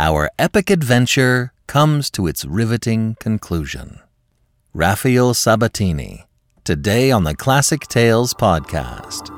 our 0.00 0.30
epic 0.38 0.70
adventure 0.70 1.52
comes 1.66 2.08
to 2.08 2.28
its 2.28 2.44
riveting 2.44 3.16
conclusion. 3.18 3.98
Raphael 4.72 5.34
Sabatini, 5.34 6.24
today 6.62 7.10
on 7.10 7.24
the 7.24 7.34
Classic 7.34 7.80
Tales 7.80 8.32
podcast. 8.32 9.34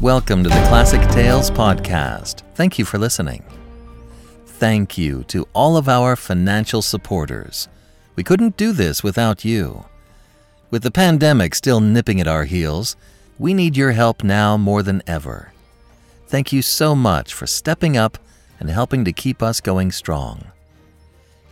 Welcome 0.00 0.42
to 0.42 0.48
the 0.48 0.64
Classic 0.68 1.02
Tales 1.10 1.50
podcast. 1.50 2.40
Thank 2.54 2.78
you 2.78 2.86
for 2.86 2.96
listening. 2.96 3.44
Thank 4.46 4.96
you 4.96 5.22
to 5.24 5.46
all 5.52 5.76
of 5.76 5.86
our 5.86 6.16
financial 6.16 6.80
supporters. 6.80 7.68
We 8.16 8.24
couldn't 8.24 8.56
do 8.56 8.72
this 8.72 9.02
without 9.02 9.44
you. 9.44 9.84
With 10.70 10.82
the 10.82 10.90
pandemic 10.90 11.54
still 11.54 11.80
nipping 11.80 12.22
at 12.22 12.26
our 12.26 12.44
heels, 12.44 12.96
we 13.38 13.54
need 13.54 13.76
your 13.76 13.92
help 13.92 14.22
now 14.22 14.56
more 14.56 14.82
than 14.82 15.02
ever. 15.06 15.52
Thank 16.26 16.52
you 16.52 16.62
so 16.62 16.94
much 16.94 17.34
for 17.34 17.46
stepping 17.46 17.96
up 17.96 18.18
and 18.58 18.70
helping 18.70 19.04
to 19.04 19.12
keep 19.12 19.42
us 19.42 19.60
going 19.60 19.92
strong. 19.92 20.46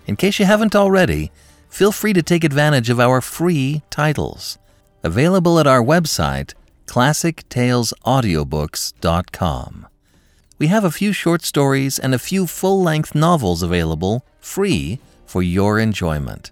In 0.06 0.16
case 0.16 0.38
you 0.38 0.46
haven't 0.46 0.74
already, 0.74 1.30
feel 1.68 1.92
free 1.92 2.12
to 2.12 2.22
take 2.22 2.44
advantage 2.44 2.90
of 2.90 2.98
our 2.98 3.20
free 3.20 3.82
titles, 3.90 4.58
available 5.02 5.58
at 5.58 5.66
our 5.66 5.82
website 5.82 6.54
classictalesaudiobooks.com. 6.86 9.86
We 10.58 10.66
have 10.66 10.84
a 10.84 10.90
few 10.90 11.12
short 11.12 11.42
stories 11.42 11.98
and 11.98 12.14
a 12.14 12.18
few 12.18 12.46
full 12.46 12.82
length 12.82 13.14
novels 13.14 13.62
available 13.62 14.24
free 14.40 14.98
for 15.24 15.42
your 15.42 15.78
enjoyment. 15.78 16.50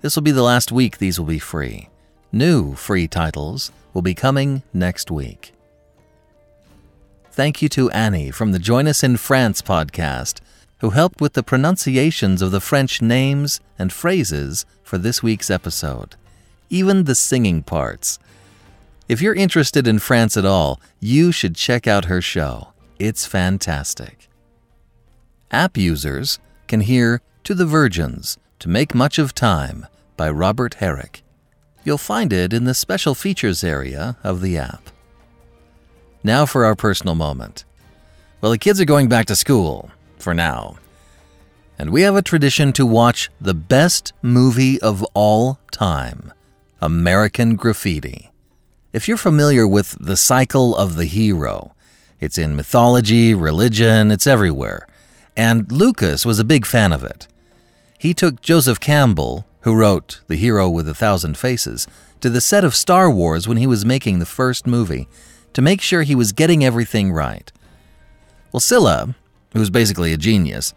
This 0.00 0.16
will 0.16 0.22
be 0.22 0.30
the 0.30 0.42
last 0.42 0.72
week 0.72 0.96
these 0.96 1.20
will 1.20 1.26
be 1.26 1.38
free. 1.38 1.90
New 2.32 2.74
free 2.74 3.06
titles 3.06 3.70
will 3.92 4.02
be 4.02 4.14
coming 4.14 4.62
next 4.72 5.10
week. 5.10 5.52
Thank 7.32 7.62
you 7.62 7.68
to 7.70 7.90
Annie 7.90 8.30
from 8.30 8.52
the 8.52 8.58
Join 8.58 8.86
Us 8.86 9.02
in 9.02 9.16
France 9.16 9.62
podcast, 9.62 10.40
who 10.78 10.90
helped 10.90 11.20
with 11.20 11.34
the 11.34 11.42
pronunciations 11.42 12.42
of 12.42 12.50
the 12.50 12.60
French 12.60 13.00
names 13.00 13.60
and 13.78 13.92
phrases 13.92 14.66
for 14.82 14.98
this 14.98 15.22
week's 15.22 15.50
episode, 15.50 16.16
even 16.68 17.04
the 17.04 17.14
singing 17.14 17.62
parts. 17.62 18.18
If 19.08 19.20
you're 19.20 19.34
interested 19.34 19.86
in 19.86 19.98
France 19.98 20.36
at 20.36 20.44
all, 20.44 20.80
you 21.00 21.32
should 21.32 21.54
check 21.54 21.86
out 21.86 22.06
her 22.06 22.20
show. 22.20 22.68
It's 22.98 23.26
fantastic. 23.26 24.28
App 25.50 25.76
users 25.76 26.38
can 26.68 26.80
hear 26.80 27.20
To 27.44 27.54
the 27.54 27.66
Virgins, 27.66 28.38
To 28.60 28.68
Make 28.68 28.94
Much 28.94 29.18
of 29.18 29.34
Time 29.34 29.86
by 30.16 30.30
Robert 30.30 30.74
Herrick. 30.74 31.22
You'll 31.84 31.98
find 31.98 32.32
it 32.32 32.52
in 32.52 32.64
the 32.64 32.74
special 32.74 33.14
features 33.14 33.64
area 33.64 34.16
of 34.22 34.40
the 34.40 34.58
app. 34.58 34.90
Now 36.22 36.44
for 36.44 36.64
our 36.64 36.74
personal 36.74 37.14
moment. 37.14 37.64
Well, 38.40 38.52
the 38.52 38.58
kids 38.58 38.80
are 38.80 38.86
going 38.86 39.08
back 39.08 39.26
to 39.26 39.36
school, 39.36 39.90
for 40.18 40.34
now. 40.34 40.76
And 41.78 41.90
we 41.90 42.02
have 42.02 42.16
a 42.16 42.22
tradition 42.22 42.72
to 42.74 42.84
watch 42.84 43.30
the 43.40 43.54
best 43.54 44.12
movie 44.20 44.80
of 44.82 45.02
all 45.14 45.58
time 45.70 46.32
American 46.82 47.56
Graffiti. 47.56 48.30
If 48.92 49.08
you're 49.08 49.16
familiar 49.16 49.66
with 49.66 49.96
the 50.00 50.16
cycle 50.16 50.76
of 50.76 50.96
the 50.96 51.04
hero, 51.04 51.74
it's 52.18 52.36
in 52.36 52.56
mythology, 52.56 53.34
religion, 53.34 54.10
it's 54.10 54.26
everywhere. 54.26 54.86
And 55.36 55.70
Lucas 55.72 56.26
was 56.26 56.38
a 56.38 56.44
big 56.44 56.66
fan 56.66 56.92
of 56.92 57.02
it. 57.04 57.26
He 57.98 58.12
took 58.12 58.40
Joseph 58.42 58.80
Campbell, 58.80 59.46
who 59.62 59.74
wrote 59.74 60.20
The 60.26 60.36
Hero 60.36 60.68
with 60.68 60.88
a 60.88 60.94
Thousand 60.94 61.36
Faces, 61.36 61.86
to 62.20 62.30
the 62.30 62.40
set 62.40 62.64
of 62.64 62.74
Star 62.74 63.10
Wars 63.10 63.48
when 63.48 63.56
he 63.56 63.66
was 63.66 63.84
making 63.84 64.18
the 64.18 64.26
first 64.26 64.66
movie 64.66 65.08
to 65.52 65.62
make 65.62 65.80
sure 65.80 66.02
he 66.02 66.14
was 66.14 66.32
getting 66.32 66.64
everything 66.64 67.12
right. 67.12 67.50
Well, 68.52 68.60
Scylla, 68.60 69.14
who's 69.52 69.70
basically 69.70 70.12
a 70.12 70.18
genius, 70.18 70.74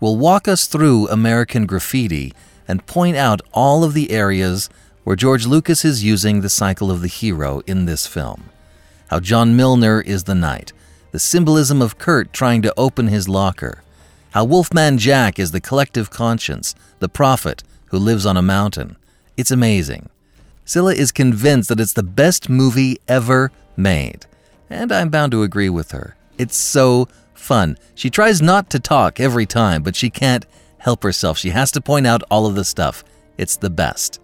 will 0.00 0.16
walk 0.16 0.46
us 0.48 0.66
through 0.66 1.08
American 1.08 1.66
graffiti 1.66 2.32
and 2.66 2.86
point 2.86 3.16
out 3.16 3.40
all 3.52 3.84
of 3.84 3.94
the 3.94 4.10
areas 4.10 4.68
where 5.04 5.16
George 5.16 5.46
Lucas 5.46 5.84
is 5.84 6.04
using 6.04 6.40
the 6.40 6.48
cycle 6.48 6.90
of 6.90 7.02
the 7.02 7.08
hero 7.08 7.60
in 7.66 7.84
this 7.84 8.06
film. 8.06 8.50
How 9.08 9.20
John 9.20 9.54
Milner 9.54 10.00
is 10.00 10.24
the 10.24 10.34
knight, 10.34 10.72
the 11.12 11.18
symbolism 11.18 11.82
of 11.82 11.98
Curt 11.98 12.32
trying 12.32 12.62
to 12.62 12.74
open 12.76 13.08
his 13.08 13.28
locker. 13.28 13.82
How 14.30 14.44
Wolfman 14.44 14.98
Jack 14.98 15.38
is 15.38 15.52
the 15.52 15.60
collective 15.60 16.10
conscience, 16.10 16.74
the 16.98 17.08
prophet 17.08 17.62
who 17.94 18.00
lives 18.00 18.26
on 18.26 18.36
a 18.36 18.42
mountain. 18.42 18.96
It's 19.36 19.52
amazing. 19.52 20.08
Scylla 20.64 20.94
is 20.94 21.12
convinced 21.12 21.68
that 21.68 21.78
it's 21.78 21.92
the 21.92 22.02
best 22.02 22.48
movie 22.48 22.98
ever 23.06 23.52
made. 23.76 24.26
And 24.68 24.90
I'm 24.90 25.10
bound 25.10 25.30
to 25.30 25.44
agree 25.44 25.68
with 25.68 25.92
her. 25.92 26.16
It's 26.36 26.56
so 26.56 27.06
fun. 27.34 27.78
She 27.94 28.10
tries 28.10 28.42
not 28.42 28.68
to 28.70 28.80
talk 28.80 29.20
every 29.20 29.46
time, 29.46 29.84
but 29.84 29.94
she 29.94 30.10
can't 30.10 30.44
help 30.78 31.04
herself. 31.04 31.38
She 31.38 31.50
has 31.50 31.70
to 31.70 31.80
point 31.80 32.04
out 32.04 32.24
all 32.32 32.46
of 32.46 32.56
the 32.56 32.64
stuff. 32.64 33.04
It's 33.38 33.56
the 33.56 33.70
best. 33.70 34.20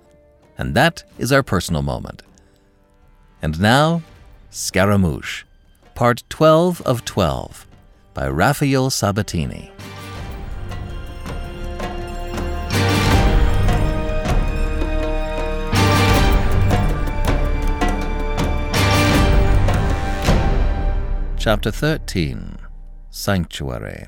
And 0.59 0.75
that 0.75 1.05
is 1.17 1.31
our 1.31 1.45
personal 1.45 1.83
moment. 1.83 2.25
And 3.41 3.61
now, 3.61 4.03
Scaramouche, 4.51 5.45
part 5.95 6.25
12 6.29 6.83
of 6.83 7.05
12, 7.05 7.69
by 8.15 8.29
Raphael 8.29 8.91
Sabatini. 8.91 9.71
Chapter 21.41 21.71
13 21.71 22.59
Sanctuary 23.09 24.07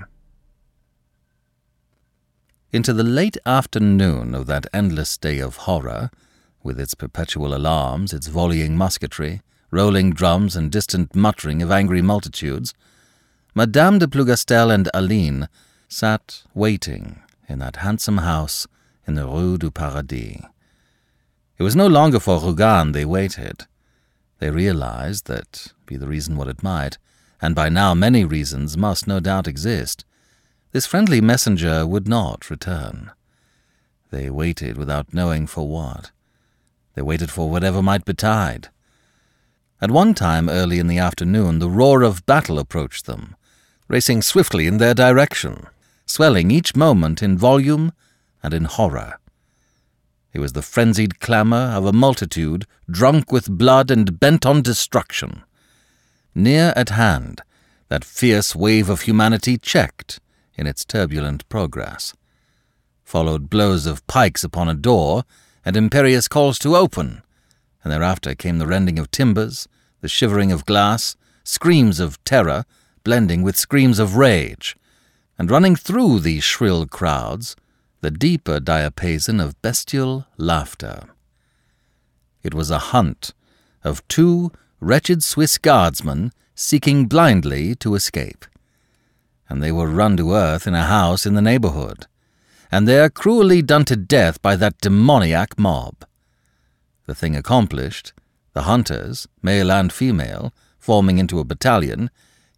Into 2.70 2.93
the 2.93 3.03
late 3.03 3.38
afternoon 3.47 4.34
of 4.34 4.47
that 4.48 4.66
endless 4.75 5.16
day 5.16 5.38
of 5.38 5.56
horror, 5.56 6.10
with 6.62 6.78
its 6.78 6.92
perpetual 6.92 7.54
alarms, 7.54 8.12
its 8.12 8.26
volleying 8.26 8.76
musketry, 8.76 9.41
rolling 9.71 10.10
drums, 10.12 10.56
and 10.56 10.71
distant 10.71 11.15
muttering 11.15 11.62
of 11.62 11.71
angry 11.71 12.03
multitudes, 12.03 12.75
Madame 13.54 13.98
de 13.98 14.06
Plougastel 14.06 14.71
and 14.71 14.91
Aline 14.92 15.48
sat 15.88 16.42
waiting 16.53 17.22
in 17.48 17.60
that 17.60 17.76
handsome 17.76 18.19
house 18.19 18.66
in 19.06 19.15
the 19.15 19.26
Rue 19.26 19.56
du 19.56 19.71
Paradis. 19.71 20.42
It 21.56 21.62
was 21.62 21.75
no 21.75 21.87
longer 21.87 22.21
for 22.21 22.38
Rougane 22.41 22.92
they 22.92 23.06
waited. 23.06 23.65
They 24.38 24.50
realized 24.50 25.28
that, 25.28 25.72
be 25.87 25.97
the 25.97 26.09
reason 26.09 26.37
what 26.37 26.48
it 26.48 26.62
might, 26.62 26.98
and 27.42 27.56
by 27.56 27.69
now 27.69 27.92
many 27.92 28.25
reasons 28.25 28.76
must 28.76 29.08
no 29.08 29.19
doubt 29.19 29.48
exist, 29.48 30.04
this 30.70 30.86
friendly 30.86 31.20
messenger 31.20 31.84
would 31.86 32.08
not 32.08 32.48
return. 32.48 33.10
They 34.10 34.30
waited 34.30 34.78
without 34.78 35.12
knowing 35.12 35.47
for 35.48 35.69
what. 35.69 36.12
They 36.94 37.03
waited 37.03 37.30
for 37.30 37.50
whatever 37.50 37.82
might 37.82 38.04
betide. 38.04 38.69
At 39.80 39.91
one 39.91 40.14
time 40.14 40.48
early 40.48 40.78
in 40.78 40.86
the 40.86 40.98
afternoon, 40.98 41.58
the 41.58 41.69
roar 41.69 42.03
of 42.03 42.25
battle 42.25 42.58
approached 42.58 43.06
them, 43.06 43.34
racing 43.88 44.22
swiftly 44.22 44.66
in 44.69 44.78
their 44.78 44.94
direction, 44.94 45.66
swelling 46.06 46.50
each 46.50 46.76
moment 46.76 47.22
in 47.22 47.36
volume 47.36 47.92
and 48.42 48.54
in 48.54 48.64
horror. 48.64 49.19
It 50.32 50.38
was 50.38 50.53
the 50.53 50.62
frenzied 50.62 51.20
clamour 51.20 51.72
of 51.74 51.84
a 51.84 51.92
multitude 51.92 52.66
drunk 52.88 53.32
with 53.32 53.59
blood 53.59 53.91
and 53.91 54.20
bent 54.20 54.47
on 54.47 54.62
destruction. 54.62 55.42
Near 56.34 56.72
at 56.76 56.91
hand, 56.91 57.43
that 57.88 58.04
fierce 58.04 58.56
wave 58.56 58.88
of 58.88 59.03
humanity 59.03 59.59
checked 59.59 60.19
in 60.54 60.66
its 60.66 60.84
turbulent 60.84 61.47
progress. 61.48 62.15
Followed 63.04 63.50
blows 63.50 63.84
of 63.84 64.06
pikes 64.06 64.42
upon 64.42 64.69
a 64.69 64.75
door 64.75 65.25
and 65.65 65.76
imperious 65.76 66.28
calls 66.28 66.59
to 66.60 66.76
open, 66.76 67.22
and 67.84 67.92
thereafter 67.92 68.34
came 68.34 68.59
the 68.59 68.66
rending 68.66 68.98
of 68.98 69.10
timbers, 69.10 69.69
the 70.01 70.09
shivering 70.09 70.51
of 70.51 70.65
glass, 70.65 71.16
screams 71.45 72.01
of 72.01 72.22
terror 72.24 72.65
blending 73.04 73.42
with 73.42 73.56
screams 73.56 73.98
of 73.98 74.16
rage, 74.16 74.77
and 75.39 75.51
running 75.51 75.77
through 75.77 76.21
these 76.21 76.45
shrill 76.45 76.86
crowds, 76.86 77.56
the 78.01 78.10
deeper 78.10 78.59
diapason 78.59 79.42
of 79.42 79.60
bestial 79.60 80.27
laughter. 80.36 81.04
It 82.42 82.54
was 82.54 82.71
a 82.71 82.78
hunt 82.78 83.34
of 83.84 84.06
two 84.09 84.51
wretched 84.82 85.22
Swiss 85.22 85.56
guardsmen 85.58 86.32
seeking 86.54 87.06
blindly 87.06 87.74
to 87.76 87.94
escape, 87.94 88.44
and 89.48 89.62
they 89.62 89.72
were 89.72 89.86
run 89.86 90.16
to 90.16 90.34
earth 90.34 90.66
in 90.66 90.74
a 90.74 90.84
house 90.84 91.24
in 91.24 91.34
the 91.34 91.42
neighborhood 91.42 92.06
and 92.72 92.88
there 92.88 93.10
cruelly 93.10 93.60
done 93.60 93.84
to 93.84 93.94
death 93.94 94.40
by 94.40 94.56
that 94.56 94.80
demoniac 94.80 95.58
mob. 95.58 96.06
The 97.04 97.14
thing 97.14 97.36
accomplished, 97.36 98.14
the 98.54 98.62
hunters, 98.62 99.28
male 99.42 99.70
and 99.70 99.92
female, 99.92 100.54
forming 100.78 101.18
into 101.18 101.38
a 101.38 101.44
battalion, 101.44 102.10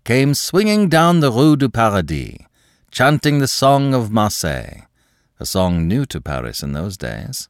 came 0.05 0.33
swinging 0.33 0.89
down 0.89 1.19
the 1.19 1.33
Rue 1.33 1.57
du 1.57 1.69
Paradis, 1.69 2.39
chanting 2.93 3.41
the 3.41 3.49
Song 3.49 3.93
of 3.93 4.13
Marseille, 4.13 4.83
a 5.41 5.45
song 5.45 5.89
new 5.89 6.07
to 6.07 6.21
Paris 6.21 6.63
in 6.63 6.73
those 6.73 6.97
days. 6.97 7.49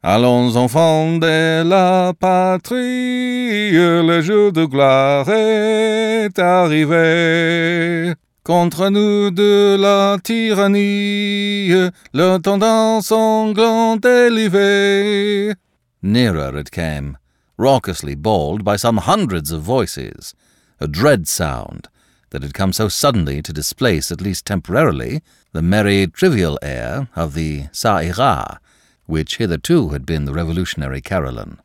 Allons 0.00 0.54
enfants 0.54 1.18
de 1.18 1.64
la 1.64 2.12
patrie, 2.12 3.72
le 3.72 4.22
jour 4.22 4.52
de 4.52 4.64
gloire 4.64 5.28
est 5.28 6.38
arrivé. 6.38 8.14
Contre 8.44 8.90
nous 8.90 9.32
de 9.32 9.76
la 9.76 10.16
tyrannie, 10.22 11.90
le 12.14 12.38
tendance 12.38 13.08
sanglant 13.08 13.98
élevé. 13.98 15.56
Nearer 16.00 16.56
it 16.56 16.70
came, 16.70 17.18
raucously 17.58 18.14
bawled 18.14 18.62
by 18.62 18.76
some 18.76 18.98
hundreds 18.98 19.50
of 19.50 19.62
voices, 19.62 20.32
a 20.80 20.86
dread 20.86 21.26
sound 21.26 21.88
that 22.30 22.44
had 22.44 22.54
come 22.54 22.72
so 22.72 22.88
suddenly 22.88 23.42
to 23.42 23.52
displace, 23.52 24.12
at 24.12 24.20
least 24.20 24.46
temporarily, 24.46 25.22
the 25.52 25.60
merry, 25.60 26.06
trivial 26.06 26.56
air 26.62 27.08
of 27.16 27.34
the 27.34 27.64
Ça 27.72 28.04
ira, 28.04 28.60
which 29.08 29.38
hitherto 29.38 29.88
had 29.88 30.04
been 30.04 30.26
the 30.26 30.34
revolutionary 30.34 31.00
carillon. 31.00 31.58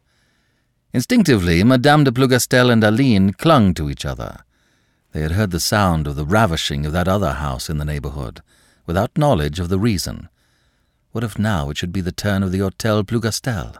Instinctively, 0.94 1.62
Madame 1.62 2.06
de 2.06 2.12
Plougastel 2.12 2.72
and 2.72 2.81
Aline 2.86 3.34
clung 3.34 3.74
to 3.74 3.90
each 3.90 4.06
other. 4.06 4.45
They 5.12 5.22
had 5.22 5.34
heard 5.34 5.51
the 5.51 5.60
sound 5.60 6.07
of 6.07 6.16
the 6.16 6.25
ravishing 6.25 6.86
of 6.86 6.94
that 6.94 7.10
other 7.10 7.34
house 7.34 7.69
in 7.69 7.80
the 7.80 7.86
neighbourhood, 7.86 8.42
without 8.86 9.18
knowledge 9.18 9.60
of 9.60 9.68
the 9.68 9.78
reason. 9.78 10.30
What 11.12 11.25
if 11.25 11.38
now 11.38 11.69
it 11.69 11.75
should 11.78 11.92
be 11.92 12.00
the 12.00 12.13
turn 12.13 12.44
of 12.44 12.54
the 12.54 12.60
Hotel 12.60 13.04
Plougastel? 13.04 13.75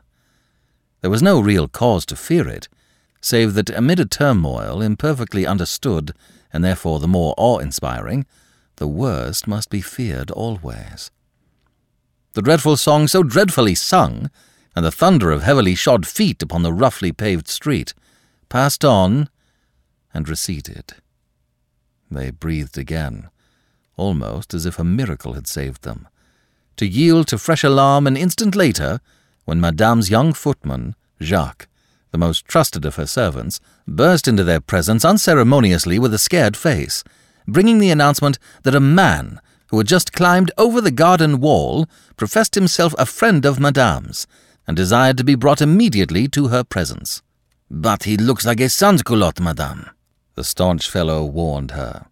There 1.00 1.10
was 1.10 1.24
no 1.24 1.40
real 1.40 1.70
cause 1.70 2.06
to 2.08 2.18
fear 2.18 2.50
it, 2.50 2.68
save 3.22 3.54
that 3.54 3.70
amid 3.70 3.98
a 4.02 4.06
turmoil 4.06 4.82
imperfectly 4.82 5.48
understood, 5.48 6.14
and 6.52 6.66
therefore 6.66 7.00
the 7.00 7.08
more 7.08 7.34
awe-inspiring, 7.38 8.26
the 8.76 8.90
worst 8.90 9.48
must 9.48 9.70
be 9.70 9.80
feared 9.80 10.32
always 10.32 11.12
the 12.34 12.42
dreadful 12.42 12.76
song 12.78 13.08
so 13.08 13.24
dreadfully 13.24 13.76
sung, 13.76 14.30
and 14.76 14.84
the 14.84 14.92
thunder 14.92 15.32
of 15.32 15.44
heavily 15.44 15.76
shod 15.76 16.08
feet 16.08 16.42
upon 16.42 16.64
the 16.64 16.74
roughly 16.74 17.12
paved 17.12 17.48
street, 17.48 17.94
passed 18.50 18.84
on 18.84 19.30
and 20.14 20.28
receded. 20.28 20.96
They 22.10 22.32
breathed 22.32 22.78
again, 22.78 23.30
almost 23.98 24.54
as 24.54 24.66
if 24.66 24.80
a 24.80 24.84
miracle 24.84 25.34
had 25.34 25.48
saved 25.48 25.84
them, 25.84 26.08
to 26.78 26.88
yield 26.88 27.28
to 27.28 27.38
fresh 27.38 27.64
alarm 27.64 28.08
an 28.08 28.18
instant 28.18 28.56
later, 28.56 29.00
when 29.46 29.62
Madame's 29.62 30.10
young 30.10 30.34
footman, 30.34 30.96
Jacques, 31.22 31.68
the 32.12 32.18
most 32.18 32.46
trusted 32.46 32.86
of 32.86 32.96
her 32.96 33.06
servants, 33.06 33.60
burst 33.88 34.28
into 34.28 34.44
their 34.44 34.60
presence 34.60 35.06
unceremoniously 35.06 36.00
with 36.00 36.14
a 36.14 36.20
scared 36.20 36.58
face, 36.58 37.04
bringing 37.48 37.78
the 37.78 37.92
announcement 37.92 38.40
that 38.64 38.76
a 38.76 38.80
man 38.80 39.40
who 39.74 39.80
had 39.80 39.88
just 39.88 40.14
climbed 40.14 40.52
over 40.56 40.80
the 40.80 40.92
garden 40.92 41.40
wall, 41.40 41.88
professed 42.16 42.54
himself 42.54 42.94
a 43.00 43.08
friend 43.08 43.44
of 43.44 43.60
Madame's, 43.60 44.28
and 44.68 44.78
desired 44.78 45.18
to 45.18 45.24
be 45.24 45.34
brought 45.34 45.64
immediately 45.64 46.28
to 46.28 46.50
her 46.50 46.64
presence. 46.64 47.24
But 47.72 48.04
he 48.04 48.16
looks 48.16 48.46
like 48.46 48.60
a 48.60 48.70
sans-culotte, 48.70 49.40
Madame, 49.40 49.90
the 50.36 50.44
staunch 50.44 50.88
fellow 50.88 51.26
warned 51.26 51.72
her. 51.72 52.06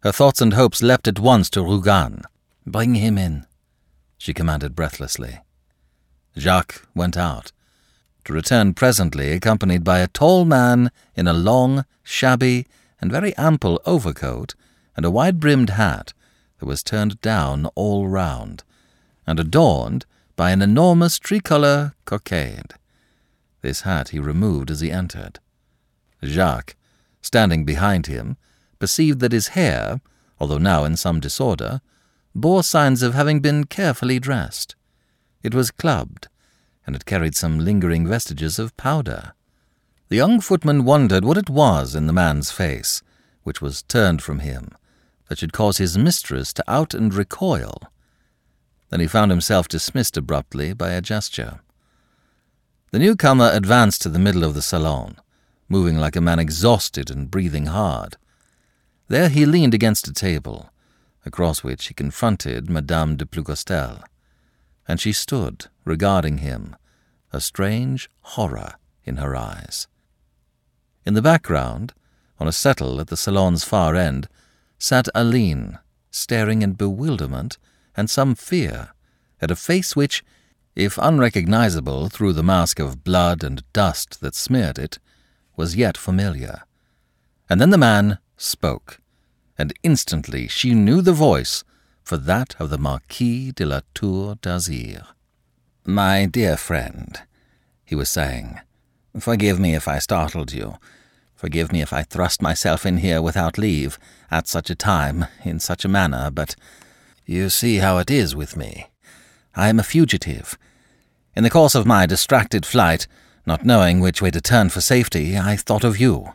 Her 0.00 0.10
thoughts 0.10 0.40
and 0.40 0.54
hopes 0.54 0.82
leapt 0.82 1.06
at 1.06 1.20
once 1.20 1.48
to 1.50 1.62
Rougane. 1.62 2.22
Bring 2.66 2.96
him 2.96 3.18
in, 3.18 3.46
she 4.18 4.34
commanded 4.34 4.74
breathlessly. 4.74 5.42
Jacques 6.36 6.88
went 6.92 7.16
out, 7.16 7.52
to 8.24 8.32
return 8.32 8.74
presently 8.74 9.30
accompanied 9.30 9.84
by 9.84 10.00
a 10.00 10.08
tall 10.08 10.44
man 10.44 10.90
in 11.14 11.28
a 11.28 11.32
long, 11.32 11.84
shabby, 12.02 12.66
and 13.00 13.12
very 13.12 13.32
ample 13.36 13.80
overcoat 13.86 14.56
and 14.96 15.06
a 15.06 15.10
wide-brimmed 15.12 15.70
hat 15.70 16.12
that 16.64 16.68
was 16.68 16.82
turned 16.82 17.20
down 17.20 17.66
all 17.74 18.08
round, 18.08 18.62
and 19.26 19.38
adorned 19.38 20.06
by 20.34 20.50
an 20.50 20.62
enormous 20.62 21.18
tricolour 21.18 21.92
cockade. 22.06 22.72
This 23.60 23.82
hat 23.82 24.08
he 24.08 24.18
removed 24.18 24.70
as 24.70 24.80
he 24.80 24.90
entered. 24.90 25.40
Jacques, 26.24 26.74
standing 27.20 27.66
behind 27.66 28.06
him, 28.06 28.38
perceived 28.78 29.20
that 29.20 29.32
his 29.32 29.48
hair, 29.48 30.00
although 30.40 30.56
now 30.56 30.84
in 30.84 30.96
some 30.96 31.20
disorder, 31.20 31.82
bore 32.34 32.62
signs 32.62 33.02
of 33.02 33.12
having 33.12 33.40
been 33.40 33.64
carefully 33.64 34.18
dressed. 34.18 34.74
It 35.42 35.54
was 35.54 35.70
clubbed, 35.70 36.28
and 36.86 36.96
it 36.96 37.04
carried 37.04 37.36
some 37.36 37.58
lingering 37.58 38.06
vestiges 38.06 38.58
of 38.58 38.74
powder. 38.78 39.34
The 40.08 40.16
young 40.16 40.40
footman 40.40 40.86
wondered 40.86 41.26
what 41.26 41.36
it 41.36 41.50
was 41.50 41.94
in 41.94 42.06
the 42.06 42.14
man's 42.14 42.50
face, 42.50 43.02
which 43.42 43.60
was 43.60 43.82
turned 43.82 44.22
from 44.22 44.38
him, 44.38 44.70
that 45.28 45.38
should 45.38 45.52
cause 45.52 45.78
his 45.78 45.96
mistress 45.96 46.52
to 46.52 46.64
out 46.70 46.94
and 46.94 47.14
recoil. 47.14 47.80
Then 48.90 49.00
he 49.00 49.06
found 49.06 49.30
himself 49.30 49.68
dismissed 49.68 50.16
abruptly 50.16 50.72
by 50.72 50.90
a 50.90 51.00
gesture. 51.00 51.60
The 52.90 52.98
newcomer 52.98 53.50
advanced 53.52 54.02
to 54.02 54.08
the 54.08 54.18
middle 54.18 54.44
of 54.44 54.54
the 54.54 54.62
salon, 54.62 55.16
moving 55.68 55.96
like 55.96 56.14
a 56.14 56.20
man 56.20 56.38
exhausted 56.38 57.10
and 57.10 57.30
breathing 57.30 57.66
hard. 57.66 58.16
There 59.08 59.28
he 59.28 59.46
leaned 59.46 59.74
against 59.74 60.08
a 60.08 60.12
table, 60.12 60.70
across 61.26 61.64
which 61.64 61.86
he 61.86 61.94
confronted 61.94 62.70
Madame 62.70 63.16
de 63.16 63.26
Plougastel, 63.26 64.02
and 64.86 65.00
she 65.00 65.12
stood 65.12 65.66
regarding 65.84 66.38
him, 66.38 66.76
a 67.32 67.40
strange 67.40 68.08
horror 68.20 68.74
in 69.04 69.16
her 69.16 69.34
eyes. 69.34 69.88
In 71.04 71.14
the 71.14 71.22
background, 71.22 71.92
on 72.38 72.46
a 72.46 72.52
settle 72.52 73.00
at 73.00 73.08
the 73.08 73.16
salon's 73.16 73.64
far 73.64 73.94
end, 73.94 74.28
sat 74.78 75.08
Aline, 75.14 75.78
staring 76.10 76.62
in 76.62 76.72
bewilderment 76.72 77.58
and 77.96 78.10
some 78.10 78.34
fear 78.34 78.90
at 79.40 79.50
a 79.50 79.56
face 79.56 79.94
which, 79.94 80.24
if 80.74 80.98
unrecognizable 80.98 82.08
through 82.08 82.32
the 82.32 82.42
mask 82.42 82.78
of 82.78 83.04
blood 83.04 83.44
and 83.44 83.62
dust 83.72 84.20
that 84.20 84.34
smeared 84.34 84.78
it, 84.78 84.98
was 85.56 85.76
yet 85.76 85.96
familiar. 85.96 86.62
And 87.48 87.60
then 87.60 87.70
the 87.70 87.78
man 87.78 88.18
spoke, 88.36 89.00
and 89.56 89.72
instantly 89.82 90.48
she 90.48 90.74
knew 90.74 91.00
the 91.02 91.12
voice 91.12 91.62
for 92.02 92.16
that 92.16 92.54
of 92.58 92.70
the 92.70 92.78
Marquis 92.78 93.52
de 93.52 93.64
la 93.64 93.80
Tour 93.94 94.36
d'Azyr. 94.40 95.06
My 95.86 96.26
dear 96.26 96.56
friend, 96.56 97.20
he 97.84 97.94
was 97.94 98.08
saying, 98.08 98.60
forgive 99.20 99.60
me 99.60 99.74
if 99.74 99.86
I 99.86 99.98
startled 99.98 100.52
you. 100.52 100.74
Forgive 101.44 101.72
me 101.72 101.82
if 101.82 101.92
I 101.92 102.04
thrust 102.04 102.40
myself 102.40 102.86
in 102.86 102.96
here 102.96 103.20
without 103.20 103.58
leave, 103.58 103.98
at 104.30 104.48
such 104.48 104.70
a 104.70 104.74
time, 104.74 105.26
in 105.44 105.60
such 105.60 105.84
a 105.84 105.88
manner, 105.88 106.30
but 106.30 106.56
you 107.26 107.50
see 107.50 107.76
how 107.76 107.98
it 107.98 108.10
is 108.10 108.34
with 108.34 108.56
me. 108.56 108.86
I 109.54 109.68
am 109.68 109.78
a 109.78 109.82
fugitive. 109.82 110.56
In 111.36 111.44
the 111.44 111.50
course 111.50 111.74
of 111.74 111.84
my 111.84 112.06
distracted 112.06 112.64
flight, 112.64 113.06
not 113.44 113.62
knowing 113.62 114.00
which 114.00 114.22
way 114.22 114.30
to 114.30 114.40
turn 114.40 114.70
for 114.70 114.80
safety, 114.80 115.36
I 115.36 115.56
thought 115.56 115.84
of 115.84 116.00
you. 116.00 116.32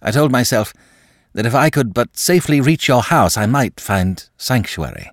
I 0.00 0.10
told 0.10 0.32
myself 0.32 0.72
that 1.34 1.44
if 1.44 1.54
I 1.54 1.68
could 1.68 1.92
but 1.92 2.16
safely 2.16 2.62
reach 2.62 2.88
your 2.88 3.02
house, 3.02 3.36
I 3.36 3.44
might 3.44 3.78
find 3.78 4.26
sanctuary. 4.38 5.10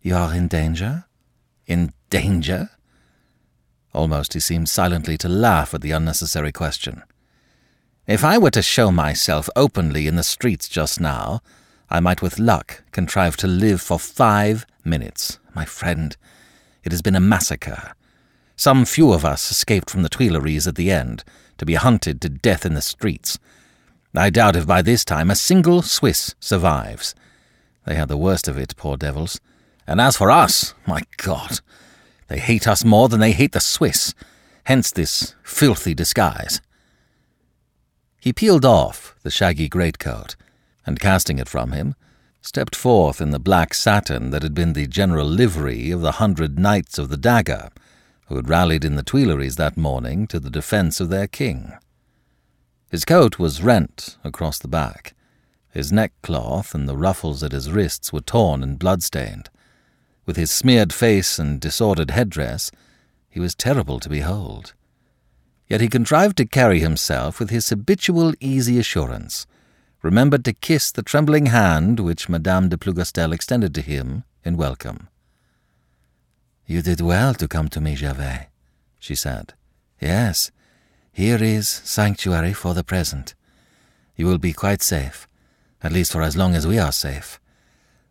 You 0.00 0.16
are 0.16 0.32
in 0.32 0.48
danger? 0.48 1.04
In 1.66 1.92
danger? 2.08 2.70
Almost 3.92 4.32
he 4.32 4.40
seemed 4.40 4.70
silently 4.70 5.18
to 5.18 5.28
laugh 5.28 5.74
at 5.74 5.82
the 5.82 5.90
unnecessary 5.90 6.50
question. 6.50 7.02
If 8.06 8.22
I 8.22 8.36
were 8.36 8.50
to 8.50 8.60
show 8.60 8.92
myself 8.92 9.48
openly 9.56 10.06
in 10.06 10.16
the 10.16 10.22
streets 10.22 10.68
just 10.68 11.00
now, 11.00 11.40
I 11.88 12.00
might 12.00 12.20
with 12.20 12.38
luck 12.38 12.82
contrive 12.92 13.34
to 13.38 13.46
live 13.46 13.80
for 13.80 13.98
five 13.98 14.66
minutes. 14.84 15.38
My 15.54 15.64
friend, 15.64 16.14
it 16.82 16.92
has 16.92 17.00
been 17.00 17.16
a 17.16 17.20
massacre. 17.20 17.94
Some 18.56 18.84
few 18.84 19.14
of 19.14 19.24
us 19.24 19.50
escaped 19.50 19.88
from 19.88 20.02
the 20.02 20.10
Tuileries 20.10 20.66
at 20.66 20.74
the 20.74 20.90
end, 20.90 21.24
to 21.56 21.64
be 21.64 21.76
hunted 21.76 22.20
to 22.20 22.28
death 22.28 22.66
in 22.66 22.74
the 22.74 22.82
streets. 22.82 23.38
I 24.14 24.28
doubt 24.28 24.56
if 24.56 24.66
by 24.66 24.82
this 24.82 25.02
time 25.02 25.30
a 25.30 25.34
single 25.34 25.80
Swiss 25.80 26.34
survives. 26.40 27.14
They 27.86 27.94
had 27.94 28.08
the 28.08 28.18
worst 28.18 28.48
of 28.48 28.58
it, 28.58 28.76
poor 28.76 28.98
devils. 28.98 29.40
And 29.86 29.98
as 29.98 30.18
for 30.18 30.30
us, 30.30 30.74
my 30.86 31.02
God, 31.16 31.60
they 32.28 32.38
hate 32.38 32.68
us 32.68 32.84
more 32.84 33.08
than 33.08 33.20
they 33.20 33.32
hate 33.32 33.52
the 33.52 33.60
Swiss. 33.60 34.14
Hence 34.64 34.90
this 34.90 35.34
filthy 35.42 35.94
disguise. 35.94 36.60
He 38.24 38.32
peeled 38.32 38.64
off 38.64 39.14
the 39.22 39.30
shaggy 39.30 39.68
greatcoat, 39.68 40.34
and 40.86 40.98
casting 40.98 41.38
it 41.38 41.46
from 41.46 41.72
him, 41.72 41.94
stepped 42.40 42.74
forth 42.74 43.20
in 43.20 43.32
the 43.32 43.38
black 43.38 43.74
satin 43.74 44.30
that 44.30 44.42
had 44.42 44.54
been 44.54 44.72
the 44.72 44.86
general 44.86 45.26
livery 45.26 45.90
of 45.90 46.00
the 46.00 46.12
hundred 46.12 46.58
knights 46.58 46.96
of 46.96 47.10
the 47.10 47.18
dagger, 47.18 47.68
who 48.28 48.36
had 48.36 48.48
rallied 48.48 48.82
in 48.82 48.96
the 48.96 49.02
Tuileries 49.02 49.56
that 49.56 49.76
morning 49.76 50.26
to 50.28 50.40
the 50.40 50.48
defence 50.48 51.00
of 51.00 51.10
their 51.10 51.26
king. 51.26 51.74
His 52.88 53.04
coat 53.04 53.38
was 53.38 53.62
rent 53.62 54.16
across 54.24 54.58
the 54.58 54.68
back. 54.68 55.12
His 55.70 55.92
neckcloth 55.92 56.74
and 56.74 56.88
the 56.88 56.96
ruffles 56.96 57.42
at 57.42 57.52
his 57.52 57.70
wrists 57.70 58.10
were 58.10 58.22
torn 58.22 58.62
and 58.62 58.78
blood-stained. 58.78 59.50
With 60.24 60.36
his 60.36 60.50
smeared 60.50 60.94
face 60.94 61.38
and 61.38 61.60
disordered 61.60 62.10
headdress, 62.10 62.70
he 63.28 63.38
was 63.38 63.54
terrible 63.54 64.00
to 64.00 64.08
behold. 64.08 64.72
Yet 65.68 65.80
he 65.80 65.88
contrived 65.88 66.36
to 66.36 66.46
carry 66.46 66.80
himself 66.80 67.40
with 67.40 67.50
his 67.50 67.68
habitual 67.68 68.34
easy 68.40 68.78
assurance, 68.78 69.46
remembered 70.02 70.44
to 70.44 70.52
kiss 70.52 70.92
the 70.92 71.02
trembling 71.02 71.46
hand 71.46 72.00
which 72.00 72.28
Madame 72.28 72.68
de 72.68 72.76
Plougastel 72.76 73.32
extended 73.32 73.74
to 73.74 73.80
him 73.80 74.24
in 74.44 74.56
welcome. 74.56 75.08
You 76.66 76.82
did 76.82 77.00
well 77.00 77.34
to 77.34 77.48
come 77.48 77.68
to 77.68 77.80
me, 77.80 77.94
Gervais, 77.94 78.48
she 78.98 79.14
said. 79.14 79.54
Yes, 80.00 80.50
here 81.12 81.42
is 81.42 81.68
sanctuary 81.68 82.52
for 82.52 82.74
the 82.74 82.84
present. 82.84 83.34
You 84.16 84.26
will 84.26 84.38
be 84.38 84.52
quite 84.52 84.82
safe, 84.82 85.28
at 85.82 85.92
least 85.92 86.12
for 86.12 86.22
as 86.22 86.36
long 86.36 86.54
as 86.54 86.66
we 86.66 86.78
are 86.78 86.92
safe. 86.92 87.40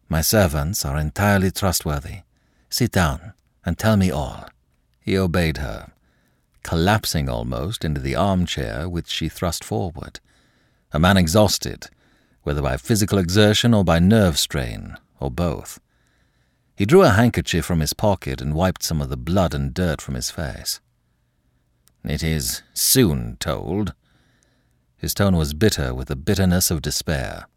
My 0.10 0.22
servants 0.22 0.86
are 0.86 0.98
entirely 0.98 1.52
trustworthy. 1.52 2.22
Sit 2.70 2.92
down 2.92 3.34
and 3.66 3.78
tell 3.78 3.98
me 3.98 4.10
all. 4.10 4.48
He 5.00 5.18
obeyed 5.18 5.58
her, 5.58 5.92
collapsing 6.64 7.30
almost 7.30 7.86
into 7.86 8.02
the 8.02 8.16
armchair 8.16 8.90
which 8.90 9.10
she 9.10 9.30
thrust 9.30 9.64
forward, 9.64 10.20
a 10.92 11.00
man 11.00 11.18
exhausted, 11.18 11.88
whether 12.44 12.62
by 12.62 12.78
physical 12.78 13.18
exertion 13.18 13.74
or 13.74 13.84
by 13.84 14.00
nerve 14.00 14.38
strain, 14.38 14.98
or 15.20 15.30
both. 15.30 15.80
He 16.76 16.86
drew 16.86 17.04
a 17.04 17.10
handkerchief 17.10 17.66
from 17.66 17.80
his 17.80 17.94
pocket 17.94 18.42
and 18.42 18.56
wiped 18.56 18.84
some 18.84 19.02
of 19.02 19.10
the 19.10 19.18
blood 19.18 19.54
and 19.54 19.74
dirt 19.74 20.02
from 20.02 20.16
his 20.16 20.32
face. 20.32 20.80
It 22.04 22.24
is 22.24 22.64
soon 22.74 23.38
told. 23.40 23.94
His 24.98 25.14
tone 25.14 25.36
was 25.36 25.54
bitter 25.54 25.94
with 25.94 26.08
the 26.08 26.16
bitterness 26.16 26.72
of 26.72 26.82
despair. 26.82 27.48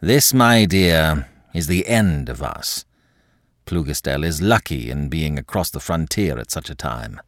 This, 0.00 0.32
my 0.32 0.64
dear, 0.66 1.28
is 1.52 1.66
the 1.66 1.86
end 1.86 2.28
of 2.28 2.42
us. 2.42 2.84
Plougastel 3.66 4.24
is 4.24 4.42
lucky 4.42 4.90
in 4.90 5.08
being 5.08 5.38
across 5.38 5.70
the 5.70 5.80
frontier 5.80 6.38
at 6.38 6.50
such 6.50 6.70
a 6.70 6.74
time. 6.74 7.20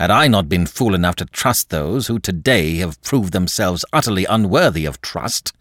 Had 0.00 0.10
I 0.10 0.28
not 0.28 0.48
been 0.48 0.64
fool 0.64 0.94
enough 0.94 1.16
to 1.16 1.26
trust 1.26 1.68
those 1.68 2.06
who 2.06 2.18
today 2.18 2.76
have 2.76 3.02
proved 3.02 3.34
themselves 3.34 3.84
utterly 3.92 4.24
unworthy 4.24 4.86
of 4.86 5.02
trust, 5.02 5.52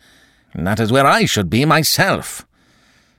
that 0.55 0.79
is 0.79 0.93
where 0.93 1.05
I 1.05 1.25
should 1.25 1.49
be 1.49 1.65
myself. 1.65 2.47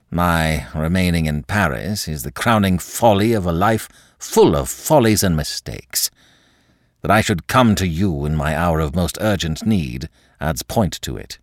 My 0.09 0.65
remaining 0.73 1.27
in 1.27 1.43
Paris 1.43 2.07
is 2.07 2.23
the 2.23 2.31
crowning 2.31 2.79
folly 2.79 3.33
of 3.33 3.45
a 3.45 3.51
life 3.51 3.87
full 4.17 4.55
of 4.55 4.67
follies 4.67 5.21
and 5.21 5.35
mistakes. 5.35 6.09
That 7.01 7.11
I 7.11 7.21
should 7.21 7.45
come 7.45 7.75
to 7.75 7.87
you 7.87 8.25
in 8.25 8.35
my 8.35 8.57
hour 8.57 8.79
of 8.79 8.95
most 8.95 9.19
urgent 9.21 9.63
need 9.63 10.09
adds 10.39 10.63
point 10.63 10.99
to 11.03 11.17
it. 11.17 11.37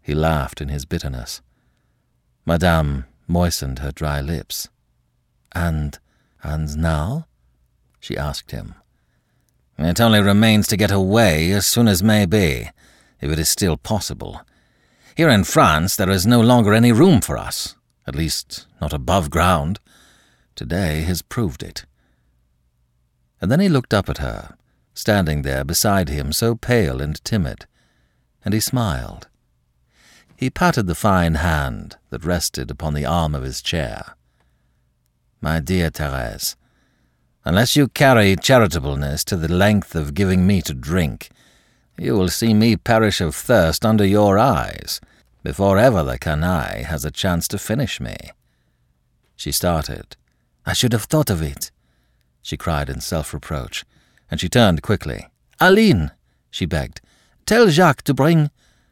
He 0.00 0.14
laughed 0.14 0.62
in 0.62 0.68
his 0.68 0.86
bitterness. 0.86 1.42
Madame 2.46 3.04
moistened 3.28 3.80
her 3.80 3.92
dry 3.92 4.22
lips. 4.22 4.70
And, 5.54 5.98
and 6.42 6.78
now? 6.78 7.26
She 8.02 8.16
asked 8.16 8.50
him. 8.50 8.74
It 9.78 10.00
only 10.00 10.20
remains 10.20 10.66
to 10.66 10.76
get 10.76 10.90
away 10.90 11.52
as 11.52 11.64
soon 11.66 11.88
as 11.88 12.02
may 12.02 12.26
be, 12.26 12.68
if 13.20 13.30
it 13.30 13.38
is 13.38 13.48
still 13.48 13.76
possible. 13.76 14.42
Here 15.16 15.28
in 15.28 15.44
France 15.44 15.94
there 15.96 16.10
is 16.10 16.26
no 16.26 16.40
longer 16.40 16.74
any 16.74 16.90
room 16.90 17.20
for 17.20 17.38
us, 17.38 17.76
at 18.06 18.16
least 18.16 18.66
not 18.80 18.92
above 18.92 19.30
ground. 19.30 19.78
Today 20.56 21.02
has 21.02 21.22
proved 21.22 21.62
it. 21.62 21.86
And 23.40 23.50
then 23.50 23.60
he 23.60 23.68
looked 23.68 23.94
up 23.94 24.08
at 24.08 24.18
her, 24.18 24.56
standing 24.94 25.42
there 25.42 25.64
beside 25.64 26.08
him 26.08 26.32
so 26.32 26.56
pale 26.56 27.00
and 27.00 27.22
timid, 27.24 27.66
and 28.44 28.52
he 28.52 28.60
smiled. 28.60 29.28
He 30.34 30.50
patted 30.50 30.88
the 30.88 30.96
fine 30.96 31.36
hand 31.36 31.96
that 32.10 32.24
rested 32.24 32.68
upon 32.68 32.94
the 32.94 33.06
arm 33.06 33.34
of 33.34 33.44
his 33.44 33.62
chair. 33.62 34.16
My 35.40 35.60
dear 35.60 35.88
Therese, 35.88 36.56
unless 37.44 37.76
you 37.76 37.88
carry 37.88 38.36
charitableness 38.36 39.24
to 39.24 39.36
the 39.36 39.52
length 39.52 39.94
of 39.94 40.14
giving 40.14 40.46
me 40.46 40.62
to 40.62 40.74
drink, 40.74 41.30
you 41.98 42.14
will 42.14 42.28
see 42.28 42.54
me 42.54 42.76
perish 42.76 43.20
of 43.20 43.34
thirst 43.34 43.84
under 43.84 44.04
your 44.04 44.38
eyes 44.38 45.00
before 45.42 45.78
ever 45.78 46.02
the 46.02 46.18
canaille 46.18 46.84
has 46.84 47.04
a 47.04 47.10
chance 47.10 47.48
to 47.48 47.58
finish 47.58 48.00
me. 48.00 48.16
She 49.36 49.52
started. 49.52 50.16
I 50.64 50.72
should 50.72 50.92
have 50.92 51.04
thought 51.04 51.30
of 51.30 51.42
it, 51.42 51.72
she 52.42 52.56
cried 52.56 52.88
in 52.88 53.00
self 53.00 53.34
reproach, 53.34 53.84
and 54.30 54.40
she 54.40 54.48
turned 54.48 54.82
quickly. 54.82 55.28
Aline, 55.60 56.12
she 56.50 56.66
begged, 56.66 57.00
tell 57.46 57.68
Jacques 57.68 58.02
to 58.02 58.14
bring. 58.14 58.50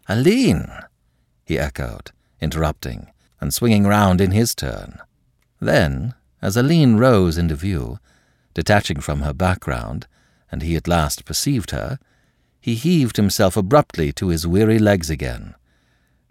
Aline, 0.09 0.71
he 1.45 1.59
echoed, 1.59 2.11
interrupting, 2.40 3.11
and 3.40 3.54
swinging 3.54 3.87
round 3.87 4.21
in 4.21 4.33
his 4.33 4.54
turn. 4.54 4.99
Then, 5.61 6.14
as 6.42 6.57
Aline 6.57 6.97
rose 6.97 7.38
into 7.38 7.54
view, 7.54 7.99
detaching 8.54 9.00
from 9.00 9.21
her 9.21 9.33
background, 9.33 10.07
and 10.50 10.62
he 10.62 10.76
at 10.76 10.88
last 10.88 11.25
perceived 11.25 11.71
her, 11.71 11.99
he 12.61 12.75
heaved 12.75 13.16
himself 13.16 13.57
abruptly 13.57 14.12
to 14.12 14.28
his 14.28 14.47
weary 14.47 14.78
legs 14.78 15.09
again, 15.09 15.54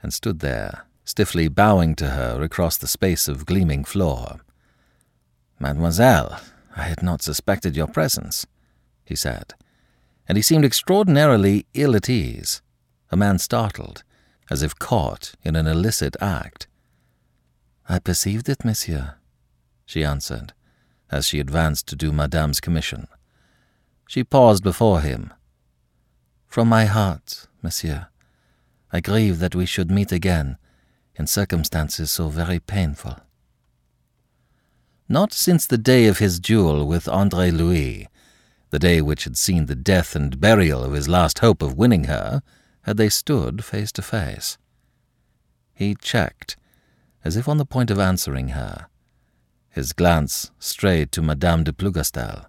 and 0.04 0.14
stood 0.14 0.40
there, 0.40 0.86
stiffly 1.04 1.48
bowing 1.48 1.96
to 1.96 2.10
her 2.12 2.42
across 2.42 2.78
the 2.78 2.88
space 2.88 3.28
of 3.28 3.46
gleaming 3.46 3.84
floor. 3.84 4.42
Mademoiselle, 5.60 6.40
I 6.76 6.84
had 6.84 7.02
not 7.02 7.22
suspected 7.22 7.76
your 7.76 7.88
presence, 7.88 8.46
he 9.04 9.16
said, 9.16 9.56
and 10.28 10.38
he 10.38 10.42
seemed 10.42 10.64
extraordinarily 10.64 11.66
ill 11.74 11.96
at 11.96 12.10
ease, 12.10 12.62
a 13.12 13.18
man 13.18 13.40
startled, 13.40 14.04
as 14.52 14.62
if 14.62 14.78
caught 14.78 15.34
in 15.44 15.56
an 15.56 15.68
illicit 15.68 16.16
act. 16.22 16.68
I 17.88 17.98
perceived 17.98 18.48
it, 18.50 18.64
monsieur, 18.64 19.16
she 19.86 20.04
answered, 20.04 20.54
as 21.12 21.28
she 21.28 21.40
advanced 21.40 21.88
to 21.88 21.96
do 21.96 22.12
Madame's 22.12 22.60
commission. 22.60 23.08
She 24.08 24.24
paused 24.24 24.64
before 24.64 25.02
him, 25.02 25.34
from 26.50 26.68
my 26.68 26.86
heart, 26.86 27.46
monsieur, 27.62 28.08
I 28.92 29.02
grieve 29.02 29.38
that 29.38 29.54
we 29.54 29.68
should 29.68 29.92
meet 29.92 30.12
again 30.12 30.58
in 31.16 31.28
circumstances 31.28 32.10
so 32.10 32.30
very 32.30 32.60
painful. 32.60 33.20
Not 35.08 35.32
since 35.32 35.68
the 35.68 35.78
day 35.78 36.08
of 36.08 36.18
his 36.18 36.40
duel 36.40 36.88
with 36.88 37.08
Andre 37.08 37.52
Louis, 37.52 38.08
the 38.72 38.80
day 38.80 39.00
which 39.00 39.26
had 39.26 39.38
seen 39.38 39.68
the 39.68 39.76
death 39.76 40.16
and 40.16 40.42
burial 40.42 40.84
of 40.84 40.94
his 40.94 41.08
last 41.08 41.38
hope 41.38 41.62
of 41.62 41.78
winning 41.78 42.06
her, 42.06 42.42
had 42.82 42.98
they 42.98 43.10
stood 43.10 43.64
face 43.64 43.92
to 43.92 44.02
face. 44.02 44.58
He 45.76 45.94
checked, 45.94 46.58
as 47.24 47.38
if 47.38 47.48
on 47.48 47.58
the 47.58 47.66
point 47.66 47.92
of 47.92 48.00
answering 48.00 48.50
her. 48.50 48.88
His 49.80 49.94
glance 49.94 50.52
strayed 50.60 51.10
to 51.14 51.22
Madame 51.22 51.64
de 51.64 51.72
Plougastel, 51.72 52.48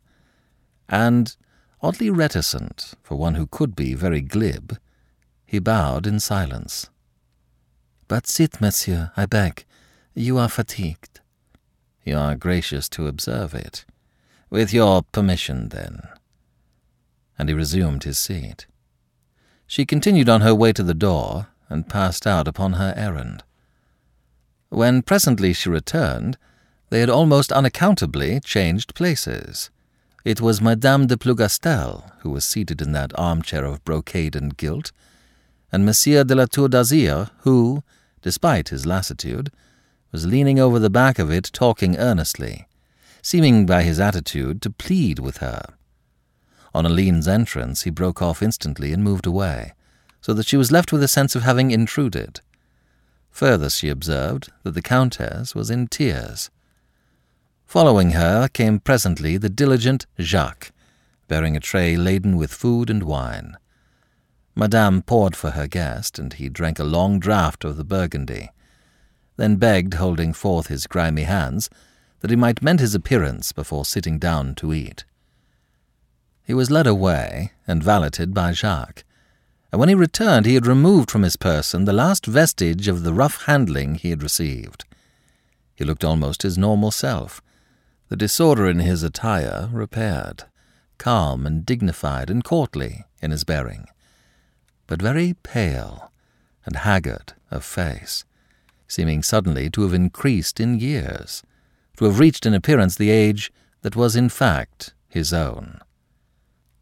and 0.89 1.37
Oddly 1.81 2.11
reticent 2.11 2.95
for 3.05 3.15
one 3.15 3.37
who 3.37 3.47
could 3.47 3.77
be 3.77 3.95
very 3.95 4.21
glib, 4.21 4.77
he 5.47 5.61
bowed 5.61 6.09
in 6.09 6.19
silence. 6.19 6.91
But 8.09 8.27
sit, 8.27 8.61
monsieur, 8.61 9.13
I 9.17 9.27
beg. 9.27 9.65
You 10.13 10.39
are 10.39 10.49
fatigued. 10.49 11.21
You 12.05 12.19
are 12.19 12.35
gracious 12.35 12.89
to 12.89 13.07
observe 13.07 13.55
it. 13.55 13.85
With 14.51 14.75
your 14.75 15.05
permission, 15.13 15.69
then. 15.69 16.01
And 17.39 17.49
he 17.49 17.55
resumed 17.55 18.03
his 18.03 18.19
seat. 18.19 18.67
She 19.69 19.87
continued 19.87 20.29
on 20.29 20.41
her 20.41 20.53
way 20.53 20.73
to 20.73 20.83
the 20.83 20.95
door 20.95 21.47
and 21.69 21.89
passed 21.89 22.27
out 22.27 22.49
upon 22.49 22.73
her 22.73 22.93
errand. 22.97 23.45
When 24.71 25.03
presently 25.03 25.53
she 25.53 25.69
returned, 25.69 26.37
they 26.91 27.01
had 27.01 27.09
almost 27.09 27.53
unaccountably 27.53 28.41
changed 28.41 28.95
places. 28.95 29.71
It 30.25 30.41
was 30.41 30.61
Madame 30.61 31.07
de 31.07 31.17
Plougastel 31.17 32.13
who 32.21 32.31
was 32.31 32.45
seated 32.45 32.83
in 32.83 32.93
that 32.93 33.19
armchair 33.19 33.65
of 33.65 33.83
brocade 33.85 34.37
and 34.37 34.57
gilt, 34.57 34.93
and 35.73 35.87
Monsieur 35.87 36.25
de 36.25 36.35
la 36.35 36.47
Tour 36.47 36.69
d'Azyr 36.69 37.31
who, 37.39 37.83
despite 38.21 38.69
his 38.69 38.85
lassitude, 38.85 39.51
was 40.13 40.27
leaning 40.27 40.59
over 40.59 40.79
the 40.79 40.91
back 40.91 41.19
of 41.19 41.31
it 41.31 41.51
talking 41.53 41.97
earnestly, 41.97 42.67
seeming 43.23 43.65
by 43.65 43.83
his 43.83 44.01
attitude 44.01 44.61
to 44.61 44.71
plead 44.71 45.21
with 45.21 45.39
her. 45.39 45.63
On 46.75 46.85
Aline's 46.85 47.29
entrance 47.29 47.83
he 47.83 47.91
broke 47.91 48.21
off 48.21 48.43
instantly 48.43 48.93
and 48.93 49.03
moved 49.03 49.27
away, 49.27 49.73
so 50.21 50.35
that 50.35 50.47
she 50.47 50.57
was 50.57 50.73
left 50.73 50.93
with 50.93 51.03
a 51.03 51.09
sense 51.09 51.35
of 51.35 51.43
having 51.43 51.71
intruded. 51.71 52.41
Further, 53.31 53.71
she 53.71 53.89
observed 53.89 54.51
that 54.65 54.73
the 54.73 54.83
Countess 54.83 55.55
was 55.55 55.71
in 55.71 55.87
tears. 55.87 56.51
Following 57.71 58.11
her 58.11 58.49
came 58.49 58.81
presently 58.81 59.37
the 59.37 59.49
diligent 59.49 60.05
Jacques, 60.21 60.73
bearing 61.29 61.57
a 61.57 61.61
tray 61.61 61.97
laden 61.97 62.37
with 62.37 62.53
food 62.53 62.91
and 62.91 63.05
wine. 63.05 63.57
Madame 64.57 65.03
poured 65.03 65.37
for 65.37 65.53
her 65.53 65.69
guest, 65.69 66.19
and 66.19 66.33
he 66.33 66.49
drank 66.49 66.81
a 66.81 66.83
long 66.83 67.21
draught 67.21 67.63
of 67.63 67.77
the 67.77 67.85
burgundy, 67.85 68.51
then 69.37 69.55
begged, 69.55 69.95
holding 69.95 70.33
forth 70.33 70.67
his 70.67 70.89
grimy 70.89 71.23
hands, 71.23 71.71
that 72.23 72.31
he 72.31 72.37
might 72.37 72.61
mend 72.61 72.81
his 72.81 72.97
appearance 72.97 73.53
before 73.53 73.85
sitting 73.85 74.19
down 74.19 74.57
to 74.57 74.75
eat. 74.75 75.05
He 76.43 76.53
was 76.53 76.73
led 76.73 76.89
away 76.89 77.53
and 77.69 77.85
valeted 77.85 78.35
by 78.35 78.51
Jacques, 78.51 79.05
and 79.71 79.79
when 79.79 79.89
he 79.89 79.95
returned 79.95 80.45
he 80.45 80.55
had 80.55 80.67
removed 80.67 81.09
from 81.09 81.23
his 81.23 81.37
person 81.37 81.85
the 81.85 81.93
last 81.93 82.27
vestige 82.27 82.89
of 82.89 83.05
the 83.05 83.15
rough 83.15 83.45
handling 83.45 83.95
he 83.95 84.11
had 84.11 84.25
received. 84.25 84.85
He 85.77 85.85
looked 85.85 86.03
almost 86.03 86.43
his 86.43 86.59
normal 86.59 86.91
self, 86.91 87.41
the 88.11 88.17
disorder 88.17 88.69
in 88.69 88.81
his 88.81 89.05
attire 89.05 89.71
repaired, 89.73 90.43
calm 90.99 91.47
and 91.47 91.65
dignified 91.65 92.29
and 92.29 92.43
courtly 92.43 93.05
in 93.23 93.31
his 93.31 93.45
bearing, 93.45 93.87
but 94.89 95.01
very 95.01 95.35
pale 95.45 96.11
and 96.67 96.75
haggard 96.75 97.35
of 97.53 97.65
face, 97.65 98.25
seeming 98.89 99.23
suddenly 99.23 99.71
to 99.71 99.83
have 99.83 99.95
increased 99.95 100.59
in 100.59 100.81
years, 100.81 101.45
to 101.97 102.05
have 102.05 102.19
reached 102.19 102.45
in 102.45 102.53
appearance 102.53 102.97
the 102.97 103.11
age 103.11 103.53
that 103.83 103.95
was 103.95 104.17
in 104.17 104.29
fact 104.29 104.93
his 105.09 105.33
own. 105.33 105.81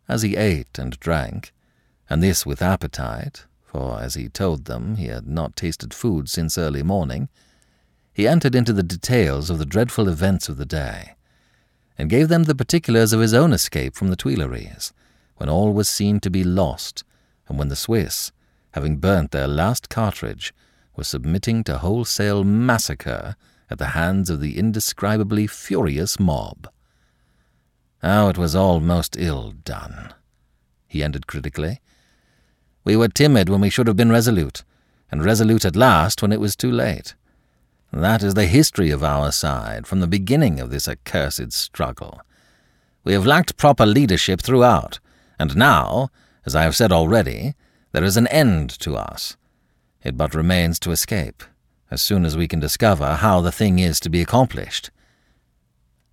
As 0.08 0.22
he 0.22 0.34
ate 0.34 0.78
and 0.78 0.98
drank, 0.98 1.52
and 2.08 2.22
this 2.22 2.46
with 2.46 2.62
appetite, 2.62 3.44
for 3.62 4.00
as 4.00 4.14
he 4.14 4.30
told 4.30 4.64
them 4.64 4.96
he 4.96 5.08
had 5.08 5.26
not 5.26 5.56
tasted 5.56 5.92
food 5.92 6.30
since 6.30 6.56
early 6.56 6.82
morning, 6.82 7.28
he 8.14 8.26
entered 8.26 8.54
into 8.54 8.72
the 8.72 8.82
details 8.82 9.50
of 9.50 9.58
the 9.58 9.66
dreadful 9.66 10.08
events 10.08 10.48
of 10.48 10.56
the 10.56 10.64
day, 10.64 11.16
and 11.98 12.08
gave 12.08 12.28
them 12.28 12.44
the 12.44 12.54
particulars 12.54 13.12
of 13.12 13.20
his 13.20 13.34
own 13.34 13.52
escape 13.52 13.96
from 13.96 14.08
the 14.08 14.16
Tuileries, 14.16 14.92
when 15.36 15.48
all 15.48 15.72
was 15.72 15.88
seen 15.88 16.20
to 16.20 16.30
be 16.30 16.44
lost, 16.44 17.02
and 17.48 17.58
when 17.58 17.68
the 17.68 17.76
Swiss, 17.76 18.30
having 18.72 18.98
burnt 18.98 19.32
their 19.32 19.48
last 19.48 19.88
cartridge, 19.88 20.54
were 20.96 21.04
submitting 21.04 21.64
to 21.64 21.78
wholesale 21.78 22.44
massacre 22.44 23.36
at 23.70 23.78
the 23.78 23.88
hands 23.88 24.30
of 24.30 24.40
the 24.40 24.58
indescribably 24.58 25.46
furious 25.46 26.18
mob. 26.18 26.68
How 28.00 28.28
it 28.28 28.38
was 28.38 28.54
all 28.54 28.80
most 28.80 29.16
ill 29.18 29.52
done, 29.64 30.14
he 30.86 31.02
ended 31.02 31.26
critically. 31.26 31.80
We 32.84 32.96
were 32.96 33.08
timid 33.08 33.48
when 33.48 33.60
we 33.60 33.70
should 33.70 33.88
have 33.88 33.96
been 33.96 34.10
resolute, 34.10 34.62
and 35.10 35.24
resolute 35.24 35.64
at 35.64 35.76
last 35.76 36.22
when 36.22 36.32
it 36.32 36.40
was 36.40 36.54
too 36.54 36.70
late. 36.70 37.14
That 37.92 38.22
is 38.22 38.34
the 38.34 38.46
history 38.46 38.90
of 38.90 39.02
our 39.02 39.32
side 39.32 39.86
from 39.86 40.00
the 40.00 40.06
beginning 40.06 40.60
of 40.60 40.70
this 40.70 40.88
accursed 40.88 41.52
struggle. 41.52 42.20
We 43.04 43.14
have 43.14 43.26
lacked 43.26 43.56
proper 43.56 43.86
leadership 43.86 44.40
throughout, 44.42 45.00
and 45.38 45.56
now, 45.56 46.10
as 46.44 46.54
I 46.54 46.64
have 46.64 46.76
said 46.76 46.92
already, 46.92 47.54
there 47.92 48.04
is 48.04 48.16
an 48.16 48.26
end 48.26 48.70
to 48.80 48.96
us. 48.96 49.36
It 50.02 50.16
but 50.16 50.34
remains 50.34 50.78
to 50.80 50.90
escape, 50.90 51.42
as 51.90 52.02
soon 52.02 52.24
as 52.24 52.36
we 52.36 52.46
can 52.46 52.60
discover 52.60 53.14
how 53.14 53.40
the 53.40 53.52
thing 53.52 53.78
is 53.78 53.98
to 54.00 54.10
be 54.10 54.20
accomplished. 54.20 54.90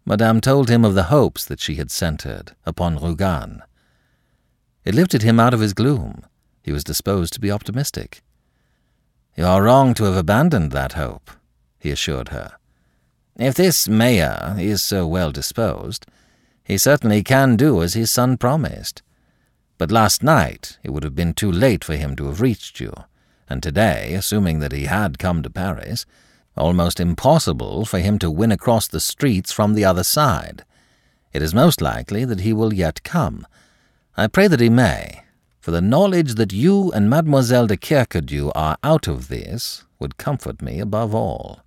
Madame 0.05 0.39
told 0.39 0.69
him 0.69 0.85
of 0.85 0.95
the 0.95 1.03
hopes 1.03 1.43
that 1.45 1.59
she 1.59 1.75
had 1.75 1.91
centered 1.91 2.55
upon 2.65 2.97
Rougane. 2.97 3.61
It 4.85 4.95
lifted 4.95 5.23
him 5.23 5.39
out 5.39 5.53
of 5.53 5.59
his 5.59 5.73
gloom. 5.73 6.25
He 6.63 6.71
was 6.71 6.83
disposed 6.83 7.33
to 7.33 7.41
be 7.41 7.51
optimistic. 7.51 8.21
You 9.35 9.45
are 9.45 9.63
wrong 9.63 9.93
to 9.95 10.05
have 10.05 10.15
abandoned 10.15 10.71
that 10.71 10.93
hope, 10.93 11.31
he 11.85 11.91
assured 11.91 12.29
her. 12.29 12.57
If 13.37 13.53
this 13.53 13.87
mayor 13.87 14.55
is 14.57 14.81
so 14.81 15.05
well 15.05 15.31
disposed, 15.31 16.07
he 16.63 16.77
certainly 16.77 17.21
can 17.21 17.55
do 17.55 17.83
as 17.83 17.93
his 17.93 18.09
son 18.09 18.37
promised. 18.37 19.03
But 19.77 19.91
last 19.91 20.23
night 20.23 20.79
it 20.83 20.91
would 20.91 21.03
have 21.03 21.15
been 21.15 21.33
too 21.33 21.51
late 21.51 21.83
for 21.83 21.95
him 21.95 22.15
to 22.15 22.25
have 22.25 22.41
reached 22.41 22.79
you, 22.79 22.91
and 23.47 23.61
today, 23.61 24.15
assuming 24.15 24.59
that 24.59 24.71
he 24.71 24.85
had 24.85 25.19
come 25.19 25.43
to 25.43 25.49
Paris, 25.49 26.07
almost 26.57 26.99
impossible 26.99 27.85
for 27.85 27.99
him 27.99 28.17
to 28.19 28.31
win 28.31 28.51
across 28.51 28.87
the 28.87 28.99
streets 28.99 29.51
from 29.51 29.75
the 29.75 29.85
other 29.85 30.03
side. 30.03 30.65
It 31.33 31.43
is 31.43 31.53
most 31.53 31.81
likely 31.81 32.25
that 32.25 32.39
he 32.39 32.51
will 32.51 32.73
yet 32.73 33.03
come. 33.03 33.45
I 34.17 34.25
pray 34.27 34.47
that 34.47 34.61
he 34.61 34.69
may, 34.69 35.23
for 35.59 35.69
the 35.71 35.81
knowledge 35.81 36.35
that 36.35 36.53
you 36.53 36.91
and 36.93 37.09
Mademoiselle 37.09 37.67
de 37.67 37.77
Kercadiou 37.77 38.51
are 38.55 38.77
out 38.81 39.07
of 39.07 39.27
this 39.27 39.83
would 39.99 40.17
comfort 40.17 40.61
me 40.61 40.79
above 40.79 41.13
all. 41.13 41.64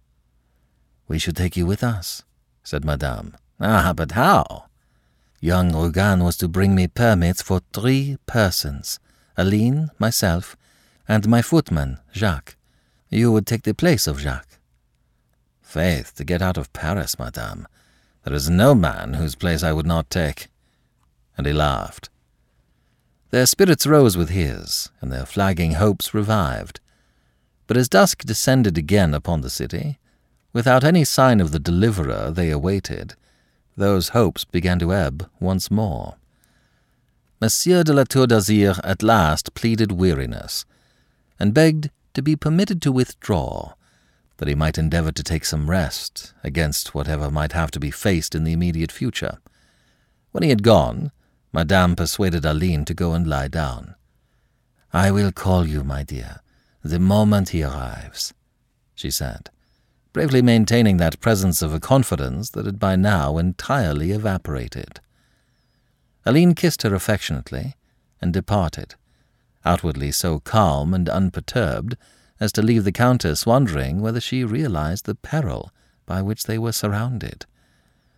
We 1.09 1.19
should 1.19 1.37
take 1.37 1.57
you 1.57 1.67
with 1.67 1.83
us, 1.83 2.23
said 2.63 2.85
Madame. 2.85 3.35
Ah, 3.59 3.93
but 3.97 4.13
how? 4.13 4.67
Young 5.41 5.73
Rougane 5.73 6.23
was 6.23 6.37
to 6.37 6.49
bring 6.49 6.75
me 6.75 6.87
permits 6.87 7.43
for 7.43 7.63
three 7.73 8.19
persons 8.27 9.01
Aline, 9.37 9.91
myself, 9.99 10.57
and 11.07 11.29
my 11.29 11.41
footman, 11.41 11.99
Jacques. 12.13 12.57
You 13.09 13.33
would 13.33 13.47
take 13.47 13.63
the 13.63 13.73
place 13.73 14.07
of 14.07 14.19
Jacques. 14.19 14.59
Faith, 15.63 16.15
to 16.17 16.25
get 16.25 16.43
out 16.43 16.59
of 16.59 16.73
Paris, 16.73 17.19
madame, 17.19 17.69
there 18.25 18.35
is 18.35 18.51
no 18.51 18.75
man 18.75 19.15
whose 19.15 19.35
place 19.35 19.63
I 19.63 19.73
would 19.73 19.87
not 19.87 20.11
take. 20.11 20.49
And 21.37 21.47
he 21.47 21.53
laughed. 21.53 22.11
Their 23.31 23.47
spirits 23.47 23.87
rose 23.87 24.17
with 24.17 24.31
his, 24.31 24.91
and 25.01 25.13
their 25.13 25.25
flagging 25.25 25.73
hopes 25.73 26.13
revived. 26.13 26.81
But 27.67 27.77
as 27.77 27.89
dusk 27.89 28.25
descended 28.25 28.77
again 28.77 29.15
upon 29.15 29.43
the 29.43 29.51
city, 29.51 29.99
Without 30.59 30.83
any 30.83 31.05
sign 31.05 31.41
of 31.41 31.53
the 31.53 31.61
deliverer 31.61 32.33
they 32.33 32.51
awaited, 32.51 33.15
those 33.77 34.09
hopes 34.09 34.45
began 34.45 34.81
to 34.81 34.93
ebb 34.93 35.31
once 35.39 35.71
more. 35.71 36.17
Monsieur 37.41 37.85
de 37.85 37.93
la 37.93 38.03
Tour 38.03 38.27
d'Azyr 38.27 38.81
at 38.83 39.05
last 39.05 39.55
pleaded 39.55 39.93
weariness, 39.93 40.65
and 41.39 41.55
begged 41.55 41.91
to 42.13 42.23
be 42.23 42.35
permitted 42.35 42.83
to 42.83 42.91
withdraw, 42.91 43.75
that 44.39 44.49
he 44.49 44.57
might 44.57 44.79
endeavor 44.79 45.13
to 45.13 45.23
take 45.23 45.45
some 45.45 45.71
rest 45.71 46.35
against 46.43 46.93
whatever 46.93 47.31
might 47.31 47.53
have 47.53 47.71
to 47.71 47.79
be 47.79 47.93
faced 47.93 48.35
in 48.35 48.43
the 48.43 48.53
immediate 48.53 48.91
future. 48.91 49.39
When 50.33 50.43
he 50.43 50.49
had 50.49 50.65
gone, 50.65 51.13
Madame 51.53 51.95
persuaded 51.95 52.45
Aline 52.45 52.85
to 52.87 52.95
go 52.95 53.13
and 53.13 53.29
lie 53.29 53.47
down. 53.47 53.95
I 54.93 55.13
will 55.13 55.31
call 55.31 55.69
you, 55.69 55.85
my 55.85 56.03
dear, 56.03 56.41
the 56.83 56.99
moment 56.99 57.51
he 57.51 57.63
arrives, 57.63 58.35
she 58.97 59.13
said 59.13 59.51
bravely 60.13 60.43
maintaining 60.43 60.97
that 60.97 61.21
presence 61.21 61.63
of 61.63 61.75
a 61.75 61.81
confidence 61.81 62.51
that 62.51 62.67
had 62.67 62.79
by 62.79 62.97
now 62.97 63.39
entirely 63.39 64.11
evaporated. 64.11 65.01
Aline 66.25 66.55
kissed 66.55 66.83
her 66.83 66.95
affectionately 66.95 67.75
and 68.21 68.33
departed, 68.33 68.95
outwardly 69.65 70.11
so 70.11 70.41
calm 70.41 70.95
and 70.95 71.09
unperturbed 71.09 71.97
as 72.41 72.53
to 72.53 72.63
leave 72.63 72.85
the 72.85 72.93
Countess 72.93 73.47
wondering 73.47 74.01
whether 74.01 74.21
she 74.21 74.45
realized 74.45 75.07
the 75.07 75.15
peril 75.15 75.71
by 76.07 76.23
which 76.23 76.45
they 76.45 76.59
were 76.59 76.73
surrounded, 76.73 77.47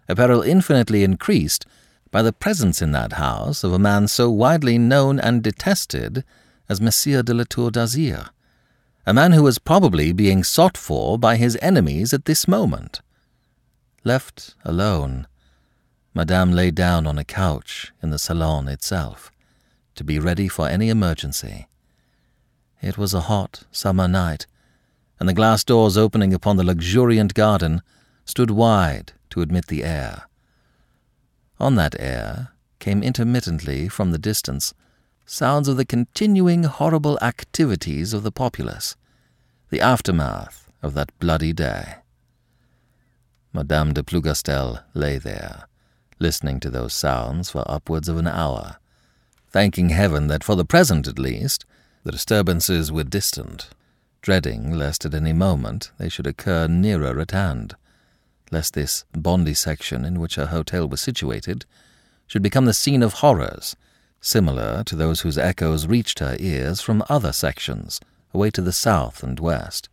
a 0.08 0.14
peril 0.14 0.42
infinitely 0.42 1.02
increased 1.02 1.66
by 2.10 2.22
the 2.22 2.32
presence 2.32 2.82
in 2.82 2.92
that 2.92 3.14
house 3.14 3.62
of 3.62 3.72
a 3.72 3.78
man 3.78 4.08
so 4.08 4.30
widely 4.30 4.78
known 4.78 5.20
and 5.20 5.42
detested 5.42 6.24
as 6.68 6.80
Monsieur 6.80 7.22
de 7.22 7.32
la 7.32 7.44
Tour 7.48 7.70
d'Azyr 7.70 8.30
a 9.10 9.12
man 9.12 9.32
who 9.32 9.42
was 9.42 9.58
probably 9.58 10.12
being 10.12 10.44
sought 10.44 10.76
for 10.76 11.18
by 11.18 11.34
his 11.34 11.58
enemies 11.60 12.14
at 12.14 12.26
this 12.26 12.46
moment. 12.46 13.00
Left 14.04 14.54
alone, 14.64 15.26
Madame 16.14 16.52
lay 16.52 16.70
down 16.70 17.08
on 17.08 17.18
a 17.18 17.24
couch 17.24 17.90
in 18.00 18.10
the 18.10 18.20
salon 18.20 18.68
itself, 18.68 19.32
to 19.96 20.04
be 20.04 20.20
ready 20.20 20.46
for 20.46 20.68
any 20.68 20.90
emergency. 20.90 21.66
It 22.80 22.96
was 22.96 23.12
a 23.12 23.22
hot 23.22 23.64
summer 23.72 24.06
night, 24.06 24.46
and 25.18 25.28
the 25.28 25.34
glass 25.34 25.64
doors 25.64 25.96
opening 25.96 26.32
upon 26.32 26.56
the 26.56 26.62
luxuriant 26.62 27.34
garden 27.34 27.82
stood 28.24 28.52
wide 28.52 29.12
to 29.30 29.42
admit 29.42 29.66
the 29.66 29.82
air. 29.82 30.28
On 31.58 31.74
that 31.74 31.96
air 31.98 32.52
came 32.78 33.02
intermittently 33.02 33.88
from 33.88 34.12
the 34.12 34.18
distance 34.18 34.72
sounds 35.26 35.66
of 35.66 35.76
the 35.76 35.84
continuing 35.84 36.62
horrible 36.62 37.18
activities 37.20 38.12
of 38.12 38.22
the 38.22 38.32
populace, 38.32 38.94
the 39.70 39.80
aftermath 39.80 40.68
of 40.82 40.94
that 40.94 41.16
bloody 41.18 41.52
day. 41.52 41.94
Madame 43.52 43.94
de 43.94 44.02
Plougastel 44.02 44.82
lay 44.94 45.16
there, 45.16 45.66
listening 46.18 46.58
to 46.60 46.70
those 46.70 46.92
sounds 46.92 47.50
for 47.50 47.64
upwards 47.70 48.08
of 48.08 48.16
an 48.16 48.26
hour, 48.26 48.76
thanking 49.48 49.90
heaven 49.90 50.26
that 50.26 50.44
for 50.44 50.56
the 50.56 50.64
present 50.64 51.06
at 51.06 51.18
least 51.18 51.64
the 52.04 52.12
disturbances 52.12 52.90
were 52.90 53.04
distant, 53.04 53.70
dreading 54.22 54.72
lest 54.72 55.04
at 55.04 55.14
any 55.14 55.32
moment 55.32 55.92
they 55.98 56.08
should 56.08 56.26
occur 56.26 56.66
nearer 56.66 57.20
at 57.20 57.30
hand, 57.30 57.76
lest 58.50 58.74
this 58.74 59.04
bondy 59.12 59.54
section 59.54 60.04
in 60.04 60.18
which 60.18 60.34
her 60.34 60.46
hotel 60.46 60.88
was 60.88 61.00
situated 61.00 61.64
should 62.26 62.42
become 62.42 62.64
the 62.64 62.74
scene 62.74 63.02
of 63.02 63.14
horrors 63.14 63.76
similar 64.20 64.84
to 64.84 64.94
those 64.94 65.22
whose 65.22 65.38
echoes 65.38 65.86
reached 65.86 66.18
her 66.18 66.36
ears 66.38 66.80
from 66.80 67.02
other 67.08 67.32
sections, 67.32 68.00
away 68.32 68.50
to 68.50 68.62
the 68.62 68.72
south 68.72 69.22
and 69.22 69.38
west. 69.40 69.88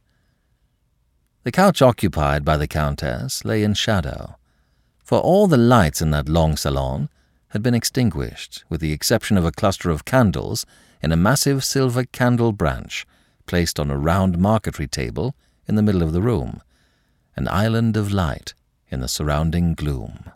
The 1.44 1.52
couch 1.52 1.82
occupied 1.82 2.44
by 2.44 2.58
the 2.58 2.68
Countess 2.68 3.46
lay 3.46 3.64
in 3.64 3.74
shadow, 3.74 4.36
for 5.04 5.20
all 5.20 5.48
the 5.48 5.58
lights 5.58 6.02
in 6.02 6.12
that 6.12 6.28
long 6.28 6.58
salon 6.58 7.10
had 7.50 7.64
been 7.64 7.74
extinguished, 7.74 8.66
with 8.68 8.82
the 8.82 8.92
exception 8.92 9.38
of 9.38 9.46
a 9.46 9.52
cluster 9.52 9.90
of 9.90 10.06
candles 10.06 10.66
in 11.02 11.12
a 11.12 11.16
massive 11.16 11.64
silver 11.64 12.04
candle 12.04 12.52
branch 12.52 13.08
placed 13.46 13.80
on 13.80 13.90
a 13.90 13.98
round 13.98 14.38
marquetry 14.38 14.88
table 14.88 15.36
in 15.68 15.76
the 15.76 15.82
middle 15.82 16.04
of 16.04 16.12
the 16.12 16.22
room, 16.22 16.62
an 17.36 17.48
island 17.48 17.96
of 17.96 18.12
light 18.12 18.54
in 18.90 19.00
the 19.00 19.08
surrounding 19.08 19.74
gloom. 19.74 20.32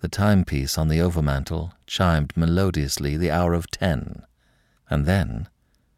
The 0.00 0.08
timepiece 0.08 0.76
on 0.76 0.88
the 0.88 0.98
overmantel 0.98 1.72
chimed 1.86 2.36
melodiously 2.36 3.16
the 3.16 3.30
hour 3.30 3.54
of 3.54 3.70
ten, 3.70 4.24
and 4.90 5.06
then, 5.06 5.48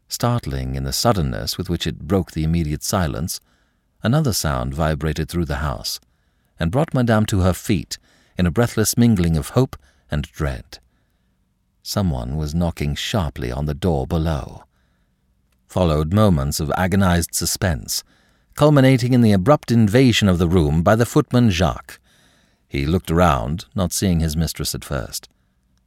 startling 0.09 0.75
in 0.75 0.85
the 0.85 0.93
suddenness 0.93 1.59
with 1.59 1.69
which 1.69 1.87
it 1.87 2.01
broke 2.01 2.33
the 2.33 2.45
immediate 2.45 2.83
silence, 2.83 3.41
another 4.03 4.33
sound 4.33 4.75
vibrated 4.75 5.29
through 5.29 5.45
the 5.45 5.57
house, 5.57 6.01
and 6.59 6.71
brought 6.71 6.95
Madame 6.95 7.27
to 7.27 7.41
her 7.41 7.53
feet 7.53 7.99
in 8.39 8.47
a 8.47 8.51
breathless 8.51 8.97
mingling 8.97 9.37
of 9.37 9.51
hope 9.51 9.77
and 10.11 10.31
dread. 10.33 10.79
Someone 11.83 12.37
was 12.37 12.55
knocking 12.55 12.95
sharply 12.95 13.51
on 13.53 13.67
the 13.67 13.75
door 13.75 14.07
below. 14.07 14.65
Followed 15.67 16.13
moments 16.13 16.61
of 16.61 16.73
agonized 16.77 17.35
suspense, 17.35 18.03
culminating 18.55 19.13
in 19.13 19.21
the 19.21 19.33
abrupt 19.33 19.71
invasion 19.71 20.29
of 20.29 20.39
the 20.39 20.49
room 20.49 20.83
by 20.83 20.97
the 20.97 21.07
footman 21.07 21.51
Jacques. 21.51 22.01
He 22.69 22.87
looked 22.87 23.11
around, 23.11 23.67
not 23.75 23.93
seeing 23.93 24.21
his 24.21 24.37
mistress 24.37 24.75
at 24.75 24.85
first. 24.85 25.29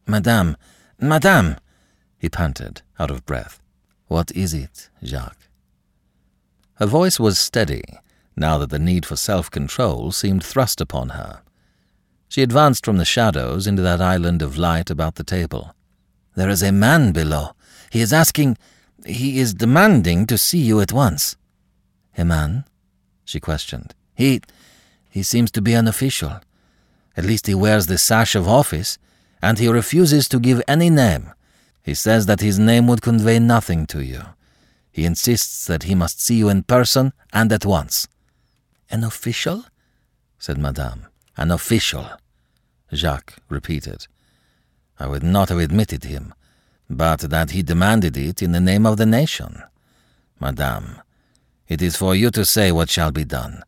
Madame, 0.08 0.56
Madame, 1.00 1.58
he 2.18 2.30
panted, 2.30 2.82
out 3.00 3.12
of 3.12 3.26
breath. 3.26 3.60
What 4.10 4.32
is 4.32 4.56
it, 4.56 4.90
Jacques? 5.06 5.50
Her 6.78 6.88
voice 6.88 7.20
was 7.20 7.38
steady, 7.38 7.84
now 8.36 8.58
that 8.58 8.72
the 8.72 8.80
need 8.80 9.06
for 9.06 9.16
self 9.16 9.52
control 9.52 10.12
seemed 10.12 10.44
thrust 10.44 10.82
upon 10.82 11.10
her. 11.10 11.42
She 12.28 12.42
advanced 12.42 12.84
from 12.84 12.98
the 12.98 13.06
shadows 13.06 13.68
into 13.68 13.84
that 13.84 14.02
island 14.02 14.42
of 14.42 14.58
light 14.58 14.90
about 14.90 15.16
the 15.16 15.24
table. 15.24 15.76
There 16.36 16.50
is 16.50 16.64
a 16.64 16.72
man 16.72 17.12
below. 17.12 17.52
He 17.92 18.02
is 18.02 18.12
asking, 18.12 18.58
he 19.06 19.40
is 19.40 19.54
demanding 19.54 20.26
to 20.26 20.40
see 20.40 20.58
you 20.60 20.82
at 20.82 20.92
once. 20.92 21.38
A 22.18 22.26
man? 22.26 22.66
she 23.24 23.40
questioned. 23.40 23.94
He, 24.16 24.42
he 25.08 25.22
seems 25.22 25.52
to 25.52 25.62
be 25.62 25.74
an 25.74 25.88
official. 25.88 26.42
At 27.16 27.26
least 27.26 27.46
he 27.46 27.54
wears 27.54 27.86
the 27.86 28.00
sash 28.00 28.34
of 28.34 28.48
office, 28.48 28.98
and 29.40 29.60
he 29.60 29.68
refuses 29.68 30.28
to 30.30 30.40
give 30.40 30.64
any 30.68 30.90
name. 30.90 31.32
He 31.84 31.94
says 31.94 32.26
that 32.26 32.42
his 32.42 32.60
name 32.60 32.88
would 32.88 33.02
convey 33.02 33.40
nothing 33.40 33.86
to 33.88 34.04
you. 34.04 34.22
He 34.92 35.06
insists 35.06 35.66
that 35.68 35.84
he 35.84 35.96
must 35.96 36.22
see 36.22 36.36
you 36.36 36.50
in 36.50 36.64
person 36.64 37.14
and 37.32 37.52
at 37.52 37.66
once. 37.66 38.08
An 38.90 39.04
official? 39.04 39.66
said 40.38 40.58
Madame. 40.58 41.08
An 41.38 41.52
official, 41.52 42.06
Jacques 42.94 43.36
repeated. 43.48 44.08
I 45.00 45.08
would 45.08 45.24
not 45.24 45.48
have 45.48 45.60
admitted 45.60 46.04
him, 46.04 46.34
but 46.90 47.22
that 47.22 47.52
he 47.52 47.64
demanded 47.64 48.18
it 48.18 48.42
in 48.42 48.52
the 48.52 48.60
name 48.60 48.86
of 48.86 48.98
the 48.98 49.06
nation. 49.06 49.64
Madame, 50.40 51.02
it 51.68 51.82
is 51.82 51.96
for 51.96 52.14
you 52.14 52.30
to 52.32 52.44
say 52.44 52.72
what 52.72 52.90
shall 52.90 53.12
be 53.12 53.24
done. 53.24 53.64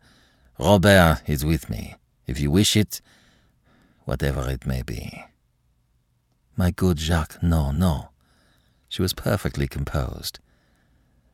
Robert 0.60 1.22
is 1.28 1.46
with 1.46 1.70
me. 1.70 1.96
If 2.28 2.40
you 2.40 2.52
wish 2.52 2.76
it, 2.76 3.00
whatever 4.04 4.50
it 4.50 4.66
may 4.66 4.82
be. 4.82 5.24
My 6.56 6.72
good 6.72 7.00
Jacques, 7.00 7.42
no, 7.42 7.72
no. 7.72 8.10
She 8.90 9.02
was 9.02 9.14
perfectly 9.14 9.68
composed. 9.68 10.40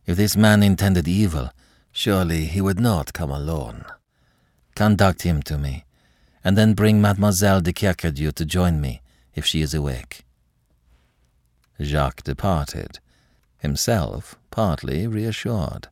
If 0.06 0.16
this 0.18 0.38
man 0.38 0.64
intended 0.64 1.08
evil, 1.08 1.52
surely 1.92 2.46
he 2.46 2.62
would 2.62 2.80
not 2.80 3.14
come 3.14 3.32
alone. 3.32 3.86
Conduct 4.76 5.24
him 5.24 5.42
to 5.44 5.58
me, 5.58 5.86
and 6.44 6.58
then 6.58 6.74
bring 6.74 7.02
Mademoiselle 7.02 7.62
de 7.62 7.74
Kercadiou 7.74 8.32
to 8.34 8.46
join 8.46 8.80
me 8.80 9.02
if 9.34 9.46
she 9.46 9.62
is 9.62 9.74
awake. 9.74 10.24
Jacques 11.82 12.24
departed, 12.24 13.00
himself 13.58 14.36
partly 14.52 15.08
reassured. 15.08 15.88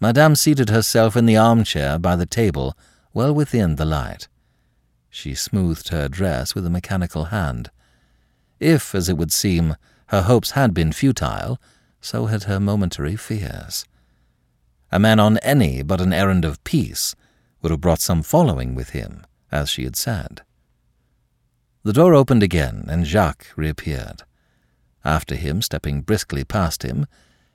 Madame 0.00 0.36
seated 0.36 0.68
herself 0.68 1.16
in 1.16 1.26
the 1.26 1.36
armchair 1.36 1.98
by 1.98 2.16
the 2.16 2.26
table, 2.26 2.76
well 3.14 3.32
within 3.32 3.76
the 3.76 3.84
light. 3.84 4.28
She 5.08 5.34
smoothed 5.34 5.88
her 5.88 6.08
dress 6.08 6.54
with 6.54 6.66
a 6.66 6.70
mechanical 6.70 7.26
hand. 7.26 7.70
If, 8.60 8.94
as 8.94 9.08
it 9.08 9.16
would 9.16 9.32
seem, 9.32 9.76
her 10.08 10.22
hopes 10.22 10.52
had 10.52 10.72
been 10.72 10.92
futile, 10.92 11.60
so 12.00 12.26
had 12.26 12.44
her 12.44 12.60
momentary 12.60 13.16
fears. 13.16 13.84
A 14.92 14.98
man 14.98 15.18
on 15.18 15.38
any 15.38 15.82
but 15.82 16.00
an 16.00 16.12
errand 16.12 16.44
of 16.44 16.62
peace 16.64 17.14
would 17.60 17.70
have 17.70 17.80
brought 17.80 18.00
some 18.00 18.22
following 18.22 18.74
with 18.74 18.90
him, 18.90 19.26
as 19.50 19.68
she 19.68 19.84
had 19.84 19.96
said. 19.96 20.42
The 21.82 21.92
door 21.92 22.14
opened 22.14 22.42
again, 22.42 22.84
and 22.88 23.06
Jacques 23.06 23.48
reappeared. 23.56 24.22
After 25.04 25.34
him, 25.34 25.62
stepping 25.62 26.02
briskly 26.02 26.44
past 26.44 26.82
him, 26.82 27.06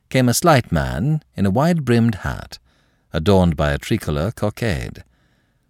came 0.10 0.30
a 0.30 0.34
slight 0.34 0.72
man 0.72 1.24
in 1.36 1.46
a 1.46 1.52
wide-brimmed 1.52 2.16
hat, 2.16 2.60
adorned 3.14 3.56
by 3.58 3.72
a 3.72 3.78
tricolour 3.78 4.32
cockade. 4.32 5.04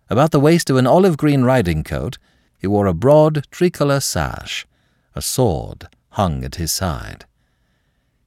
About 0.10 0.32
the 0.32 0.39
waist 0.39 0.70
of 0.70 0.78
an 0.78 0.88
olive-green 0.88 1.44
riding-coat 1.44 2.17
he 2.58 2.67
wore 2.67 2.86
a 2.86 2.94
broad 2.94 3.48
tricolour 3.50 4.00
sash, 4.00 4.67
a 5.15 5.21
sword 5.21 5.88
hung 6.12 6.43
at 6.43 6.56
his 6.56 6.71
side. 6.71 7.26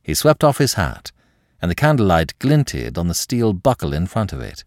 He 0.03 0.15
swept 0.15 0.45
off 0.45 0.59
his 0.59 0.75
hat, 0.75 1.13
and 1.61 1.71
the 1.71 1.75
candlelight 1.75 2.39
glinted 2.39 2.99
on 2.99 3.09
the 3.09 3.15
steel 3.15 3.53
buckle 3.53 3.95
in 3.95 4.07
front 4.07 4.33
of 4.33 4.41
it. 4.41 4.65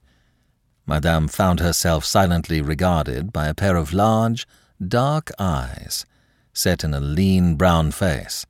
Madame 0.85 1.27
found 1.27 1.59
herself 1.59 2.05
silently 2.05 2.61
regarded 2.61 3.31
by 3.31 3.47
a 3.47 3.53
pair 3.53 3.75
of 3.75 3.93
large, 3.93 4.47
dark 4.85 5.31
eyes, 5.37 6.05
set 6.53 6.83
in 6.83 6.93
a 6.93 6.99
lean 6.99 7.55
brown 7.55 7.91
face, 7.91 8.45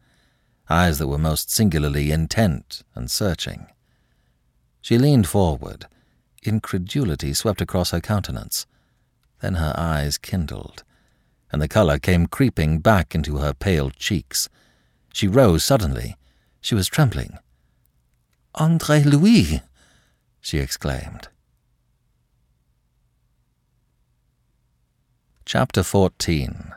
eyes 0.70 1.00
that 1.00 1.08
were 1.08 1.18
most 1.18 1.52
singularly 1.52 2.12
intent 2.12 2.84
and 2.96 3.12
searching. 3.12 3.68
She 4.82 4.98
leaned 4.98 5.28
forward. 5.28 5.88
Incredulity 6.44 7.34
swept 7.34 7.60
across 7.60 7.92
her 7.92 8.00
countenance. 8.00 8.66
Then 9.42 9.56
her 9.56 9.74
eyes 9.78 10.18
kindled 10.18 10.84
and 11.52 11.62
the 11.62 11.68
colour 11.68 11.98
came 11.98 12.28
creeping 12.28 12.80
back 12.80 13.16
into 13.16 13.38
her 13.38 13.54
pale 13.54 13.90
cheeks. 13.90 14.50
She 15.14 15.28
rose 15.28 15.64
suddenly. 15.64 16.18
She 16.62 16.76
was 16.76 16.88
trembling. 16.88 17.38
Andre 18.56 19.04
Louis! 19.04 19.62
she 20.42 20.60
exclaimed. 20.60 21.30
Chapter 25.46 25.84
14 25.84 26.74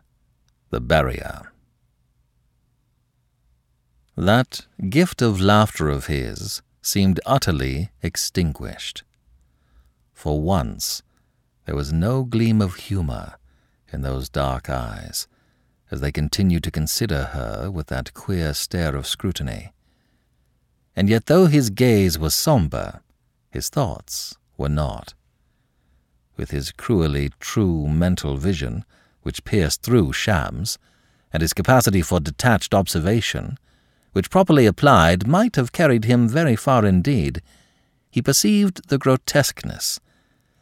The 0.71 0.81
Barrier 0.81 1.53
That 4.17 4.67
gift 4.89 5.23
of 5.23 5.41
laughter 5.41 5.89
of 5.89 6.07
his 6.07 6.63
seemed 6.81 7.19
utterly 7.27 7.91
extinguished. 8.03 9.03
For 10.13 10.41
once, 10.41 11.03
there 11.65 11.75
was 11.75 11.93
no 11.93 12.23
gleam 12.23 12.63
of 12.63 12.77
humour 12.77 13.40
in 13.93 14.03
those 14.03 14.29
dark 14.29 14.69
eyes 14.69 15.27
as 15.91 16.01
they 16.01 16.13
continued 16.13 16.63
to 16.63 16.71
consider 16.71 17.25
her 17.25 17.71
with 17.71 17.89
that 17.89 18.15
queer 18.15 18.55
stare 18.55 18.95
of 18.95 19.07
scrutiny. 19.07 19.73
And 20.95 21.09
yet, 21.09 21.27
though 21.27 21.47
his 21.47 21.71
gaze 21.71 22.19
was 22.19 22.35
sombre, 22.35 23.03
his 23.51 23.69
thoughts 23.69 24.37
were 24.57 24.69
not. 24.69 25.15
With 26.37 26.51
his 26.51 26.73
cruelly 26.73 27.31
true 27.41 27.89
mental 27.89 28.37
vision, 28.37 28.85
which 29.23 29.45
pierced 29.45 29.83
through 29.83 30.13
shams, 30.13 30.79
and 31.33 31.43
his 31.43 31.53
capacity 31.53 32.03
for 32.03 32.21
detached 32.21 32.75
observation, 32.75 33.59
which 34.13 34.31
properly 34.31 34.67
applied 34.67 35.27
might 35.27 35.57
have 35.57 35.73
carried 35.73 36.05
him 36.05 36.29
very 36.29 36.57
far 36.57 36.85
indeed, 36.85 37.43
he 38.11 38.23
perceived 38.23 38.89
the 38.89 38.99
grotesqueness, 38.99 40.01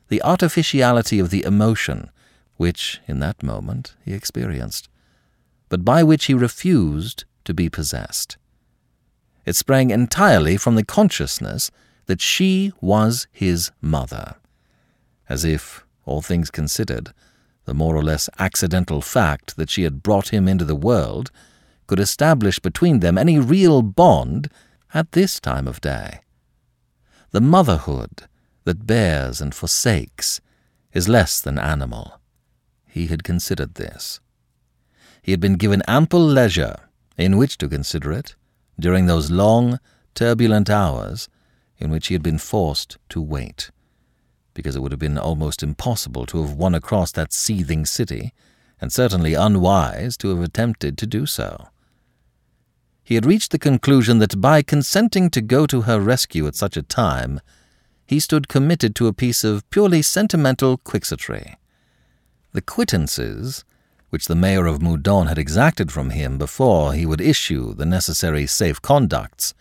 the 0.08 0.22
artificiality 0.22 1.18
of 1.18 1.30
the 1.30 1.44
emotion 1.44 2.10
which, 2.58 3.00
in 3.06 3.20
that 3.20 3.42
moment, 3.42 3.94
he 4.04 4.12
experienced, 4.12 4.88
but 5.70 5.84
by 5.84 6.02
which 6.02 6.26
he 6.26 6.34
refused 6.34 7.24
to 7.44 7.54
be 7.54 7.70
possessed. 7.70 8.36
It 9.46 9.56
sprang 9.56 9.90
entirely 9.90 10.58
from 10.58 10.74
the 10.74 10.84
consciousness 10.84 11.70
that 12.06 12.20
she 12.20 12.72
was 12.80 13.26
his 13.32 13.70
mother, 13.80 14.34
as 15.28 15.44
if, 15.44 15.84
all 16.04 16.20
things 16.20 16.50
considered, 16.50 17.14
the 17.64 17.74
more 17.74 17.96
or 17.96 18.02
less 18.02 18.28
accidental 18.38 19.00
fact 19.00 19.56
that 19.56 19.70
she 19.70 19.84
had 19.84 20.02
brought 20.02 20.28
him 20.28 20.48
into 20.48 20.64
the 20.64 20.74
world 20.74 21.30
could 21.86 22.00
establish 22.00 22.58
between 22.58 23.00
them 23.00 23.16
any 23.16 23.38
real 23.38 23.82
bond 23.82 24.50
at 24.92 25.12
this 25.12 25.38
time 25.38 25.68
of 25.68 25.80
day. 25.80 26.20
The 27.30 27.40
motherhood 27.40 28.24
that 28.64 28.86
bears 28.86 29.40
and 29.40 29.54
forsakes 29.54 30.40
is 30.92 31.08
less 31.08 31.40
than 31.40 31.58
animal 31.58 32.18
he 32.88 33.06
had 33.06 33.22
considered 33.22 33.74
this. 33.74 34.20
He 35.22 35.30
had 35.32 35.40
been 35.40 35.54
given 35.54 35.82
ample 35.86 36.24
leisure 36.24 36.88
in 37.16 37.36
which 37.36 37.58
to 37.58 37.68
consider 37.68 38.12
it 38.12 38.34
during 38.80 39.06
those 39.06 39.30
long, 39.30 39.78
turbulent 40.14 40.70
hours 40.70 41.28
in 41.78 41.90
which 41.90 42.08
he 42.08 42.14
had 42.14 42.22
been 42.22 42.38
forced 42.38 42.96
to 43.10 43.20
wait, 43.20 43.70
because 44.54 44.74
it 44.74 44.80
would 44.80 44.92
have 44.92 44.98
been 44.98 45.18
almost 45.18 45.62
impossible 45.62 46.26
to 46.26 46.40
have 46.42 46.54
won 46.54 46.74
across 46.74 47.12
that 47.12 47.32
seething 47.32 47.84
city, 47.84 48.32
and 48.80 48.92
certainly 48.92 49.34
unwise 49.34 50.16
to 50.16 50.28
have 50.28 50.42
attempted 50.42 50.96
to 50.96 51.06
do 51.06 51.26
so. 51.26 51.68
He 53.02 53.14
had 53.14 53.26
reached 53.26 53.52
the 53.52 53.58
conclusion 53.58 54.18
that 54.18 54.40
by 54.40 54.62
consenting 54.62 55.30
to 55.30 55.40
go 55.40 55.66
to 55.66 55.82
her 55.82 56.00
rescue 56.00 56.46
at 56.46 56.54
such 56.54 56.76
a 56.76 56.82
time, 56.82 57.40
he 58.06 58.20
stood 58.20 58.48
committed 58.48 58.94
to 58.96 59.06
a 59.06 59.12
piece 59.12 59.44
of 59.44 59.68
purely 59.70 60.02
sentimental 60.02 60.78
quixotry 60.78 61.56
the 62.52 62.62
quittances, 62.62 63.64
which 64.10 64.26
the 64.26 64.34
mayor 64.34 64.66
of 64.66 64.80
Meudon 64.80 65.26
had 65.26 65.38
exacted 65.38 65.92
from 65.92 66.10
him 66.10 66.38
before 66.38 66.94
he 66.94 67.04
would 67.04 67.20
issue 67.20 67.74
the 67.74 67.86
necessary 67.86 68.46
safe 68.46 68.80
conducts, 68.80 69.54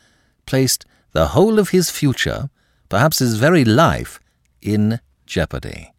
placed 0.45 0.85
the 1.11 1.27
whole 1.27 1.59
of 1.59 1.69
his 1.69 1.89
future, 1.89 2.49
perhaps 2.89 3.19
his 3.19 3.37
very 3.37 3.65
life, 3.65 4.19
in 4.61 4.99
jeopardy. 5.25 5.93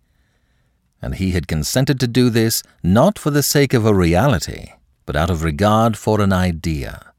And 1.01 1.16
he 1.16 1.33
had 1.33 1.46
consented 1.46 2.01
to 2.01 2.09
do 2.09 2.31
this 2.31 2.62
not 2.83 3.18
for 3.18 3.31
the 3.31 3.42
sake 3.42 3.74
of 3.74 3.87
a 3.87 3.94
reality, 3.94 4.72
but 5.07 5.16
out 5.16 5.31
of 5.31 5.44
regard 5.44 5.96
for 5.96 6.20
an 6.20 6.33
idea. 6.33 7.12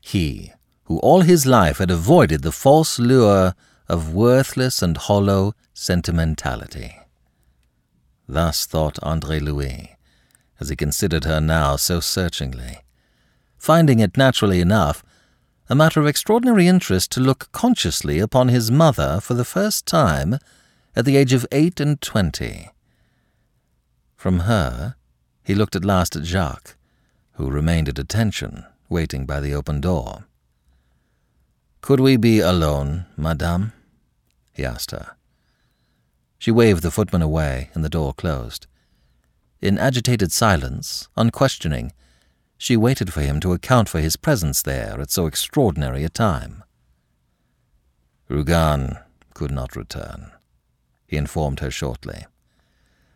He, 0.00 0.52
who 0.84 0.98
all 0.98 1.20
his 1.20 1.46
life 1.46 1.78
had 1.78 1.90
avoided 1.90 2.42
the 2.42 2.52
false 2.52 2.98
lure 2.98 3.54
of 3.88 4.14
worthless 4.14 4.82
and 4.82 4.96
hollow 4.96 5.54
sentimentality. 5.74 6.96
Thus 8.28 8.66
thought 8.66 8.98
Andre 9.02 9.38
Louis, 9.40 9.96
as 10.58 10.68
he 10.68 10.76
considered 10.76 11.24
her 11.24 11.40
now 11.40 11.76
so 11.76 12.00
searchingly, 12.00 12.78
finding 13.56 14.00
it 14.00 14.16
naturally 14.16 14.60
enough 14.60 15.04
a 15.68 15.74
matter 15.74 16.00
of 16.00 16.06
extraordinary 16.06 16.68
interest 16.68 17.10
to 17.12 17.20
look 17.20 17.50
consciously 17.52 18.18
upon 18.18 18.48
his 18.48 18.70
mother 18.70 19.20
for 19.20 19.34
the 19.34 19.44
first 19.44 19.86
time 19.86 20.38
at 20.94 21.04
the 21.04 21.16
age 21.16 21.32
of 21.32 21.46
eight 21.50 21.80
and 21.80 22.00
twenty. 22.00 22.70
From 24.16 24.40
her, 24.40 24.94
he 25.42 25.54
looked 25.54 25.76
at 25.76 25.84
last 25.84 26.16
at 26.16 26.24
Jacques, 26.24 26.76
who 27.32 27.50
remained 27.50 27.88
at 27.88 27.98
attention, 27.98 28.64
waiting 28.88 29.26
by 29.26 29.40
the 29.40 29.54
open 29.54 29.80
door. 29.80 30.24
Could 31.82 32.00
we 32.00 32.16
be 32.16 32.40
alone, 32.40 33.06
madame? 33.16 33.72
he 34.52 34.64
asked 34.64 34.90
her. 34.90 35.16
She 36.38 36.50
waved 36.50 36.82
the 36.82 36.90
footman 36.90 37.22
away, 37.22 37.70
and 37.74 37.84
the 37.84 37.88
door 37.88 38.12
closed. 38.14 38.66
In 39.60 39.78
agitated 39.78 40.32
silence, 40.32 41.08
unquestioning, 41.16 41.92
she 42.58 42.76
waited 42.76 43.12
for 43.12 43.20
him 43.20 43.40
to 43.40 43.52
account 43.52 43.88
for 43.88 44.00
his 44.00 44.16
presence 44.16 44.62
there 44.62 45.00
at 45.00 45.10
so 45.10 45.26
extraordinary 45.26 46.04
a 46.04 46.08
time. 46.08 46.62
Rougane 48.28 48.98
could 49.34 49.50
not 49.50 49.76
return, 49.76 50.32
he 51.06 51.16
informed 51.16 51.60
her 51.60 51.70
shortly. 51.70 52.26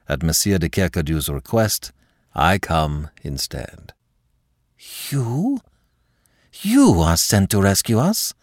At 0.09 0.23
Monsieur 0.23 0.59
de 0.59 0.69
Kercadiou's 0.69 1.29
request, 1.29 1.93
I 2.35 2.59
come 2.59 3.11
instead. 3.23 3.93
You? 5.11 5.61
You 6.63 7.01
are 7.01 7.17
sent 7.17 7.51
to 7.51 7.61
rescue 7.61 7.99
us? 7.99 8.35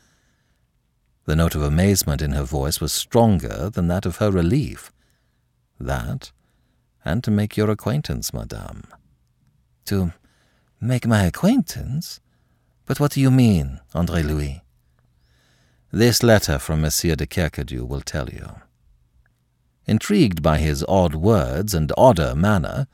The 1.28 1.36
note 1.36 1.56
of 1.56 1.62
amazement 1.62 2.22
in 2.22 2.32
her 2.32 2.44
voice 2.44 2.80
was 2.80 2.94
stronger 2.94 3.70
than 3.70 3.90
that 3.90 4.06
of 4.06 4.16
her 4.16 4.32
relief. 4.32 4.94
That, 5.78 6.32
and 7.04 7.22
to 7.26 7.30
make 7.30 7.58
your 7.58 7.70
acquaintance, 7.70 8.34
madame. 8.34 8.86
To 9.88 10.14
make 10.80 11.06
my 11.06 11.26
acquaintance? 11.26 12.22
But 12.86 13.02
what 13.02 13.12
do 13.12 13.20
you 13.20 13.30
mean, 13.30 13.82
Andre 13.94 14.24
Louis? 14.24 14.64
This 15.92 16.24
letter 16.24 16.58
from 16.58 16.80
Monsieur 16.80 17.18
de 17.18 17.28
Kercadiou 17.28 17.86
will 17.86 18.00
tell 18.00 18.30
you. 18.30 18.62
Intrigued 19.86 20.42
by 20.42 20.60
his 20.60 20.86
odd 20.88 21.14
words 21.14 21.74
and 21.74 21.92
odder 21.98 22.36
manner, 22.36 22.88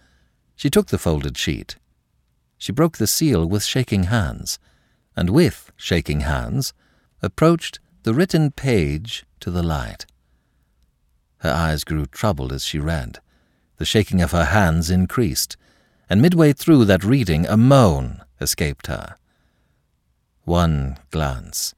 she 0.56 0.72
took 0.72 0.88
the 0.88 0.98
folded 0.98 1.38
sheet. 1.38 1.76
She 2.58 2.72
broke 2.72 2.98
the 2.98 3.06
seal 3.06 3.46
with 3.46 3.64
shaking 3.64 4.06
hands, 4.06 4.58
and 5.16 5.30
with 5.30 5.72
shaking 5.76 6.22
hands 6.22 6.74
approached 7.22 7.80
the 8.04 8.14
written 8.14 8.52
page 8.52 9.26
to 9.40 9.50
the 9.50 9.64
light. 9.64 10.06
Her 11.38 11.52
eyes 11.52 11.84
grew 11.84 12.06
troubled 12.06 12.52
as 12.52 12.66
she 12.66 12.78
read. 12.78 13.20
The 13.78 13.86
shaking 13.86 14.22
of 14.22 14.32
her 14.32 14.46
hands 14.46 14.90
increased, 14.90 15.56
and 16.10 16.22
midway 16.22 16.54
through 16.54 16.86
that 16.86 17.04
reading 17.04 17.48
a 17.48 17.58
moan 17.58 18.22
escaped 18.42 18.88
her. 18.88 19.16
One 20.44 20.98
glance, 21.12 21.74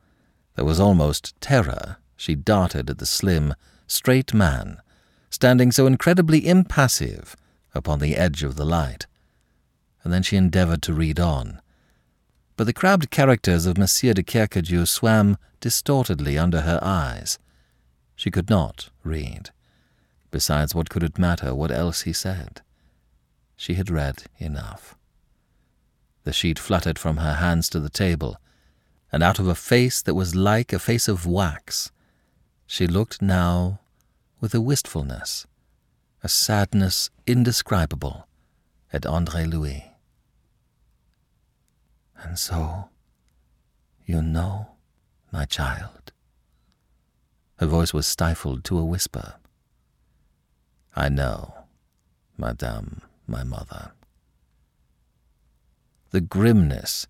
there 0.55 0.65
was 0.65 0.79
almost 0.79 1.39
terror, 1.41 1.97
she 2.15 2.33
darted 2.33 2.89
at 2.89 2.97
the 2.97 3.05
slim, 3.05 3.53
straight 3.85 4.33
man, 4.33 4.79
standing 5.29 5.71
so 5.71 5.85
incredibly 5.85 6.47
impassive 6.47 7.35
upon 7.75 7.99
the 7.99 8.15
edge 8.15 8.41
of 8.41 8.55
the 8.55 8.65
light. 8.65 9.05
And 10.03 10.11
then 10.11 10.23
she 10.23 10.37
endeavored 10.37 10.81
to 10.83 10.93
read 10.93 11.19
on. 11.19 11.61
But 12.57 12.65
the 12.65 12.73
crabbed 12.73 13.11
characters 13.11 13.65
of 13.65 13.77
Monsieur 13.77 14.13
de 14.13 14.23
Kercadiou 14.23 14.85
swam 14.87 15.37
distortedly 15.59 16.37
under 16.37 16.61
her 16.61 16.79
eyes. 16.81 17.37
She 18.15 18.31
could 18.31 18.49
not 18.49 18.89
read. 19.03 19.49
Besides, 20.31 20.73
what 20.73 20.89
could 20.89 21.03
it 21.03 21.19
matter 21.19 21.53
what 21.53 21.71
else 21.71 22.01
he 22.01 22.13
said? 22.13 22.61
She 23.57 23.73
had 23.75 23.89
read 23.89 24.23
enough. 24.37 24.95
The 26.23 26.33
sheet 26.33 26.57
fluttered 26.57 26.97
from 26.97 27.17
her 27.17 27.35
hands 27.35 27.69
to 27.69 27.79
the 27.79 27.89
table, 27.89 28.37
and 29.11 29.21
out 29.21 29.39
of 29.39 29.47
a 29.47 29.55
face 29.55 30.01
that 30.01 30.15
was 30.15 30.35
like 30.35 30.73
a 30.73 30.79
face 30.79 31.07
of 31.07 31.25
wax, 31.25 31.91
she 32.65 32.87
looked 32.87 33.21
now 33.21 33.79
with 34.39 34.53
a 34.55 34.61
wistfulness, 34.61 35.45
a 36.23 36.29
sadness 36.29 37.09
indescribable, 37.27 38.27
at 38.91 39.05
Andre 39.05 39.45
Louis. 39.45 39.94
And 42.25 42.39
so, 42.39 42.89
you 44.07 44.19
know, 44.19 44.71
my 45.31 45.45
child. 45.45 46.11
Her 47.57 47.67
voice 47.67 47.93
was 47.93 48.07
stifled 48.07 48.63
to 48.65 48.79
a 48.79 48.83
whisper. 48.83 49.35
I 50.95 51.07
know, 51.07 51.53
Madame, 52.35 53.03
my 53.27 53.43
mother. 53.43 53.91
The 56.09 56.19
grimness, 56.19 57.05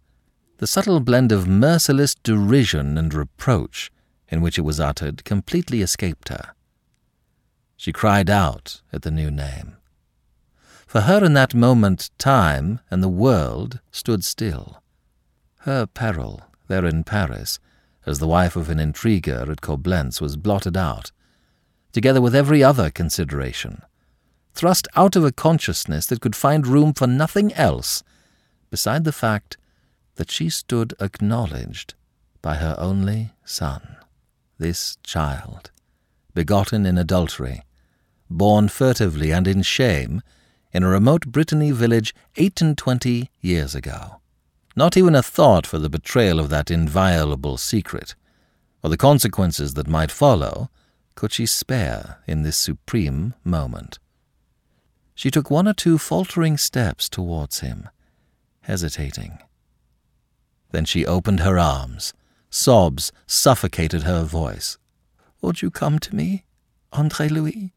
the 0.58 0.68
subtle 0.68 1.00
blend 1.00 1.32
of 1.32 1.48
merciless 1.48 2.16
derision 2.16 2.98
and 2.98 3.14
reproach 3.14 3.92
in 4.28 4.42
which 4.42 4.58
it 4.58 4.64
was 4.64 4.82
uttered 4.82 5.24
completely 5.24 5.82
escaped 5.82 6.28
her. 6.28 6.54
She 7.78 7.94
cried 7.94 8.30
out 8.30 8.82
at 8.92 9.04
the 9.04 9.12
new 9.12 9.32
name. 9.32 9.78
For 10.86 11.02
her 11.02 11.24
in 11.24 11.34
that 11.36 11.56
moment 11.56 12.10
time 12.18 12.82
and 12.92 13.02
the 13.02 13.10
world 13.10 13.80
stood 13.92 14.26
still. 14.26 14.82
Her 15.66 15.88
peril 15.88 16.44
there 16.68 16.86
in 16.86 17.04
Paris, 17.04 17.58
as 18.06 18.20
the 18.20 18.28
wife 18.28 18.56
of 18.56 18.70
an 18.70 18.80
intriguer 18.80 19.50
at 19.50 19.62
Coblentz, 19.62 20.22
was 20.22 20.38
blotted 20.38 20.78
out, 20.78 21.12
together 21.92 22.22
with 22.22 22.36
every 22.36 22.64
other 22.64 22.92
consideration, 22.92 23.82
thrust 24.54 24.88
out 24.96 25.16
of 25.16 25.26
a 25.26 25.32
consciousness 25.32 26.06
that 26.06 26.22
could 26.22 26.36
find 26.36 26.68
room 26.68 26.94
for 26.94 27.08
nothing 27.08 27.52
else 27.54 28.04
beside 28.70 29.06
the 29.06 29.12
fact 29.12 29.58
that 30.18 30.30
she 30.30 30.52
stood 30.52 30.94
acknowledged 31.00 31.96
by 32.44 32.58
her 32.58 32.76
only 32.78 33.32
son, 33.44 33.98
this 34.60 34.98
child, 35.02 35.72
begotten 36.36 36.86
in 36.86 36.96
adultery, 36.96 37.64
born 38.30 38.68
furtively 38.68 39.32
and 39.32 39.48
in 39.48 39.64
shame 39.64 40.22
in 40.72 40.84
a 40.84 40.90
remote 40.90 41.26
Brittany 41.26 41.72
village 41.72 42.14
eight 42.36 42.62
and 42.62 42.78
twenty 42.78 43.32
years 43.42 43.74
ago. 43.74 44.22
Not 44.76 44.98
even 44.98 45.16
a 45.16 45.24
thought 45.24 45.66
for 45.66 45.80
the 45.80 45.90
betrayal 45.90 46.40
of 46.40 46.50
that 46.50 46.70
inviolable 46.70 47.58
secret, 47.58 48.16
or 48.84 48.90
the 48.90 48.98
consequences 48.98 49.74
that 49.76 49.88
might 49.88 50.12
follow, 50.12 50.70
could 51.16 51.32
she 51.32 51.46
spare 51.46 52.20
in 52.28 52.44
this 52.44 52.58
supreme 52.58 53.34
moment. 53.44 54.00
She 55.14 55.32
took 55.32 55.50
one 55.50 55.68
or 55.68 55.74
two 55.74 55.98
faltering 55.98 56.58
steps 56.58 57.08
towards 57.08 57.62
him, 57.62 57.88
hesitating. 58.62 59.40
Then 60.72 60.84
she 60.84 61.06
opened 61.06 61.40
her 61.40 61.58
arms. 61.58 62.14
Sobs 62.50 63.14
suffocated 63.26 64.04
her 64.04 64.24
voice. 64.24 64.78
Won't 65.42 65.62
you 65.62 65.72
come 65.72 66.00
to 66.00 66.16
me, 66.16 66.44
Andre 66.92 67.30
Louis? 67.30 67.74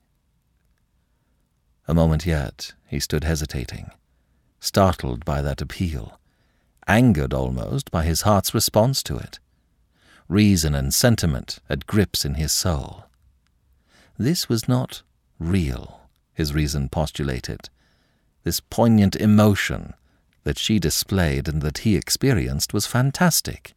A 1.86 1.94
moment 1.94 2.26
yet 2.26 2.74
he 2.88 2.98
stood 2.98 3.22
hesitating, 3.22 3.90
startled 4.58 5.24
by 5.24 5.42
that 5.42 5.60
appeal, 5.62 6.18
angered 6.88 7.34
almost 7.34 7.90
by 7.90 8.04
his 8.04 8.22
heart's 8.22 8.54
response 8.54 9.02
to 9.04 9.16
it. 9.16 9.38
Reason 10.26 10.74
and 10.74 10.92
sentiment 10.92 11.58
at 11.68 11.86
grips 11.86 12.24
in 12.24 12.34
his 12.34 12.52
soul. 12.52 13.04
This 14.18 14.48
was 14.48 14.66
not 14.66 15.02
real, 15.38 16.00
his 16.34 16.52
reason 16.54 16.88
postulated. 16.88 17.68
This 18.42 18.60
poignant 18.60 19.14
emotion 19.14 19.94
that 20.44 20.58
she 20.58 20.78
displayed 20.78 21.46
and 21.48 21.62
that 21.62 21.78
he 21.78 21.96
experienced 21.96 22.72
was 22.72 22.86
fantastic. 22.86 23.74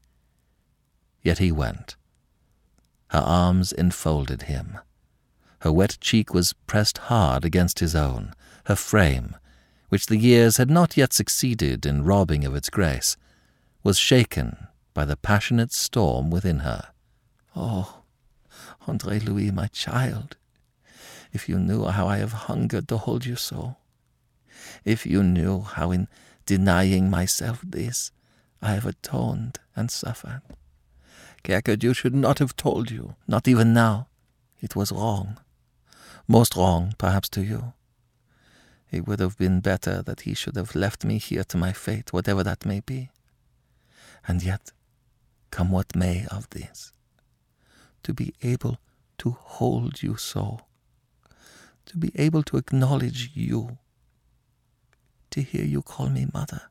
Yet 1.21 1.37
he 1.37 1.51
went. 1.51 1.95
Her 3.09 3.19
arms 3.19 3.71
enfolded 3.71 4.43
him. 4.43 4.79
Her 5.59 5.71
wet 5.71 5.97
cheek 5.99 6.33
was 6.33 6.53
pressed 6.65 6.97
hard 6.97 7.45
against 7.45 7.79
his 7.79 7.95
own, 7.95 8.33
her 8.65 8.75
frame, 8.75 9.35
which 9.91 10.05
the 10.05 10.15
years 10.15 10.55
had 10.55 10.69
not 10.69 10.95
yet 10.95 11.11
succeeded 11.11 11.85
in 11.85 12.05
robbing 12.05 12.45
of 12.45 12.55
its 12.55 12.69
grace, 12.69 13.17
was 13.83 13.97
shaken 13.97 14.55
by 14.93 15.03
the 15.03 15.17
passionate 15.17 15.73
storm 15.73 16.29
within 16.29 16.59
her. 16.59 16.91
Oh, 17.57 18.03
Andre 18.87 19.19
Louis, 19.19 19.51
my 19.51 19.67
child, 19.67 20.37
if 21.33 21.49
you 21.49 21.59
knew 21.59 21.83
how 21.87 22.07
I 22.07 22.19
have 22.19 22.47
hungered 22.47 22.87
to 22.87 22.97
hold 22.97 23.25
you 23.25 23.35
so, 23.35 23.75
if 24.85 25.05
you 25.05 25.23
knew 25.23 25.59
how 25.59 25.91
in 25.91 26.07
denying 26.45 27.09
myself 27.09 27.59
this 27.61 28.13
I 28.61 28.71
have 28.75 28.85
atoned 28.85 29.59
and 29.75 29.91
suffered. 29.91 30.41
Kercadiou 31.43 31.93
should 31.93 32.15
not 32.15 32.39
have 32.39 32.55
told 32.55 32.91
you, 32.91 33.15
not 33.27 33.45
even 33.45 33.73
now. 33.73 34.07
It 34.61 34.73
was 34.73 34.93
wrong 34.93 35.39
most 36.31 36.55
wrong, 36.55 36.93
perhaps, 36.97 37.29
to 37.29 37.43
you. 37.43 37.73
It 38.91 39.07
would 39.07 39.21
have 39.21 39.37
been 39.37 39.61
better 39.61 40.01
that 40.01 40.21
he 40.21 40.33
should 40.33 40.57
have 40.57 40.75
left 40.75 41.05
me 41.05 41.17
here 41.17 41.45
to 41.45 41.57
my 41.57 41.71
fate, 41.71 42.11
whatever 42.11 42.43
that 42.43 42.65
may 42.65 42.81
be. 42.81 43.09
And 44.27 44.43
yet, 44.43 44.73
come 45.49 45.71
what 45.71 45.95
may 45.95 46.25
of 46.29 46.49
this, 46.49 46.91
to 48.03 48.13
be 48.13 48.33
able 48.41 48.77
to 49.19 49.31
hold 49.31 50.03
you 50.03 50.17
so, 50.17 50.59
to 51.85 51.97
be 51.97 52.11
able 52.15 52.43
to 52.43 52.57
acknowledge 52.57 53.31
you, 53.33 53.77
to 55.29 55.41
hear 55.41 55.63
you 55.63 55.81
call 55.81 56.09
me 56.09 56.27
mother. 56.33 56.63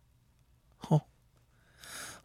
Oh, 0.91 1.05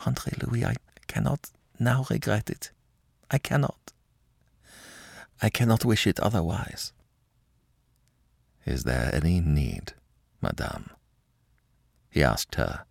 Andre 0.05 0.33
Louis, 0.41 0.65
I 0.65 0.75
cannot 1.07 1.51
now 1.79 2.05
regret 2.09 2.49
it. 2.49 2.71
I 3.31 3.37
cannot. 3.37 3.93
I 5.41 5.49
cannot 5.49 5.85
wish 5.85 6.05
it 6.05 6.19
otherwise. 6.19 6.91
Is 8.65 8.83
there 8.83 9.13
any 9.13 9.39
need, 9.39 9.93
madame? 10.41 10.89
He 12.09 12.23
asked 12.23 12.55
her, 12.55 12.85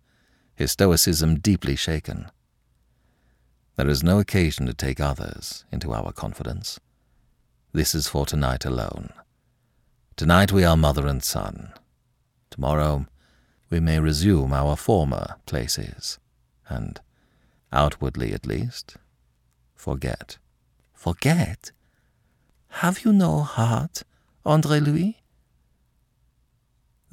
his 0.55 0.71
stoicism 0.71 1.39
deeply 1.39 1.75
shaken. 1.75 2.31
There 3.75 3.89
is 3.89 4.03
no 4.03 4.19
occasion 4.19 4.65
to 4.67 4.73
take 4.73 5.01
others 5.01 5.65
into 5.71 5.93
our 5.93 6.13
confidence. 6.13 6.79
This 7.73 7.93
is 7.93 8.07
for 8.07 8.25
tonight 8.25 8.63
alone. 8.63 9.09
Tonight 10.15 10.53
we 10.53 10.63
are 10.63 10.77
mother 10.77 11.07
and 11.07 11.21
son. 11.21 11.73
Tomorrow 12.49 13.07
we 13.69 13.81
may 13.81 13.99
resume 13.99 14.53
our 14.53 14.77
former 14.77 15.35
places, 15.45 16.19
and, 16.69 17.01
outwardly 17.73 18.31
at 18.31 18.45
least, 18.45 18.95
forget. 19.73 20.37
Forget? 20.93 21.71
Have 22.69 23.03
you 23.03 23.11
no 23.11 23.41
heart, 23.41 24.03
Andre 24.45 24.79
Louis? 24.79 25.21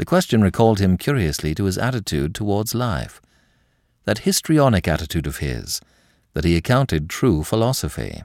The 0.03 0.07
question 0.07 0.43
recalled 0.43 0.81
him 0.81 0.99
curiously 0.99 1.55
to 1.55 1.67
his 1.67 1.79
attitude 1.79 2.35
towards 2.35 2.75
life, 2.75 3.23
that 4.03 4.27
histrionic 4.27 4.89
attitude 4.89 5.29
of 5.29 5.37
his 5.37 5.81
that 6.33 6.43
he 6.43 6.57
accounted 6.57 7.09
true 7.09 7.45
philosophy. 7.45 8.25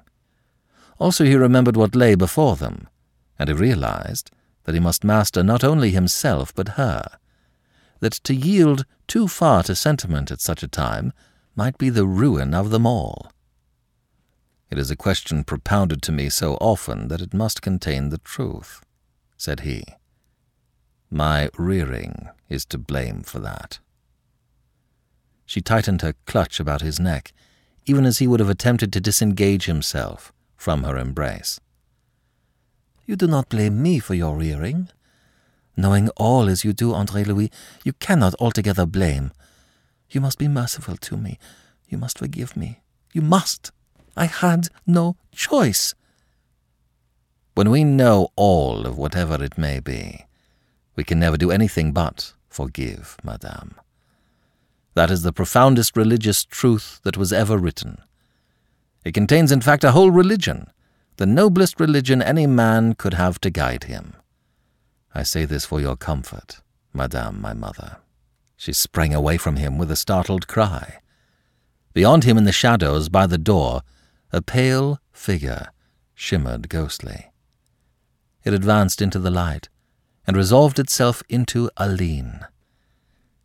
Also, 0.98 1.24
he 1.24 1.36
remembered 1.36 1.78
what 1.78 1.96
lay 1.96 2.16
before 2.16 2.56
them, 2.56 2.88
and 3.38 3.48
he 3.48 3.54
realized 3.54 4.32
that 4.64 4.74
he 4.74 4.82
must 4.82 5.04
master 5.04 5.44
not 5.44 5.64
only 5.64 5.92
himself 5.92 6.52
but 6.56 6.80
her, 6.80 7.20
that 8.00 8.14
to 8.24 8.34
yield 8.34 8.84
too 9.06 9.28
far 9.28 9.62
to 9.62 9.76
sentiment 9.76 10.32
at 10.32 10.42
such 10.42 10.64
a 10.64 10.68
time 10.68 11.14
might 11.56 11.78
be 11.78 11.92
the 11.92 12.08
ruin 12.08 12.56
of 12.56 12.72
them 12.72 12.88
all. 12.88 13.32
It 14.72 14.80
is 14.80 14.90
a 14.90 14.96
question 14.96 15.44
propounded 15.44 16.02
to 16.02 16.12
me 16.12 16.30
so 16.30 16.56
often 16.56 17.08
that 17.10 17.22
it 17.22 17.36
must 17.36 17.62
contain 17.62 18.10
the 18.10 18.18
truth, 18.18 18.82
said 19.38 19.60
he. 19.60 19.84
My 21.10 21.50
rearing 21.58 22.30
is 22.50 22.66
to 22.66 22.78
blame 22.78 23.22
for 23.22 23.40
that. 23.40 23.80
She 25.46 25.62
tightened 25.62 26.02
her 26.02 26.16
clutch 26.26 26.60
about 26.60 26.82
his 26.82 27.00
neck, 27.00 27.32
even 27.86 28.06
as 28.06 28.20
he 28.20 28.28
would 28.28 28.42
have 28.42 28.50
attempted 28.50 28.92
to 28.94 29.00
disengage 29.00 29.66
himself 29.66 30.34
from 30.58 30.84
her 30.84 30.98
embrace. 30.98 31.60
You 33.06 33.16
do 33.16 33.28
not 33.28 33.48
blame 33.48 33.82
me 33.82 34.00
for 34.00 34.14
your 34.14 34.36
rearing. 34.36 34.90
Knowing 35.78 36.10
all 36.18 36.50
as 36.50 36.66
you 36.66 36.74
do, 36.74 36.94
Andre 36.94 37.24
Louis, 37.24 37.50
you 37.86 37.94
cannot 37.94 38.36
altogether 38.40 38.86
blame. 38.86 39.32
You 40.10 40.20
must 40.20 40.38
be 40.38 40.50
merciful 40.50 40.98
to 40.98 41.16
me. 41.16 41.40
You 41.88 41.98
must 41.98 42.20
forgive 42.20 42.58
me. 42.58 42.82
You 43.14 43.22
must. 43.22 43.72
I 44.18 44.26
had 44.26 44.68
no 44.86 45.16
choice. 45.32 45.96
When 47.56 47.72
we 47.72 47.86
know 47.86 48.30
all 48.36 48.86
of 48.86 48.98
whatever 48.98 49.42
it 49.42 49.58
may 49.58 49.80
be, 49.80 50.27
we 50.98 51.06
can 51.06 51.20
never 51.20 51.38
do 51.38 51.52
anything 51.52 51.94
but 51.94 52.34
forgive, 52.50 53.16
madame. 53.24 53.76
That 54.96 55.12
is 55.12 55.22
the 55.22 55.32
profoundest 55.32 55.96
religious 55.96 56.44
truth 56.44 57.00
that 57.04 57.16
was 57.16 57.32
ever 57.32 57.56
written. 57.56 58.00
It 59.06 59.14
contains, 59.14 59.52
in 59.52 59.62
fact, 59.62 59.84
a 59.84 59.92
whole 59.92 60.10
religion, 60.10 60.72
the 61.18 61.28
noblest 61.28 61.80
religion 61.80 62.22
any 62.22 62.48
man 62.48 62.94
could 62.94 63.14
have 63.14 63.40
to 63.42 63.52
guide 63.52 63.84
him. 63.86 64.16
I 65.14 65.22
say 65.22 65.46
this 65.46 65.66
for 65.66 65.80
your 65.80 65.96
comfort, 65.96 66.62
madame, 66.94 67.40
my 67.40 67.54
mother. 67.54 67.98
She 68.56 68.74
sprang 68.74 69.14
away 69.14 69.38
from 69.38 69.58
him 69.58 69.78
with 69.78 69.92
a 69.92 69.96
startled 69.96 70.48
cry. 70.48 70.98
Beyond 71.94 72.24
him 72.24 72.40
in 72.40 72.46
the 72.46 72.52
shadows 72.52 73.08
by 73.08 73.28
the 73.28 73.38
door, 73.38 73.82
a 74.32 74.42
pale 74.42 75.00
figure 75.12 75.70
shimmered 76.16 76.70
ghostly. 76.70 77.32
It 78.44 78.54
advanced 78.54 79.02
into 79.02 79.20
the 79.20 79.32
light 79.32 79.70
and 80.28 80.36
resolved 80.36 80.78
itself 80.78 81.24
into 81.30 81.70
Aline. 81.78 82.46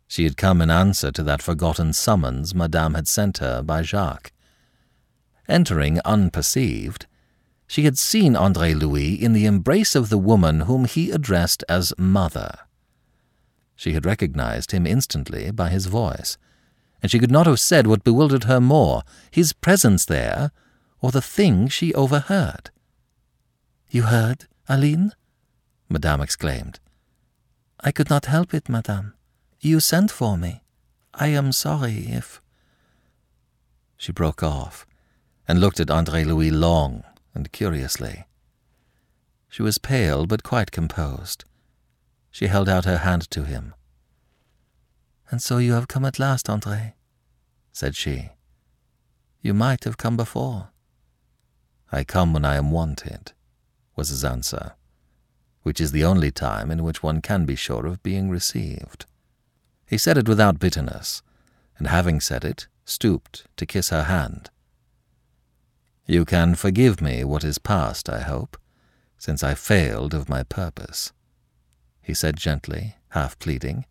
She 0.07 0.25
had 0.25 0.37
come 0.37 0.61
in 0.61 0.69
answer 0.69 1.11
to 1.11 1.23
that 1.23 1.41
forgotten 1.41 1.93
summons 1.93 2.53
Madame 2.53 2.93
had 2.93 3.07
sent 3.07 3.39
her 3.39 3.63
by 3.63 3.81
Jacques. 3.81 4.31
Entering 5.47 5.99
unperceived, 6.05 7.07
she 7.65 7.85
had 7.85 7.97
seen 7.97 8.35
Andre 8.35 8.73
Louis 8.73 9.15
in 9.15 9.33
the 9.33 9.45
embrace 9.45 9.95
of 9.95 10.09
the 10.09 10.17
woman 10.17 10.61
whom 10.61 10.85
he 10.85 11.09
addressed 11.09 11.63
as 11.67 11.93
mother. 11.97 12.59
She 13.75 13.93
had 13.93 14.05
recognized 14.05 14.71
him 14.71 14.85
instantly 14.85 15.49
by 15.49 15.69
his 15.69 15.87
voice, 15.87 16.37
and 17.01 17.09
she 17.09 17.19
could 17.19 17.31
not 17.31 17.47
have 17.47 17.59
said 17.59 17.87
what 17.87 18.03
bewildered 18.03 18.43
her 18.43 18.61
more, 18.61 19.01
his 19.31 19.53
presence 19.53 20.05
there, 20.05 20.51
or 21.01 21.11
the 21.11 21.21
thing 21.21 21.67
she 21.67 21.93
overheard. 21.93 22.69
You 23.89 24.03
heard, 24.03 24.45
Aline? 24.69 25.13
Madame 25.89 26.21
exclaimed. 26.21 26.79
I 27.79 27.91
could 27.91 28.09
not 28.09 28.25
help 28.25 28.53
it, 28.53 28.69
Madame. 28.69 29.13
You 29.59 29.79
sent 29.79 30.11
for 30.11 30.37
me. 30.37 30.63
I 31.13 31.27
am 31.27 31.51
sorry 31.51 32.07
if. 32.07 32.41
She 33.97 34.11
broke 34.11 34.43
off 34.43 34.85
and 35.47 35.59
looked 35.59 35.79
at 35.79 35.91
Andre 35.91 36.23
Louis 36.23 36.49
long 36.51 37.03
and 37.33 37.51
curiously. 37.51 38.25
She 39.49 39.61
was 39.61 39.77
pale 39.77 40.25
but 40.25 40.43
quite 40.43 40.71
composed. 40.71 41.45
She 42.31 42.47
held 42.47 42.67
out 42.67 42.85
her 42.85 42.97
hand 42.99 43.29
to 43.31 43.43
him. 43.43 43.75
And 45.29 45.41
so 45.41 45.57
you 45.57 45.73
have 45.73 45.87
come 45.87 46.05
at 46.05 46.19
last, 46.19 46.49
Andre, 46.49 46.95
said 47.71 47.95
she. 47.95 48.29
You 49.41 49.53
might 49.53 49.83
have 49.83 49.97
come 49.97 50.17
before. 50.17 50.69
I 51.91 52.03
come 52.03 52.33
when 52.33 52.45
I 52.45 52.55
am 52.55 52.71
wanted, 52.71 53.33
was 53.95 54.09
his 54.09 54.23
answer, 54.23 54.73
which 55.63 55.81
is 55.81 55.91
the 55.91 56.03
only 56.03 56.29
time 56.29 56.69
in 56.69 56.83
which 56.83 57.01
one 57.01 57.21
can 57.21 57.45
be 57.45 57.55
sure 57.55 57.85
of 57.87 58.03
being 58.03 58.29
received. 58.29 59.05
He 59.87 59.97
said 59.97 60.17
it 60.17 60.27
without 60.27 60.59
bitterness, 60.59 61.21
and 61.77 61.87
having 61.87 62.19
said 62.19 62.43
it, 62.43 62.67
stooped 62.85 63.45
to 63.57 63.65
kiss 63.65 63.89
her 63.89 64.03
hand. 64.03 64.49
You 66.05 66.25
can 66.25 66.55
forgive 66.55 67.01
me 67.01 67.23
what 67.23 67.45
is 67.45 67.57
past, 67.57 68.09
I 68.09 68.19
hope, 68.21 68.57
since 69.17 69.41
I 69.41 69.53
failed 69.53 70.13
of 70.13 70.27
my 70.27 70.43
purpose, 70.43 71.13
he 72.01 72.13
said 72.13 72.35
gently, 72.35 72.97
half 73.09 73.39
pleading. 73.39 73.85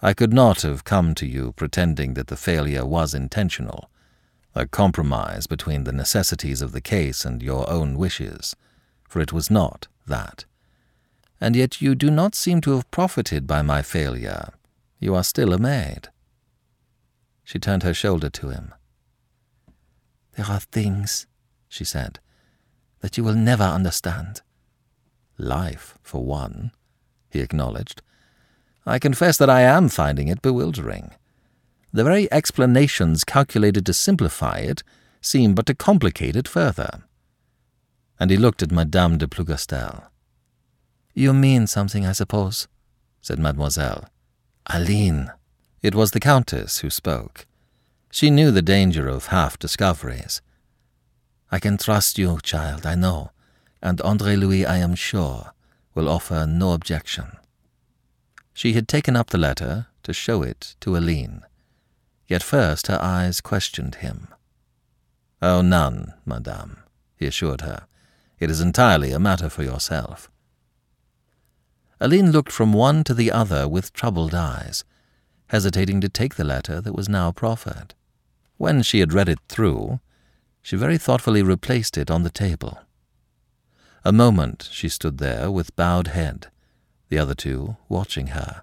I 0.00 0.14
could 0.14 0.32
not 0.32 0.62
have 0.62 0.84
come 0.84 1.14
to 1.16 1.26
you 1.26 1.52
pretending 1.52 2.14
that 2.14 2.28
the 2.28 2.36
failure 2.36 2.86
was 2.86 3.12
intentional, 3.12 3.90
a 4.54 4.66
compromise 4.66 5.46
between 5.46 5.84
the 5.84 5.92
necessities 5.92 6.62
of 6.62 6.72
the 6.72 6.80
case 6.80 7.26
and 7.26 7.42
your 7.42 7.68
own 7.68 7.98
wishes, 7.98 8.56
for 9.06 9.20
it 9.20 9.34
was 9.34 9.50
not 9.50 9.88
that. 10.06 10.44
And 11.40 11.56
yet 11.56 11.80
you 11.80 11.94
do 11.94 12.10
not 12.10 12.34
seem 12.34 12.60
to 12.62 12.72
have 12.72 12.90
profited 12.90 13.46
by 13.46 13.62
my 13.62 13.82
failure, 13.82 14.50
you 14.98 15.14
are 15.14 15.24
still 15.24 15.52
a 15.52 15.58
maid. 15.58 16.08
She 17.44 17.58
turned 17.58 17.82
her 17.82 17.94
shoulder 17.94 18.28
to 18.30 18.50
him. 18.50 18.74
There 20.36 20.46
are 20.46 20.60
things, 20.60 21.26
she 21.68 21.84
said, 21.84 22.20
that 23.00 23.16
you 23.16 23.24
will 23.24 23.34
never 23.34 23.64
understand. 23.64 24.42
Life, 25.38 25.98
for 26.02 26.22
one, 26.22 26.72
he 27.30 27.40
acknowledged. 27.40 28.02
I 28.84 28.98
confess 28.98 29.36
that 29.38 29.50
I 29.50 29.62
am 29.62 29.88
finding 29.88 30.28
it 30.28 30.42
bewildering. 30.42 31.12
The 31.92 32.04
very 32.04 32.30
explanations 32.32 33.24
calculated 33.24 33.84
to 33.86 33.94
simplify 33.94 34.58
it 34.58 34.82
seem 35.20 35.54
but 35.54 35.66
to 35.66 35.74
complicate 35.74 36.36
it 36.36 36.46
further. 36.46 37.02
And 38.20 38.30
he 38.30 38.36
looked 38.36 38.62
at 38.62 38.70
Madame 38.70 39.18
de 39.18 39.26
Plougastel. 39.26 40.04
You 41.14 41.32
mean 41.32 41.66
something, 41.66 42.06
I 42.06 42.12
suppose, 42.12 42.68
said 43.20 43.38
Mademoiselle. 43.38 44.08
Aline. 44.66 45.32
It 45.82 45.94
was 45.94 46.10
the 46.10 46.20
Countess 46.20 46.78
who 46.78 46.90
spoke. 46.90 47.46
She 48.10 48.30
knew 48.30 48.50
the 48.50 48.62
danger 48.62 49.08
of 49.08 49.26
half 49.26 49.58
discoveries. 49.58 50.42
I 51.50 51.58
can 51.58 51.78
trust 51.78 52.18
you, 52.18 52.38
child, 52.42 52.84
I 52.84 52.94
know, 52.94 53.30
and 53.82 54.00
Andre 54.02 54.36
Louis, 54.36 54.66
I 54.66 54.76
am 54.76 54.94
sure, 54.94 55.52
will 55.94 56.08
offer 56.08 56.46
no 56.46 56.72
objection. 56.72 57.32
She 58.52 58.74
had 58.74 58.86
taken 58.86 59.16
up 59.16 59.30
the 59.30 59.38
letter 59.38 59.86
to 60.02 60.12
show 60.12 60.42
it 60.42 60.76
to 60.80 60.96
Aline. 60.96 61.42
Yet 62.28 62.42
first 62.42 62.86
her 62.88 62.98
eyes 63.00 63.40
questioned 63.40 63.96
him. 63.96 64.28
Oh, 65.40 65.62
none, 65.62 66.12
madame, 66.26 66.78
he 67.16 67.26
assured 67.26 67.62
her. 67.62 67.86
It 68.40 68.50
is 68.50 68.60
entirely 68.60 69.12
a 69.12 69.20
matter 69.20 69.48
for 69.48 69.62
yourself. 69.62 70.30
Aline 72.00 72.32
looked 72.32 72.50
from 72.50 72.72
one 72.72 73.04
to 73.04 73.12
the 73.12 73.30
other 73.30 73.68
with 73.68 73.92
troubled 73.92 74.34
eyes, 74.34 74.82
hesitating 75.48 76.00
to 76.00 76.08
take 76.08 76.36
the 76.36 76.44
letter 76.44 76.80
that 76.80 76.96
was 76.96 77.08
now 77.08 77.30
proffered. 77.30 77.94
When 78.56 78.82
she 78.82 79.00
had 79.00 79.12
read 79.12 79.28
it 79.28 79.40
through, 79.48 80.00
She 80.62 80.76
very 80.76 80.98
thoughtfully 80.98 81.42
replaced 81.42 81.96
it 81.96 82.10
on 82.10 82.22
the 82.22 82.30
table. 82.30 82.80
A 84.04 84.12
moment 84.12 84.68
she 84.70 84.88
stood 84.88 85.18
there 85.18 85.50
with 85.50 85.76
bowed 85.76 86.08
head, 86.08 86.48
the 87.08 87.18
other 87.18 87.34
two 87.34 87.76
watching 87.88 88.28
her. 88.28 88.62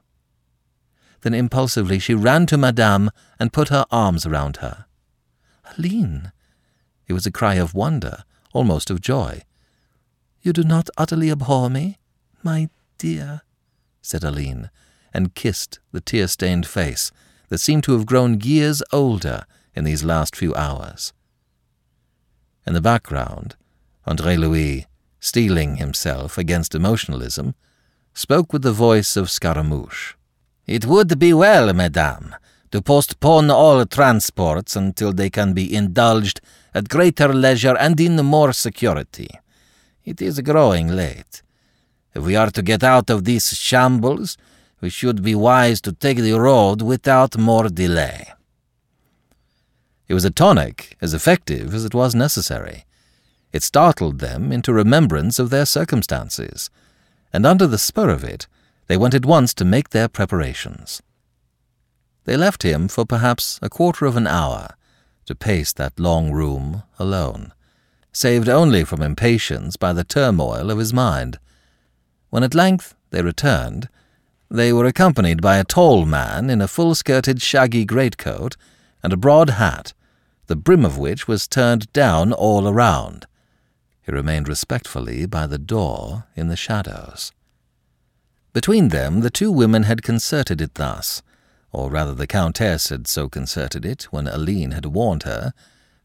Then 1.22 1.34
impulsively 1.34 2.00
she 2.00 2.14
ran 2.14 2.46
to 2.48 2.58
Madame 2.58 3.10
and 3.40 3.54
put 3.54 3.70
her 3.70 3.86
arms 3.92 4.26
around 4.26 4.58
her. 4.58 4.86
Aline! 5.78 6.32
It 7.08 7.14
was 7.14 7.26
a 7.26 7.32
cry 7.32 7.56
of 7.56 7.74
wonder, 7.74 8.24
almost 8.54 8.90
of 8.90 9.02
joy. 9.02 9.44
You 10.48 10.54
do 10.54 10.64
not 10.64 10.90
utterly 10.98 11.30
abhor 11.30 11.70
me, 11.70 11.98
my 12.42 12.70
dear, 12.98 13.42
said 14.02 14.24
Aline, 14.24 14.70
and 15.14 15.36
kissed 15.36 15.80
the 15.92 16.00
tear 16.00 16.26
stained 16.30 16.66
face 16.66 17.12
that 17.50 17.58
seemed 17.58 17.84
to 17.84 17.92
have 17.92 18.06
grown 18.06 18.40
years 18.40 18.82
older 18.94 19.44
in 19.76 19.84
these 19.84 20.06
last 20.06 20.38
few 20.38 20.56
hours. 20.56 21.12
In 22.66 22.72
the 22.72 22.80
background, 22.80 23.58
Andre 24.06 24.38
Louis, 24.38 24.86
steeling 25.20 25.76
himself 25.76 26.38
against 26.38 26.74
emotionalism, 26.74 27.54
spoke 28.14 28.54
with 28.54 28.62
the 28.62 28.72
voice 28.72 29.18
of 29.18 29.30
Scaramouche. 29.30 30.14
It 30.66 30.86
would 30.86 31.20
be 31.20 31.34
well, 31.34 31.74
madame, 31.74 32.34
to 32.72 32.82
postpone 32.82 33.52
all 33.52 33.86
transports 33.86 34.78
until 34.78 35.12
they 35.12 35.30
can 35.30 35.52
be 35.52 35.76
indulged 35.76 36.40
at 36.74 36.88
greater 36.88 37.34
leisure 37.34 37.76
and 37.76 38.00
in 38.00 38.16
more 38.26 38.54
security. 38.54 39.28
It 40.08 40.22
is 40.22 40.40
growing 40.40 40.88
late. 40.88 41.42
If 42.16 42.24
we 42.24 42.38
are 42.38 42.50
to 42.52 42.62
get 42.62 42.82
out 42.82 43.10
of 43.10 43.26
these 43.26 43.50
shambles, 43.50 44.38
we 44.80 44.90
should 44.90 45.22
be 45.22 45.36
wise 45.36 45.82
to 45.82 45.92
take 45.92 46.20
the 46.20 46.40
road 46.40 46.82
without 46.82 47.38
more 47.38 47.68
delay. 47.68 48.32
It 50.08 50.14
was 50.14 50.24
a 50.24 50.32
tonic 50.32 50.96
as 51.02 51.14
effective 51.14 51.74
as 51.74 51.84
it 51.84 51.94
was 51.94 52.16
necessary. 52.16 52.86
It 53.52 53.64
startled 53.64 54.20
them 54.20 54.54
into 54.54 54.72
remembrance 54.72 55.40
of 55.40 55.50
their 55.50 55.66
circumstances, 55.66 56.70
and 57.34 57.46
under 57.46 57.68
the 57.68 57.78
spur 57.78 58.10
of 58.10 58.24
it, 58.24 58.48
they 58.88 58.96
went 58.96 59.14
at 59.14 59.26
once 59.26 59.54
to 59.56 59.66
make 59.66 59.90
their 59.90 60.08
preparations. 60.08 61.02
They 62.24 62.38
left 62.38 62.64
him 62.64 62.88
for 62.88 63.06
perhaps 63.06 63.60
a 63.62 63.70
quarter 63.70 64.06
of 64.06 64.16
an 64.16 64.26
hour 64.26 64.70
to 65.26 65.36
pace 65.36 65.74
that 65.74 66.00
long 66.00 66.32
room 66.32 66.84
alone, 66.98 67.52
saved 68.18 68.50
only 68.50 68.84
from 68.84 69.04
impatience 69.04 69.78
by 69.78 69.94
the 69.94 70.04
turmoil 70.04 70.72
of 70.72 70.80
his 70.80 70.92
mind. 70.92 71.38
When 72.32 72.42
at 72.42 72.56
length 72.56 72.96
they 73.12 73.22
returned, 73.22 73.90
they 74.50 74.74
were 74.74 74.88
accompanied 74.88 75.40
by 75.40 75.58
a 75.58 75.64
tall 75.64 76.04
man 76.04 76.50
in 76.50 76.60
a 76.60 76.68
full 76.68 76.96
skirted 76.96 77.44
shaggy 77.44 77.86
greatcoat 77.86 78.58
and 79.04 79.14
a 79.14 79.18
broad 79.18 79.52
hat, 79.52 79.94
the 80.48 80.56
brim 80.56 80.84
of 80.84 80.98
which 80.98 81.28
was 81.28 81.48
turned 81.48 81.94
down 81.94 82.34
all 82.34 82.68
around. 82.68 83.28
He 84.02 84.12
remained 84.12 84.48
respectfully 84.48 85.28
by 85.28 85.46
the 85.46 85.60
door 85.60 86.26
in 86.36 86.48
the 86.48 86.56
shadows. 86.56 87.32
Between 88.52 88.88
them, 88.88 89.20
the 89.20 89.30
two 89.30 89.52
women 89.52 89.84
had 89.84 90.02
concerted 90.02 90.60
it 90.60 90.74
thus, 90.74 91.22
or 91.72 91.92
rather 91.92 92.16
the 92.16 92.26
Countess 92.26 92.90
had 92.90 93.06
so 93.06 93.30
concerted 93.30 93.86
it 93.86 94.04
when 94.10 94.28
Aline 94.28 94.72
had 94.72 94.88
warned 94.88 95.22
her 95.24 95.54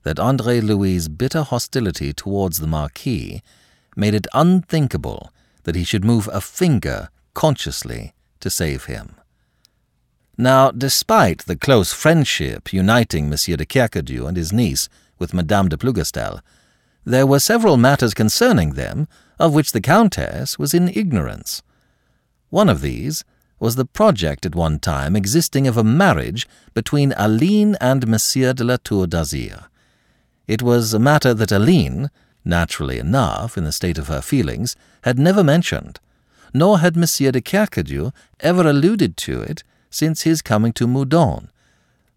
that 0.02 0.18
Andre 0.18 0.60
Louis's 0.60 1.08
bitter 1.08 1.42
hostility 1.42 2.12
towards 2.12 2.58
the 2.58 2.66
Marquis 2.66 3.42
made 3.96 4.14
it 4.14 4.26
unthinkable 4.32 5.30
that 5.64 5.74
he 5.74 5.84
should 5.84 6.04
move 6.04 6.28
a 6.32 6.40
finger 6.40 7.08
consciously 7.34 8.14
to 8.40 8.50
save 8.50 8.84
him. 8.84 9.16
Now, 10.36 10.70
despite 10.70 11.46
the 11.46 11.56
close 11.56 11.92
friendship 11.92 12.72
uniting 12.72 13.28
Monsieur 13.28 13.56
de 13.56 13.66
Kercadiou 13.66 14.26
and 14.26 14.36
his 14.36 14.52
niece 14.52 14.88
with 15.18 15.34
Madame 15.34 15.68
de 15.68 15.76
Plougastel, 15.76 16.40
there 17.04 17.26
were 17.26 17.38
several 17.38 17.76
matters 17.76 18.14
concerning 18.14 18.70
them 18.70 19.08
of 19.38 19.54
which 19.54 19.72
the 19.72 19.80
Countess 19.80 20.58
was 20.58 20.72
in 20.72 20.88
ignorance. 20.88 21.62
One 22.48 22.68
of 22.68 22.80
these 22.80 23.24
was 23.58 23.76
the 23.76 23.84
project 23.84 24.44
at 24.44 24.54
one 24.54 24.78
time 24.78 25.14
existing 25.14 25.66
of 25.66 25.76
a 25.76 25.84
marriage 25.84 26.48
between 26.74 27.14
Aline 27.16 27.76
and 27.80 28.06
Monsieur 28.06 28.52
de 28.52 28.64
la 28.64 28.76
Tour 28.82 29.06
d'Azyr. 29.06 29.66
It 30.46 30.62
was 30.62 30.92
a 30.92 30.98
matter 30.98 31.34
that 31.34 31.52
Aline, 31.52 32.10
naturally 32.44 32.98
enough 32.98 33.56
in 33.56 33.64
the 33.64 33.72
state 33.72 33.98
of 33.98 34.08
her 34.08 34.20
feelings, 34.20 34.76
had 35.02 35.18
never 35.18 35.44
mentioned, 35.44 36.00
nor 36.52 36.80
had 36.80 36.96
Monsieur 36.96 37.30
de 37.30 37.40
Kercadiou 37.40 38.12
ever 38.40 38.68
alluded 38.68 39.16
to 39.18 39.40
it 39.40 39.62
since 39.90 40.22
his 40.22 40.42
coming 40.42 40.72
to 40.74 40.86
Meudon, 40.86 41.48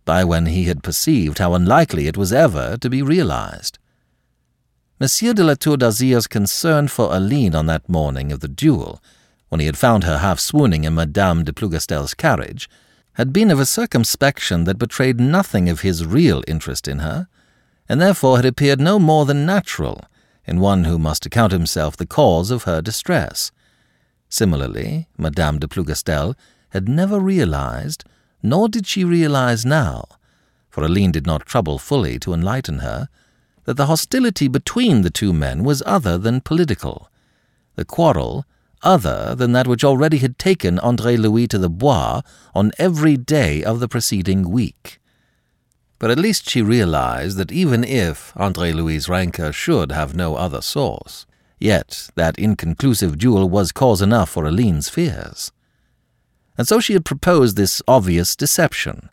by 0.06 0.24
when 0.24 0.46
he 0.48 0.66
had 0.66 0.84
perceived 0.84 1.40
how 1.40 1.54
unlikely 1.54 2.08
it 2.08 2.18
was 2.18 2.34
ever 2.34 2.78
to 2.78 2.90
be 2.90 3.02
realized. 3.02 3.78
Monsieur 5.00 5.34
de 5.34 5.44
la 5.44 5.56
Tour 5.56 5.78
d'Azyr's 5.78 6.28
concern 6.28 6.88
for 6.88 7.14
Aline 7.14 7.54
on 7.54 7.66
that 7.66 7.90
morning 7.90 8.32
of 8.32 8.40
the 8.40 8.48
duel, 8.48 9.02
when 9.50 9.60
he 9.60 9.66
had 9.66 9.78
found 9.78 10.04
her 10.04 10.20
half 10.20 10.40
swooning 10.40 10.84
in 10.84 10.96
Madame 10.96 11.44
de 11.44 11.54
Plougastel's 11.54 12.14
carriage, 12.14 12.70
had 13.14 13.32
been 13.32 13.52
of 13.52 13.60
a 13.60 13.66
circumspection 13.66 14.64
that 14.64 14.78
betrayed 14.78 15.20
nothing 15.20 15.70
of 15.70 15.82
his 15.82 16.06
real 16.06 16.44
interest 16.48 16.88
in 16.88 17.00
her, 17.00 17.28
and 17.88 18.02
therefore 18.02 18.38
had 18.38 18.46
appeared 18.46 18.80
no 18.80 19.00
more 19.00 19.26
than 19.26 19.46
natural 19.46 20.02
in 20.46 20.60
one 20.60 20.84
who 20.84 21.00
must 21.00 21.26
account 21.26 21.52
himself 21.52 21.98
the 21.98 22.06
cause 22.06 22.52
of 22.52 22.64
her 22.64 22.82
distress. 22.82 23.52
Similarly, 24.30 25.08
Madame 25.18 25.60
de 25.60 25.68
Plougastel 25.68 26.36
had 26.70 26.90
never 26.90 27.20
realized, 27.20 28.04
nor 28.44 28.70
did 28.70 28.86
she 28.86 29.04
realize 29.04 29.66
now, 29.66 30.06
for 30.70 30.84
Aline 30.84 31.12
did 31.12 31.26
not 31.26 31.46
trouble 31.46 31.78
fully 31.78 32.20
to 32.20 32.34
enlighten 32.34 32.80
her, 32.80 33.08
that 33.64 33.76
the 33.76 33.86
hostility 33.88 34.48
between 34.48 35.02
the 35.02 35.10
two 35.10 35.34
men 35.34 35.64
was 35.64 35.82
other 35.86 36.18
than 36.18 36.42
political, 36.42 37.10
the 37.76 37.86
quarrel 37.86 38.46
other 38.84 39.34
than 39.36 39.52
that 39.54 39.68
which 39.68 39.84
already 39.84 40.20
had 40.20 40.38
taken 40.38 40.78
Andre 40.80 41.18
Louis 41.18 41.48
to 41.48 41.58
the 41.58 41.70
Bois 41.70 42.22
on 42.54 42.72
every 42.78 43.18
day 43.18 43.64
of 43.64 43.80
the 43.80 43.88
preceding 43.88 44.50
week. 44.50 45.00
But 45.98 46.12
at 46.12 46.20
least 46.20 46.50
she 46.50 46.62
realized 46.62 47.38
that 47.38 47.52
even 47.52 47.84
if 47.84 48.34
Andre 48.36 48.72
Louis's 48.74 49.08
rancor 49.08 49.52
should 49.52 49.92
have 49.92 50.16
no 50.16 50.36
other 50.36 50.62
source, 50.62 51.26
yet 51.60 52.10
that 52.16 52.38
inconclusive 52.38 53.18
duel 53.18 53.50
was 53.50 53.72
cause 53.72 54.02
enough 54.02 54.30
for 54.30 54.46
Aline's 54.46 54.90
fears. 54.90 55.52
And 56.58 56.68
so 56.68 56.80
she 56.80 56.94
had 56.94 57.06
proposed 57.06 57.56
this 57.56 57.82
obvious 57.88 58.36
deception, 58.36 59.10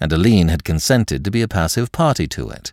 and 0.00 0.12
Aline 0.12 0.48
had 0.48 0.64
consented 0.64 1.24
to 1.24 1.30
be 1.30 1.42
a 1.42 1.48
passive 1.48 1.92
party 1.92 2.26
to 2.28 2.48
it. 2.50 2.72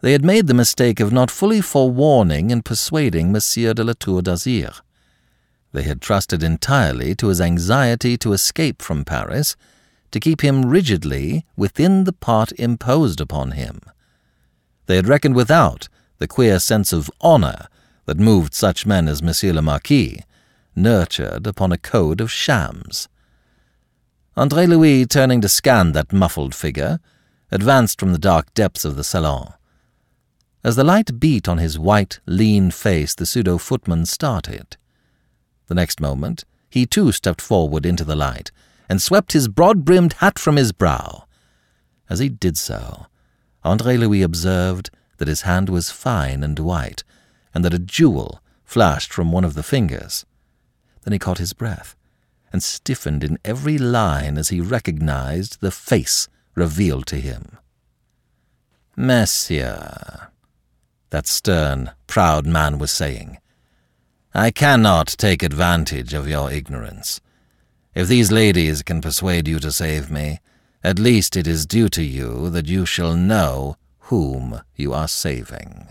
They 0.00 0.12
had 0.12 0.24
made 0.24 0.46
the 0.46 0.54
mistake 0.54 1.00
of 1.00 1.12
not 1.12 1.30
fully 1.30 1.60
forewarning 1.60 2.50
and 2.50 2.64
persuading 2.64 3.32
Monsieur 3.32 3.74
de 3.74 3.84
la 3.84 3.92
Tour 3.98 4.22
d'Azyr. 4.22 4.80
They 5.72 5.82
had 5.82 6.00
trusted 6.00 6.42
entirely 6.42 7.14
to 7.16 7.28
his 7.28 7.40
anxiety 7.40 8.16
to 8.18 8.32
escape 8.32 8.80
from 8.80 9.04
Paris, 9.04 9.56
to 10.10 10.20
keep 10.20 10.42
him 10.42 10.66
rigidly 10.66 11.44
within 11.56 12.04
the 12.04 12.12
part 12.12 12.52
imposed 12.52 13.20
upon 13.20 13.52
him. 13.52 13.80
They 14.86 14.96
had 14.96 15.08
reckoned 15.08 15.36
without 15.36 15.88
the 16.18 16.28
queer 16.28 16.58
sense 16.58 16.92
of 16.92 17.10
honour 17.22 17.68
that 18.06 18.18
moved 18.18 18.54
such 18.54 18.86
men 18.86 19.08
as 19.08 19.22
Monsieur 19.22 19.52
le 19.52 19.62
Marquis, 19.62 20.22
nurtured 20.74 21.46
upon 21.46 21.72
a 21.72 21.78
code 21.78 22.20
of 22.20 22.30
shams. 22.30 23.08
Andre 24.36 24.66
Louis, 24.66 25.06
turning 25.06 25.40
to 25.40 25.48
scan 25.48 25.92
that 25.92 26.12
muffled 26.12 26.54
figure, 26.54 27.00
advanced 27.50 28.00
from 28.00 28.12
the 28.12 28.18
dark 28.18 28.52
depths 28.54 28.84
of 28.84 28.96
the 28.96 29.04
salon. 29.04 29.54
As 30.62 30.76
the 30.76 30.84
light 30.84 31.18
beat 31.18 31.48
on 31.48 31.58
his 31.58 31.78
white, 31.78 32.20
lean 32.26 32.70
face, 32.70 33.14
the 33.14 33.26
pseudo 33.26 33.58
footman 33.58 34.06
started. 34.06 34.76
The 35.68 35.74
next 35.74 36.00
moment, 36.00 36.44
he 36.68 36.86
too 36.86 37.12
stepped 37.12 37.40
forward 37.40 37.86
into 37.86 38.04
the 38.04 38.16
light 38.16 38.50
and 38.90 39.00
swept 39.00 39.32
his 39.32 39.46
broad 39.46 39.84
brimmed 39.84 40.14
hat 40.14 40.36
from 40.36 40.56
his 40.56 40.72
brow. 40.72 41.24
As 42.10 42.18
he 42.18 42.28
did 42.28 42.58
so, 42.58 43.06
Andre 43.62 43.96
Louis 43.96 44.20
observed 44.20 44.90
that 45.18 45.28
his 45.28 45.42
hand 45.42 45.68
was 45.68 45.92
fine 45.92 46.42
and 46.42 46.58
white, 46.58 47.04
and 47.54 47.64
that 47.64 47.72
a 47.72 47.78
jewel 47.78 48.42
flashed 48.64 49.12
from 49.12 49.30
one 49.30 49.44
of 49.44 49.54
the 49.54 49.62
fingers. 49.62 50.26
Then 51.02 51.12
he 51.12 51.20
caught 51.20 51.38
his 51.38 51.52
breath 51.52 51.94
and 52.52 52.64
stiffened 52.64 53.22
in 53.22 53.38
every 53.44 53.78
line 53.78 54.36
as 54.36 54.48
he 54.48 54.60
recognized 54.60 55.60
the 55.60 55.70
face 55.70 56.28
revealed 56.56 57.06
to 57.06 57.20
him. 57.20 57.58
Monsieur, 58.96 60.30
that 61.10 61.28
stern, 61.28 61.92
proud 62.08 62.44
man 62.44 62.76
was 62.78 62.90
saying. 62.90 63.38
I 64.34 64.50
cannot 64.50 65.14
take 65.16 65.44
advantage 65.44 66.12
of 66.12 66.28
your 66.28 66.50
ignorance. 66.50 67.20
If 67.94 68.06
these 68.06 68.30
ladies 68.30 68.82
can 68.82 69.00
persuade 69.00 69.48
you 69.48 69.58
to 69.58 69.72
save 69.72 70.10
me, 70.10 70.38
at 70.82 70.98
least 70.98 71.36
it 71.36 71.46
is 71.46 71.66
due 71.66 71.88
to 71.90 72.02
you 72.02 72.48
that 72.50 72.68
you 72.68 72.86
shall 72.86 73.14
know 73.14 73.76
whom 74.10 74.60
you 74.76 74.92
are 74.92 75.08
saving. 75.08 75.88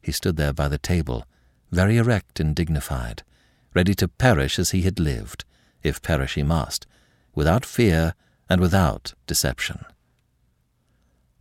He 0.00 0.12
stood 0.12 0.36
there 0.36 0.52
by 0.52 0.68
the 0.68 0.78
table, 0.78 1.24
very 1.70 1.96
erect 1.96 2.40
and 2.40 2.54
dignified, 2.54 3.22
ready 3.74 3.94
to 3.94 4.08
perish 4.08 4.58
as 4.58 4.70
he 4.70 4.82
had 4.82 4.98
lived, 4.98 5.44
if 5.82 6.00
perish 6.00 6.34
he 6.34 6.42
must, 6.42 6.86
without 7.34 7.66
fear 7.66 8.14
and 8.48 8.60
without 8.60 9.14
deception. 9.26 9.84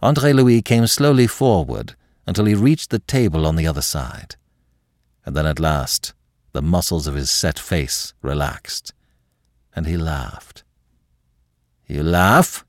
Andre 0.02 0.34
Louis 0.34 0.62
came 0.62 0.86
slowly 0.86 1.28
forward 1.28 1.96
until 2.26 2.46
he 2.46 2.54
reached 2.56 2.90
the 2.90 3.00
table 3.00 3.46
on 3.46 3.56
the 3.56 3.66
other 3.66 3.82
side. 3.82 4.36
And 5.26 5.36
then 5.36 5.46
at 5.46 5.60
last, 5.60 6.14
the 6.58 6.62
muscles 6.64 7.06
of 7.06 7.14
his 7.14 7.30
set 7.30 7.60
face 7.60 8.16
relaxed, 8.24 8.92
and 9.76 9.86
he 9.86 9.96
laughed. 9.96 10.64
You 11.86 12.02
laugh? 12.02 12.66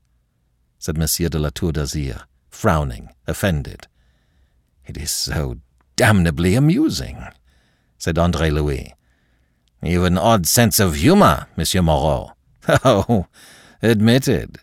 said 0.77 0.95
Monsieur 0.95 1.27
de 1.27 1.39
la 1.39 1.49
Tour 1.49 1.71
d'Azyr, 1.71 2.21
frowning, 2.51 3.09
offended. 3.25 3.87
It 4.85 4.95
is 4.95 5.09
so 5.09 5.55
damnably 5.95 6.53
amusing, 6.53 7.17
said 7.97 8.19
Andre 8.19 8.51
Louis. 8.51 8.93
You've 9.81 10.03
an 10.03 10.19
odd 10.19 10.45
sense 10.45 10.79
of 10.79 10.97
humour, 10.97 11.47
Monsieur 11.57 11.81
Moreau. 11.81 12.33
Oh, 12.85 13.25
admitted. 13.81 14.59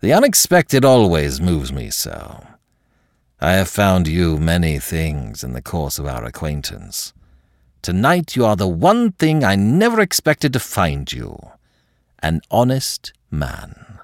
The 0.00 0.14
unexpected 0.14 0.82
always 0.82 1.42
moves 1.42 1.70
me 1.74 1.90
so. 1.90 2.46
I 3.38 3.52
have 3.52 3.68
found 3.68 4.08
you 4.08 4.38
many 4.38 4.78
things 4.78 5.44
in 5.44 5.52
the 5.52 5.60
course 5.60 5.98
of 5.98 6.06
our 6.06 6.24
acquaintance. 6.24 7.12
Tonight 7.82 8.36
you 8.36 8.44
are 8.44 8.56
the 8.56 8.68
one 8.68 9.12
thing 9.12 9.42
I 9.42 9.56
never 9.56 10.00
expected 10.00 10.52
to 10.52 10.60
find 10.60 11.10
you 11.10 11.38
an 12.22 12.42
honest 12.50 13.14
man. 13.30 14.00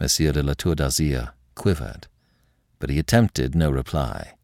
Monsieur 0.00 0.32
de 0.32 0.42
la 0.42 0.54
Tour 0.54 0.74
d'Azyr 0.74 1.30
quivered, 1.54 2.08
but 2.80 2.90
he 2.90 2.98
attempted 2.98 3.54
no 3.54 3.70
reply. 3.70 4.34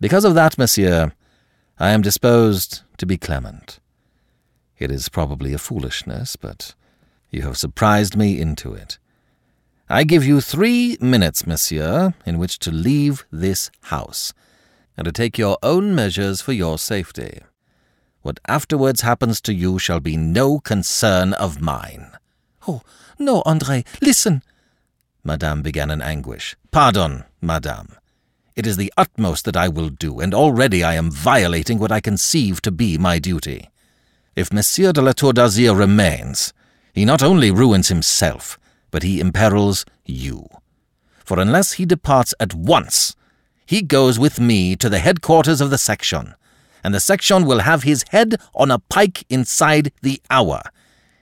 Because 0.00 0.24
of 0.24 0.34
that, 0.34 0.56
monsieur, 0.56 1.12
I 1.80 1.90
am 1.90 2.02
disposed 2.02 2.82
to 2.98 3.06
be 3.06 3.16
clement. 3.16 3.80
It 4.78 4.90
is 4.90 5.08
probably 5.08 5.52
a 5.52 5.58
foolishness, 5.58 6.36
but 6.36 6.74
you 7.30 7.42
have 7.42 7.58
surprised 7.58 8.16
me 8.16 8.40
into 8.40 8.72
it. 8.72 8.98
I 9.88 10.04
give 10.04 10.24
you 10.24 10.40
three 10.40 10.96
minutes, 11.00 11.46
monsieur, 11.46 12.14
in 12.24 12.38
which 12.38 12.60
to 12.60 12.70
leave 12.70 13.24
this 13.32 13.70
house, 13.82 14.32
and 14.96 15.04
to 15.04 15.12
take 15.12 15.38
your 15.38 15.58
own 15.62 15.94
measures 15.94 16.40
for 16.40 16.52
your 16.52 16.78
safety. 16.78 17.40
What 18.22 18.40
afterwards 18.46 19.00
happens 19.00 19.40
to 19.42 19.54
you 19.54 19.78
shall 19.78 20.00
be 20.00 20.16
no 20.16 20.60
concern 20.60 21.32
of 21.34 21.60
mine. 21.60 22.12
Oh, 22.68 22.82
no, 23.18 23.42
Andre, 23.46 23.84
listen. 24.02 24.42
Madame 25.24 25.62
began 25.62 25.90
in 25.90 26.02
anguish. 26.02 26.56
Pardon, 26.70 27.24
madame. 27.40 27.96
It 28.56 28.66
is 28.66 28.76
the 28.76 28.92
utmost 28.96 29.44
that 29.46 29.56
I 29.56 29.68
will 29.68 29.88
do, 29.88 30.20
and 30.20 30.34
already 30.34 30.84
I 30.84 30.94
am 30.94 31.10
violating 31.10 31.78
what 31.78 31.92
I 31.92 32.00
conceive 32.00 32.60
to 32.62 32.70
be 32.70 32.98
my 32.98 33.18
duty. 33.18 33.70
If 34.36 34.52
Monsieur 34.52 34.92
de 34.92 35.00
la 35.00 35.12
Tour 35.12 35.32
d'Azyr 35.32 35.76
remains, 35.76 36.52
he 36.92 37.04
not 37.04 37.22
only 37.22 37.50
ruins 37.50 37.88
himself, 37.88 38.58
but 38.90 39.02
he 39.02 39.20
imperils 39.20 39.84
you. 40.04 40.46
For 41.24 41.38
unless 41.38 41.72
he 41.72 41.86
departs 41.86 42.34
at 42.40 42.52
once, 42.54 43.14
he 43.70 43.82
goes 43.82 44.18
with 44.18 44.40
me 44.40 44.74
to 44.74 44.88
the 44.88 44.98
headquarters 44.98 45.60
of 45.60 45.70
the 45.70 45.78
section, 45.78 46.34
and 46.82 46.92
the 46.92 46.98
section 46.98 47.46
will 47.46 47.60
have 47.60 47.84
his 47.84 48.04
head 48.08 48.34
on 48.52 48.68
a 48.68 48.80
pike 48.80 49.24
inside 49.28 49.92
the 50.02 50.20
hour. 50.28 50.60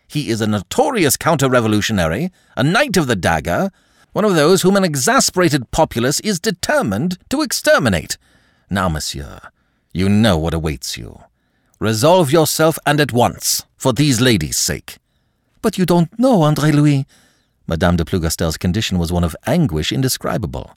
He 0.06 0.30
is 0.30 0.40
a 0.40 0.46
notorious 0.46 1.18
counter 1.18 1.50
revolutionary, 1.50 2.32
a 2.56 2.62
knight 2.62 2.96
of 2.96 3.06
the 3.06 3.16
dagger, 3.16 3.68
one 4.12 4.24
of 4.24 4.34
those 4.34 4.62
whom 4.62 4.76
an 4.76 4.84
exasperated 4.84 5.70
populace 5.72 6.20
is 6.20 6.40
determined 6.40 7.18
to 7.28 7.42
exterminate. 7.42 8.16
Now, 8.70 8.88
monsieur, 8.88 9.40
you 9.92 10.08
know 10.08 10.38
what 10.38 10.54
awaits 10.54 10.96
you. 10.96 11.20
Resolve 11.78 12.32
yourself, 12.32 12.78
and 12.86 12.98
at 12.98 13.12
once, 13.12 13.66
for 13.76 13.92
these 13.92 14.22
ladies' 14.22 14.56
sake. 14.56 14.96
But 15.60 15.76
you 15.76 15.84
don't 15.84 16.18
know, 16.18 16.40
Andre 16.40 16.72
Louis. 16.72 17.04
Madame 17.66 17.98
de 17.98 18.06
Plougastel's 18.06 18.56
condition 18.56 18.98
was 18.98 19.12
one 19.12 19.22
of 19.22 19.36
anguish 19.46 19.92
indescribable. 19.92 20.74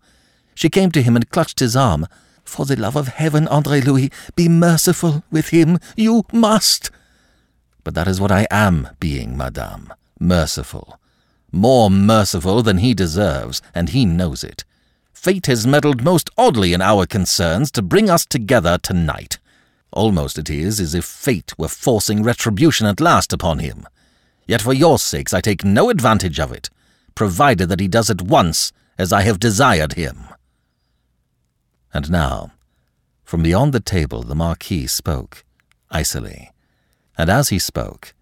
She 0.55 0.69
came 0.69 0.91
to 0.91 1.01
him 1.01 1.15
and 1.15 1.29
clutched 1.29 1.59
his 1.59 1.75
arm. 1.75 2.07
For 2.43 2.65
the 2.65 2.75
love 2.75 2.95
of 2.95 3.07
heaven, 3.07 3.47
Andre 3.47 3.81
Louis, 3.81 4.11
be 4.35 4.49
merciful 4.49 5.23
with 5.31 5.49
him. 5.49 5.79
You 5.95 6.23
must. 6.33 6.91
But 7.83 7.93
that 7.95 8.07
is 8.07 8.19
what 8.19 8.31
I 8.31 8.47
am 8.51 8.89
being, 8.99 9.37
madame. 9.37 9.93
Merciful. 10.19 10.99
More 11.51 11.89
merciful 11.89 12.61
than 12.61 12.77
he 12.77 12.93
deserves, 12.93 13.61
and 13.73 13.89
he 13.89 14.05
knows 14.05 14.43
it. 14.43 14.63
Fate 15.13 15.45
has 15.47 15.67
meddled 15.67 16.03
most 16.03 16.29
oddly 16.37 16.73
in 16.73 16.81
our 16.81 17.05
concerns 17.05 17.69
to 17.71 17.81
bring 17.81 18.09
us 18.09 18.25
together 18.25 18.77
tonight. 18.77 19.37
Almost 19.91 20.39
it 20.39 20.49
is 20.49 20.79
as 20.79 20.95
if 20.95 21.05
fate 21.05 21.53
were 21.57 21.67
forcing 21.67 22.23
retribution 22.23 22.87
at 22.87 23.01
last 23.01 23.33
upon 23.33 23.59
him. 23.59 23.87
Yet 24.47 24.61
for 24.61 24.73
your 24.73 24.97
sakes 24.97 25.33
I 25.33 25.41
take 25.41 25.63
no 25.63 25.89
advantage 25.89 26.39
of 26.39 26.51
it, 26.51 26.69
provided 27.13 27.69
that 27.69 27.79
he 27.79 27.87
does 27.87 28.09
at 28.09 28.21
once 28.21 28.71
as 28.97 29.13
I 29.13 29.21
have 29.21 29.39
desired 29.39 29.93
him. 29.93 30.27
And 31.93 32.09
now, 32.09 32.51
from 33.23 33.43
beyond 33.43 33.73
the 33.73 33.79
table 33.79 34.23
the 34.23 34.35
Marquis 34.35 34.87
spoke, 34.87 35.43
icily, 35.89 36.51
and 37.17 37.29
as 37.29 37.49
he 37.49 37.59
spoke, 37.59 38.13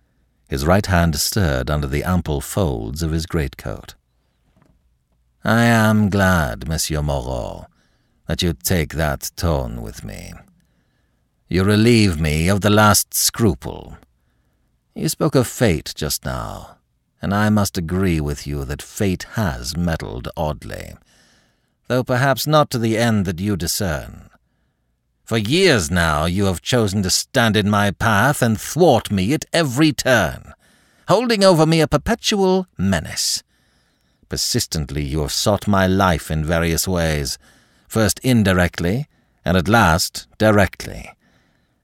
his 0.47 0.65
right 0.65 0.85
hand 0.85 1.15
stirred 1.15 1.69
under 1.69 1.87
the 1.87 2.03
ample 2.03 2.41
folds 2.41 3.03
of 3.03 3.11
his 3.11 3.25
greatcoat. 3.25 3.95
I 5.43 5.63
am 5.63 6.09
glad, 6.09 6.67
Monsieur 6.67 7.01
Moreau, 7.01 7.67
that 8.27 8.41
you 8.41 8.53
take 8.53 8.93
that 8.93 9.31
tone 9.35 9.81
with 9.81 10.03
me. 10.03 10.33
You 11.47 11.63
relieve 11.63 12.19
me 12.19 12.47
of 12.47 12.61
the 12.61 12.69
last 12.69 13.13
scruple. 13.13 13.97
You 14.93 15.07
spoke 15.07 15.33
of 15.35 15.47
fate 15.47 15.93
just 15.95 16.25
now, 16.25 16.77
and 17.21 17.33
I 17.33 17.49
must 17.49 17.77
agree 17.77 18.19
with 18.19 18.45
you 18.45 18.65
that 18.65 18.81
fate 18.81 19.23
has 19.33 19.77
meddled 19.77 20.27
oddly, 20.35 20.93
though 21.89 22.03
perhaps 22.03 22.45
not 22.45 22.69
to 22.69 22.77
the 22.77 22.97
end 22.97 23.25
that 23.25 23.39
you 23.39 23.57
discern. 23.57 24.29
For 25.25 25.37
years 25.37 25.91
now 25.91 26.25
you 26.25 26.45
have 26.45 26.61
chosen 26.61 27.03
to 27.03 27.09
stand 27.09 27.57
in 27.57 27.69
my 27.69 27.91
path 27.91 28.41
and 28.41 28.61
thwart 28.61 29.11
me 29.11 29.33
at 29.33 29.45
every 29.51 29.91
turn, 29.91 30.53
holding 31.07 31.43
over 31.43 31.65
me 31.65 31.81
a 31.81 31.87
perpetual 31.87 32.67
menace. 32.77 33.43
Persistently 34.29 35.03
you 35.03 35.21
have 35.21 35.31
sought 35.31 35.67
my 35.67 35.87
life 35.87 36.29
in 36.29 36.45
various 36.45 36.87
ways, 36.87 37.39
first 37.87 38.19
indirectly, 38.19 39.07
and 39.43 39.57
at 39.57 39.67
last 39.67 40.27
directly. 40.37 41.09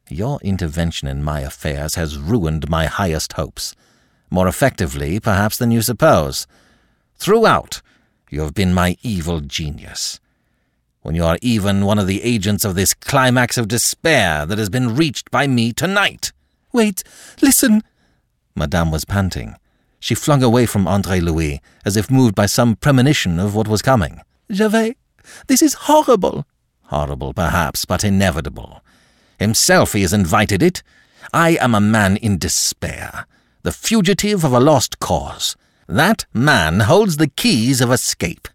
Your 0.07 0.39
intervention 0.41 1.07
in 1.07 1.23
my 1.23 1.39
affairs 1.39 1.95
has 1.95 2.19
ruined 2.19 2.69
my 2.69 2.85
highest 2.85 3.33
hopes, 3.33 3.75
more 4.29 4.47
effectively, 4.47 5.19
perhaps, 5.19 5.57
than 5.57 5.71
you 5.71 5.81
suppose. 5.81 6.45
Throughout, 7.17 7.81
you 8.35 8.41
have 8.41 8.53
been 8.53 8.73
my 8.73 8.97
evil 9.01 9.39
genius. 9.39 10.19
When 11.03 11.15
you 11.15 11.23
are 11.23 11.37
even 11.41 11.85
one 11.85 11.97
of 11.97 12.05
the 12.05 12.21
agents 12.21 12.65
of 12.65 12.75
this 12.75 12.93
climax 12.93 13.57
of 13.57 13.69
despair 13.69 14.45
that 14.45 14.57
has 14.57 14.69
been 14.69 14.93
reached 14.93 15.31
by 15.31 15.47
me 15.47 15.71
tonight. 15.71 16.33
Wait, 16.73 17.01
listen! 17.41 17.81
Madame 18.53 18.91
was 18.91 19.05
panting. 19.05 19.55
She 20.01 20.15
flung 20.15 20.43
away 20.43 20.65
from 20.65 20.85
Andre 20.85 21.21
Louis, 21.21 21.61
as 21.85 21.95
if 21.95 22.11
moved 22.11 22.35
by 22.35 22.45
some 22.45 22.75
premonition 22.75 23.39
of 23.39 23.55
what 23.55 23.69
was 23.69 23.81
coming. 23.81 24.19
Gervais, 24.51 24.97
this 25.47 25.61
is 25.61 25.85
horrible. 25.87 26.45
Horrible, 26.87 27.33
perhaps, 27.33 27.85
but 27.85 28.03
inevitable. 28.03 28.81
Himself 29.39 29.93
he 29.93 30.01
has 30.01 30.11
invited 30.11 30.61
it. 30.61 30.83
I 31.33 31.51
am 31.61 31.73
a 31.73 31.79
man 31.79 32.17
in 32.17 32.37
despair, 32.37 33.27
the 33.63 33.71
fugitive 33.71 34.43
of 34.43 34.51
a 34.51 34.59
lost 34.59 34.99
cause. 34.99 35.55
That 35.87 36.25
man 36.33 36.81
holds 36.81 37.17
the 37.17 37.27
keys 37.27 37.81
of 37.81 37.91
escape. 37.91 38.47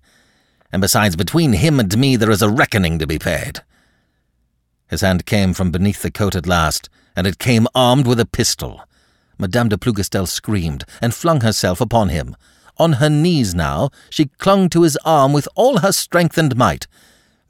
And 0.72 0.80
besides, 0.80 1.16
between 1.16 1.52
him 1.54 1.78
and 1.80 1.96
me 1.96 2.16
there 2.16 2.30
is 2.30 2.42
a 2.42 2.48
reckoning 2.48 2.98
to 2.98 3.06
be 3.06 3.18
paid. 3.18 3.60
His 4.88 5.02
hand 5.02 5.26
came 5.26 5.54
from 5.54 5.70
beneath 5.70 6.02
the 6.02 6.10
coat 6.10 6.34
at 6.34 6.46
last, 6.46 6.88
and 7.14 7.26
it 7.26 7.38
came 7.38 7.68
armed 7.74 8.06
with 8.06 8.18
a 8.18 8.26
pistol. 8.26 8.82
Madame 9.38 9.68
de 9.68 9.76
Plougastel 9.76 10.26
screamed 10.26 10.84
and 11.00 11.14
flung 11.14 11.40
herself 11.40 11.80
upon 11.80 12.08
him. 12.08 12.36
On 12.78 12.94
her 12.94 13.08
knees 13.08 13.54
now, 13.54 13.90
she 14.08 14.26
clung 14.38 14.68
to 14.70 14.82
his 14.82 14.98
arm 15.04 15.32
with 15.32 15.48
all 15.54 15.78
her 15.78 15.92
strength 15.92 16.36
and 16.36 16.56
might. 16.56 16.86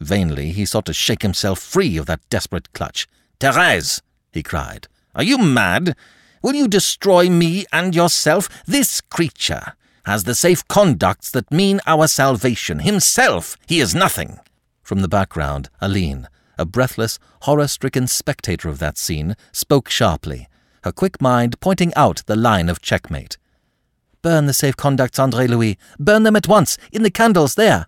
Vainly 0.01 0.53
he 0.53 0.65
sought 0.65 0.87
to 0.87 0.93
shake 0.93 1.23
himself 1.23 1.59
free 1.59 1.97
of 1.97 2.07
that 2.07 2.21
desperate 2.31 2.73
clutch. 2.73 3.07
Therese, 3.39 4.03
he 4.33 4.43
cried, 4.43 4.89
are 5.15 5.23
you 5.23 5.39
mad? 5.39 5.97
Will 6.43 6.55
you 6.55 6.69
destroy 6.69 7.29
me 7.29 7.67
and 7.73 7.95
yourself? 7.95 8.49
This 8.67 9.01
creature 9.01 9.75
has 10.07 10.25
the 10.25 10.35
safe 10.35 10.67
conducts 10.69 11.31
that 11.33 11.53
mean 11.53 11.81
our 11.87 12.07
salvation. 12.09 12.79
Himself, 12.79 13.57
he 13.67 13.81
is 13.81 13.95
nothing. 13.95 14.39
From 14.83 15.03
the 15.03 15.09
background, 15.09 15.69
Aline, 15.81 16.29
a 16.59 16.65
breathless, 16.65 17.19
horror 17.43 17.69
stricken 17.69 18.07
spectator 18.07 18.69
of 18.69 18.79
that 18.79 18.97
scene, 18.97 19.37
spoke 19.53 19.91
sharply, 19.91 20.49
her 20.85 20.93
quick 20.93 21.21
mind 21.21 21.61
pointing 21.61 21.93
out 21.95 22.23
the 22.27 22.37
line 22.37 22.69
of 22.69 22.81
checkmate. 22.81 23.37
Burn 24.23 24.47
the 24.47 24.55
safe 24.55 24.77
conducts, 24.77 25.19
Andre 25.19 25.47
Louis. 25.47 25.79
Burn 25.99 26.25
them 26.25 26.37
at 26.37 26.49
once, 26.49 26.77
in 26.93 27.03
the 27.03 27.11
candles 27.11 27.55
there. 27.55 27.87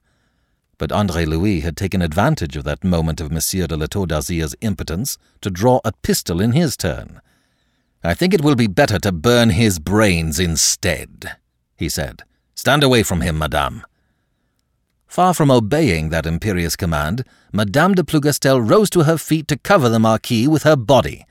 But 0.79 0.93
Andre 0.93 1.25
Louis 1.25 1.61
had 1.61 1.77
taken 1.77 2.03
advantage 2.03 2.57
of 2.57 2.65
that 2.65 2.85
moment 2.85 3.21
of 3.21 3.31
Monsieur 3.31 3.67
de 3.67 3.77
la 3.77 3.87
Tour 3.87 4.07
d'Azyr's 4.07 4.55
impotence 4.63 5.19
to 5.43 5.51
draw 5.51 5.81
a 5.85 5.93
pistol 6.03 6.41
in 6.41 6.53
his 6.53 6.77
turn. 6.77 7.21
I 8.05 8.15
think 8.15 8.35
it 8.35 8.43
will 8.43 8.57
be 8.57 8.67
better 8.67 8.99
to 8.99 9.13
burn 9.13 9.51
his 9.51 9.79
brains 9.79 10.41
instead, 10.41 11.37
he 11.77 11.89
said. 11.89 12.23
Stand 12.55 12.83
away 12.83 13.03
from 13.03 13.21
him, 13.21 13.39
madame. 13.39 13.85
Far 15.07 15.35
from 15.35 15.51
obeying 15.51 16.09
that 16.09 16.27
imperious 16.27 16.75
command, 16.75 17.25
Madame 17.53 17.95
de 17.95 18.03
Plougastel 18.03 18.67
rose 18.67 18.89
to 18.91 19.05
her 19.05 19.19
feet 19.19 19.47
to 19.49 19.59
cover 19.59 19.89
the 19.89 19.99
Marquis 19.99 20.49
with 20.49 20.63
her 20.63 20.75
body. 20.75 21.27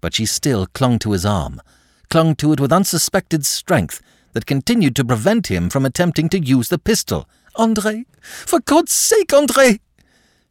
But 0.00 0.14
she 0.14 0.26
still 0.26 0.66
clung 0.66 0.98
to 0.98 1.12
his 1.12 1.24
arm, 1.24 1.62
clung 2.10 2.34
to 2.36 2.52
it 2.52 2.60
with 2.60 2.72
unsuspected 2.72 3.46
strength 3.46 4.02
that 4.32 4.46
continued 4.46 4.94
to 4.96 5.04
prevent 5.04 5.46
him 5.46 5.70
from 5.70 5.86
attempting 5.86 6.28
to 6.28 6.38
use 6.38 6.68
the 6.68 6.78
pistol. 6.78 7.26
Andre, 7.56 8.04
for 8.20 8.60
God's 8.60 8.92
sake, 8.92 9.32
Andre! 9.32 9.80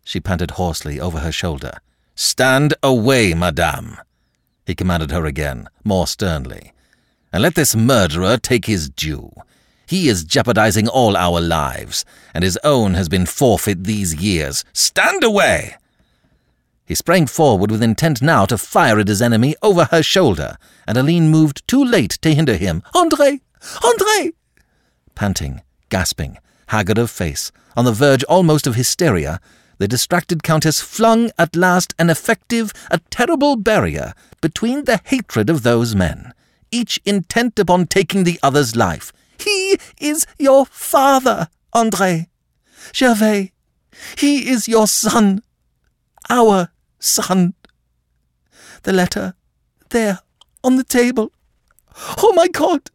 She 0.03 0.19
panted 0.19 0.51
hoarsely 0.51 0.99
over 0.99 1.19
her 1.19 1.31
shoulder. 1.31 1.73
Stand 2.15 2.73
away, 2.81 3.33
madame, 3.33 3.97
he 4.71 4.75
commanded 4.75 5.11
her 5.11 5.25
again, 5.25 5.67
more 5.83 6.07
sternly, 6.07 6.71
and 7.33 7.43
let 7.43 7.55
this 7.55 7.75
murderer 7.75 8.37
take 8.37 8.67
his 8.67 8.89
due. 8.89 9.29
He 9.85 10.07
is 10.07 10.23
jeopardizing 10.23 10.87
all 10.87 11.17
our 11.17 11.41
lives, 11.41 12.05
and 12.33 12.41
his 12.41 12.57
own 12.63 12.93
has 12.93 13.09
been 13.09 13.25
forfeit 13.25 13.83
these 13.83 14.15
years. 14.15 14.63
Stand 14.71 15.25
away! 15.25 15.75
He 16.85 16.95
sprang 16.95 17.27
forward 17.27 17.69
with 17.69 17.83
intent 17.83 18.21
now 18.21 18.45
to 18.45 18.57
fire 18.57 18.97
at 18.97 19.09
his 19.09 19.21
enemy 19.21 19.57
over 19.61 19.89
her 19.91 20.01
shoulder, 20.01 20.55
and 20.87 20.97
Aline 20.97 21.27
moved 21.27 21.67
too 21.67 21.83
late 21.83 22.11
to 22.21 22.33
hinder 22.33 22.55
him. 22.55 22.81
Andre! 22.95 23.41
Andre! 23.83 24.31
Panting, 25.15 25.63
gasping, 25.89 26.37
haggard 26.67 26.97
of 26.97 27.11
face, 27.11 27.51
on 27.75 27.83
the 27.83 27.91
verge 27.91 28.23
almost 28.23 28.67
of 28.67 28.75
hysteria, 28.75 29.41
the 29.81 29.87
distracted 29.87 30.43
countess 30.43 30.79
flung 30.79 31.31
at 31.39 31.55
last 31.55 31.95
an 31.97 32.07
effective, 32.07 32.71
a 32.91 32.99
terrible 33.09 33.55
barrier 33.55 34.13
between 34.39 34.85
the 34.85 35.01
hatred 35.05 35.49
of 35.49 35.63
those 35.63 35.95
men, 35.95 36.35
each 36.69 36.99
intent 37.03 37.57
upon 37.57 37.87
taking 37.87 38.23
the 38.23 38.39
other's 38.43 38.75
life. 38.75 39.11
He 39.39 39.79
is 39.99 40.27
your 40.37 40.67
father, 40.67 41.49
Andre. 41.73 42.27
Gervais, 42.93 43.53
he 44.15 44.51
is 44.51 44.67
your 44.67 44.85
son. 44.85 45.41
Our 46.29 46.69
son. 46.99 47.55
The 48.83 48.93
letter, 48.93 49.33
there, 49.89 50.19
on 50.63 50.75
the 50.75 50.83
table. 50.83 51.31
Oh, 52.19 52.33
my 52.35 52.47
God! 52.47 52.91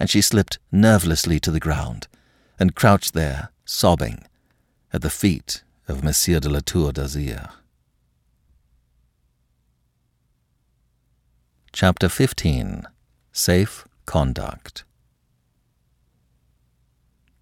And 0.00 0.08
she 0.08 0.22
slipped 0.22 0.58
nervelessly 0.72 1.38
to 1.42 1.50
the 1.50 1.60
ground 1.60 2.08
and 2.58 2.74
crouched 2.74 3.12
there, 3.12 3.50
sobbing, 3.66 4.24
at 4.94 5.02
the 5.02 5.10
feet 5.10 5.64
of 5.88 6.04
Monsieur 6.04 6.38
de 6.38 6.48
la 6.48 6.60
Tour 6.60 6.92
d'Azyr. 6.92 7.50
Chapter 11.72 12.08
15 12.08 12.86
Safe 13.32 13.88
Conduct 14.06 14.84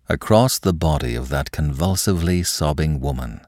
Across 0.09 0.61
the 0.61 0.73
body 0.73 1.15
of 1.15 1.29
that 1.29 1.51
convulsively 1.51 2.43
sobbing 2.43 3.01
woman, 3.01 3.43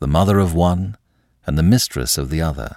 the 0.00 0.06
mother 0.06 0.38
of 0.38 0.52
one 0.52 0.98
and 1.46 1.56
the 1.56 1.62
mistress 1.62 2.18
of 2.18 2.28
the 2.28 2.42
other, 2.42 2.76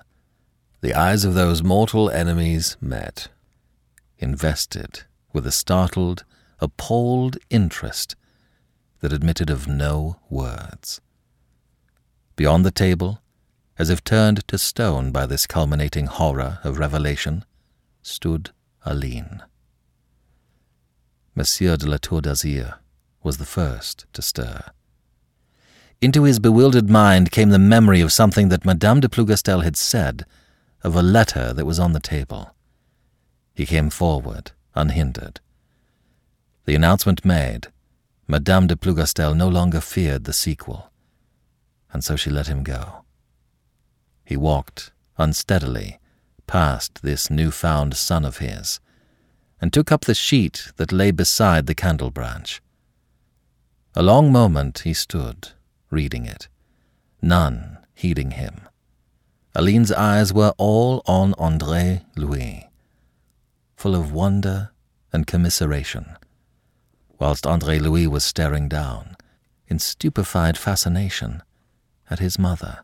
the 0.80 0.94
eyes 0.94 1.26
of 1.26 1.34
those 1.34 1.62
mortal 1.62 2.10
enemies 2.10 2.78
met, 2.80 3.28
invested 4.18 5.04
with 5.34 5.46
a 5.46 5.52
startled, 5.52 6.24
appalled 6.62 7.38
interest 7.50 8.16
that 9.00 9.14
admitted 9.14 9.50
of 9.50 9.68
no 9.68 10.18
words. 10.30 11.02
Beyond 12.36 12.66
the 12.66 12.72
table, 12.72 13.22
as 13.78 13.90
if 13.90 14.04
turned 14.04 14.48
to 14.48 14.58
stone 14.58 15.12
by 15.12 15.26
this 15.26 15.46
culminating 15.46 16.08
horror 16.08 16.60
of 16.64 16.80
revelation, 16.80 17.46
stood 18.02 18.52
Aline. 18.86 19.44
Monsieur 21.36 21.78
de 21.78 21.88
la 21.88 21.98
Tour 21.98 22.22
d'Azyr 22.22 22.76
was 23.22 23.38
the 23.38 23.46
first 23.46 24.06
to 24.14 24.22
stir. 24.22 24.64
Into 26.02 26.24
his 26.24 26.40
bewildered 26.40 26.90
mind 26.90 27.32
came 27.32 27.50
the 27.50 27.60
memory 27.60 28.02
of 28.02 28.14
something 28.14 28.50
that 28.50 28.66
Madame 28.66 29.00
de 29.00 29.10
Plougastel 29.10 29.64
had 29.64 29.76
said, 29.76 30.26
of 30.84 30.96
a 30.96 31.02
letter 31.02 31.54
that 31.54 31.66
was 31.66 31.80
on 31.80 31.94
the 31.94 32.00
table. 32.00 32.56
He 33.56 33.66
came 33.66 33.90
forward, 33.90 34.52
unhindered. 34.76 35.40
The 36.66 36.76
announcement 36.76 37.26
made, 37.26 37.68
Madame 38.30 38.68
de 38.68 38.76
Plougastel 38.76 39.34
no 39.34 39.48
longer 39.48 39.80
feared 39.80 40.26
the 40.26 40.34
sequel, 40.34 40.92
and 41.94 42.04
so 42.04 42.18
she 42.18 42.30
let 42.30 42.48
him 42.48 42.62
go. 42.62 43.06
He 44.26 44.36
walked 44.36 44.92
unsteadily 45.18 46.00
past 46.46 47.02
this 47.04 47.30
new-found 47.30 47.96
son 47.96 48.26
of 48.26 48.40
his, 48.40 48.82
and 49.62 49.72
took 49.72 49.94
up 49.94 50.02
the 50.02 50.14
sheet 50.14 50.74
that 50.76 50.92
lay 50.92 51.12
beside 51.12 51.68
the 51.68 51.76
candle 51.76 52.12
branch. 52.12 52.62
A 53.96 54.04
long 54.04 54.30
moment 54.30 54.80
he 54.80 54.94
stood, 54.94 55.50
reading 55.90 56.26
it, 56.26 56.50
none 57.22 57.78
heeding 57.96 58.32
him. 58.32 58.68
Aline's 59.56 59.92
eyes 59.92 60.34
were 60.34 60.54
all 60.58 61.02
on 61.06 61.34
Andre 61.38 62.04
Louis, 62.18 62.70
full 63.78 63.96
of 63.96 64.12
wonder 64.12 64.72
and 65.14 65.26
commiseration 65.26 66.18
whilst 67.20 67.48
Andre 67.48 67.80
Louis 67.80 68.08
was 68.08 68.24
staring 68.24 68.68
down, 68.68 69.16
in 69.68 69.80
stupefied 69.80 70.58
fascination, 70.58 71.42
at 72.10 72.20
his 72.20 72.40
mother. 72.40 72.84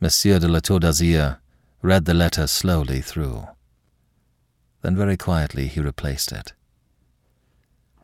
Monsieur 0.00 0.38
de 0.38 0.48
la 0.48 0.60
Tour 0.60 0.80
d'Azyr 0.80 1.38
read 1.82 2.04
the 2.04 2.14
letter 2.14 2.46
slowly 2.46 3.00
through. 3.00 3.46
Then 4.82 4.96
very 4.96 5.16
quietly 5.16 5.68
he 5.68 5.80
replaced 5.80 6.32
it. 6.32 6.52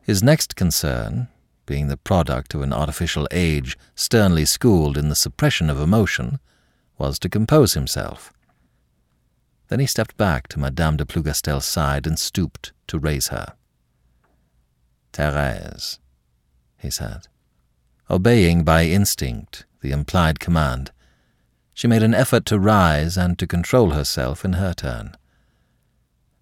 His 0.01 0.23
next 0.23 0.55
concern, 0.55 1.27
being 1.65 1.87
the 1.87 1.97
product 1.97 2.53
of 2.53 2.61
an 2.61 2.73
artificial 2.73 3.27
age 3.31 3.77
sternly 3.95 4.45
schooled 4.45 4.97
in 4.97 5.09
the 5.09 5.15
suppression 5.15 5.69
of 5.69 5.79
emotion, 5.79 6.39
was 6.97 7.19
to 7.19 7.29
compose 7.29 7.73
himself. 7.73 8.33
Then 9.67 9.79
he 9.79 9.85
stepped 9.85 10.17
back 10.17 10.47
to 10.49 10.59
Madame 10.59 10.97
de 10.97 11.05
Plougastel's 11.05 11.65
side 11.65 12.07
and 12.07 12.17
stooped 12.17 12.73
to 12.87 12.97
raise 12.97 13.27
her. 13.27 13.53
Thérèse, 15.13 15.99
he 16.77 16.89
said. 16.89 17.27
Obeying 18.09 18.63
by 18.63 18.85
instinct 18.85 19.65
the 19.81 19.91
implied 19.91 20.39
command, 20.39 20.91
she 21.73 21.87
made 21.87 22.03
an 22.03 22.13
effort 22.13 22.45
to 22.47 22.59
rise 22.59 23.17
and 23.17 23.37
to 23.39 23.47
control 23.47 23.91
herself 23.91 24.43
in 24.43 24.53
her 24.53 24.73
turn. 24.73 25.15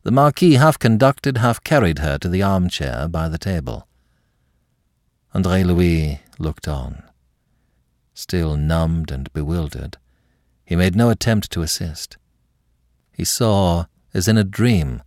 The 0.03 0.11
Marquis 0.11 0.53
half 0.53 0.80
conducted, 0.80 1.38
half 1.38 1.63
carried 1.63 1.99
her 1.99 2.18
to 2.20 2.30
the 2.30 2.41
armchair 2.41 3.07
by 3.07 3.28
the 3.28 3.38
table. 3.38 3.88
Andre 5.34 5.63
Louis 5.63 6.22
looked 6.39 6.68
on. 6.68 7.03
Still 8.13 8.55
numbed 8.55 9.11
and 9.11 9.32
bewildered, 9.34 9.97
he 10.65 10.76
made 10.76 10.95
no 10.95 11.09
attempt 11.09 11.51
to 11.51 11.61
assist. 11.61 12.18
He 13.11 13.24
saw, 13.24 13.86
as 14.13 14.28
in 14.28 14.38
a 14.38 14.43
dream, 14.43 15.03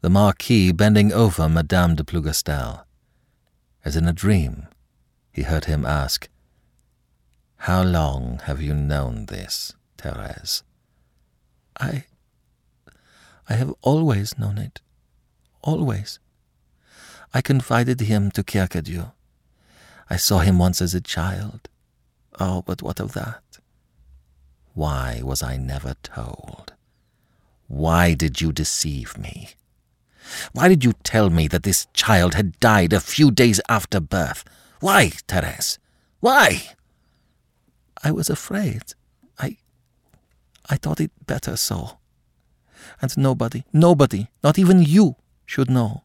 the 0.00 0.08
Marquis 0.08 0.72
bending 0.72 1.12
over 1.12 1.48
Madame 1.48 1.94
de 1.96 2.04
Plougastel. 2.04 2.84
As 3.84 3.96
in 3.96 4.06
a 4.06 4.12
dream, 4.12 4.66
he 5.32 5.42
heard 5.42 5.66
him 5.66 5.86
ask, 5.86 6.28
How 7.58 7.82
long 7.82 8.40
have 8.44 8.60
you 8.60 8.74
known 8.74 9.26
this, 9.26 9.74
Therese? 9.96 10.62
I. 11.78 12.04
I 13.48 13.54
have 13.54 13.72
always 13.82 14.38
known 14.38 14.58
it. 14.58 14.80
Always. 15.62 16.18
I 17.32 17.40
confided 17.40 18.00
him 18.00 18.30
to 18.32 18.42
Kercadiou. 18.42 19.12
I 20.10 20.16
saw 20.16 20.38
him 20.38 20.58
once 20.58 20.80
as 20.80 20.94
a 20.94 21.00
child. 21.00 21.68
Oh, 22.40 22.62
but 22.62 22.82
what 22.82 23.00
of 23.00 23.12
that? 23.12 23.42
Why 24.74 25.20
was 25.22 25.42
I 25.42 25.56
never 25.56 25.94
told? 26.02 26.72
Why 27.66 28.14
did 28.14 28.40
you 28.40 28.52
deceive 28.52 29.18
me? 29.18 29.50
Why 30.52 30.68
did 30.68 30.84
you 30.84 30.92
tell 31.02 31.30
me 31.30 31.48
that 31.48 31.62
this 31.62 31.86
child 31.92 32.34
had 32.34 32.58
died 32.60 32.92
a 32.92 33.00
few 33.00 33.30
days 33.30 33.60
after 33.68 34.00
birth? 34.00 34.44
Why, 34.80 35.10
Therese? 35.26 35.78
Why? 36.20 36.62
I 38.02 38.10
was 38.10 38.30
afraid. 38.30 38.82
I. 39.38 39.56
I 40.68 40.76
thought 40.76 41.00
it 41.00 41.12
better 41.26 41.56
so. 41.56 41.98
And 43.00 43.16
nobody, 43.16 43.64
nobody, 43.72 44.28
not 44.42 44.58
even 44.58 44.82
you, 44.82 45.16
should 45.46 45.70
know. 45.70 46.04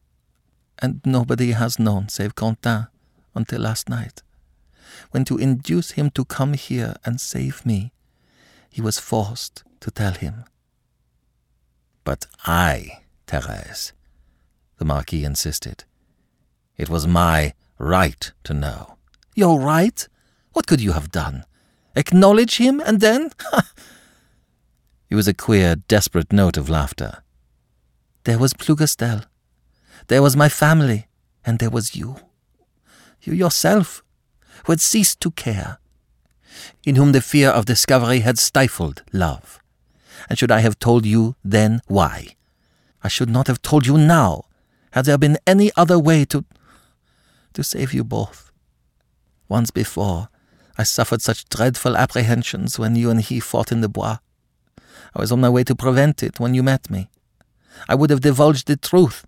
And 0.80 1.02
nobody 1.06 1.52
has 1.52 1.80
known 1.80 2.10
save 2.10 2.36
Quintin 2.36 2.88
until 3.36 3.62
last 3.62 3.90
night, 3.90 4.22
when 5.12 5.26
to 5.26 5.38
induce 5.38 5.92
him 5.92 6.10
to 6.12 6.26
come 6.26 6.54
here 6.54 6.96
and 7.04 7.20
save 7.20 7.66
me, 7.66 7.94
he 8.70 8.82
was 8.82 9.00
forced 9.00 9.64
to 9.80 9.92
tell 9.92 10.14
him. 10.14 10.46
But 12.04 12.26
I, 12.46 13.04
Therese, 13.28 13.94
the 14.78 14.86
Marquis 14.86 15.24
insisted. 15.24 15.84
It 16.78 16.90
was 16.90 17.08
my 17.08 17.54
right 17.78 18.32
to 18.44 18.54
know. 18.54 18.98
Your 19.36 19.60
right? 19.60 20.08
What 20.54 20.68
could 20.68 20.82
you 20.82 20.94
have 20.94 21.12
done? 21.12 21.46
Acknowledge 21.96 22.58
him 22.58 22.82
and 22.86 23.00
then? 23.00 23.32
it 25.10 25.16
was 25.16 25.28
a 25.28 25.34
queer, 25.34 25.76
desperate 25.76 26.34
note 26.34 26.58
of 26.58 26.70
laughter. 26.70 27.24
There 28.24 28.40
was 28.40 28.54
Plougastel. 28.54 29.26
There 30.08 30.22
was 30.22 30.36
my 30.36 30.50
family. 30.50 31.08
And 31.46 31.60
there 31.60 31.70
was 31.70 31.96
you. 31.96 32.16
You 33.22 33.34
yourself, 33.34 34.02
who 34.66 34.72
had 34.72 34.82
ceased 34.82 35.20
to 35.22 35.32
care, 35.32 35.80
in 36.86 36.96
whom 36.96 37.12
the 37.12 37.22
fear 37.22 37.50
of 37.50 37.66
discovery 37.66 38.20
had 38.20 38.40
stifled 38.40 39.04
love. 39.12 39.60
And 40.30 40.40
should 40.40 40.52
I 40.52 40.60
have 40.60 40.80
told 40.80 41.06
you 41.06 41.36
then 41.44 41.82
why? 41.88 42.36
I 43.04 43.10
should 43.10 43.30
not 43.30 43.48
have 43.48 43.62
told 43.62 43.86
you 43.86 43.98
now, 43.98 44.44
had 44.94 45.06
there 45.06 45.18
been 45.18 45.38
any 45.46 45.72
other 45.76 46.00
way 46.00 46.26
to. 46.26 46.46
to 47.54 47.64
save 47.64 47.94
you 47.94 48.04
both. 48.04 48.52
Once 49.50 49.70
before, 49.72 50.30
I 50.78 50.84
suffered 50.84 51.22
such 51.22 51.50
dreadful 51.50 51.96
apprehensions 51.96 52.80
when 52.80 52.96
you 52.96 53.10
and 53.12 53.22
he 53.22 53.40
fought 53.40 53.72
in 53.72 53.82
the 53.82 53.90
bois. 53.90 54.18
I 55.16 55.20
was 55.20 55.32
on 55.32 55.42
my 55.42 55.50
way 55.50 55.64
to 55.66 55.76
prevent 55.76 56.24
it 56.24 56.40
when 56.40 56.56
you 56.56 56.64
met 56.64 56.90
me. 56.90 57.10
I 57.88 57.96
would 57.96 58.10
have 58.10 58.22
divulged 58.22 58.68
the 58.68 58.78
truth 58.78 59.26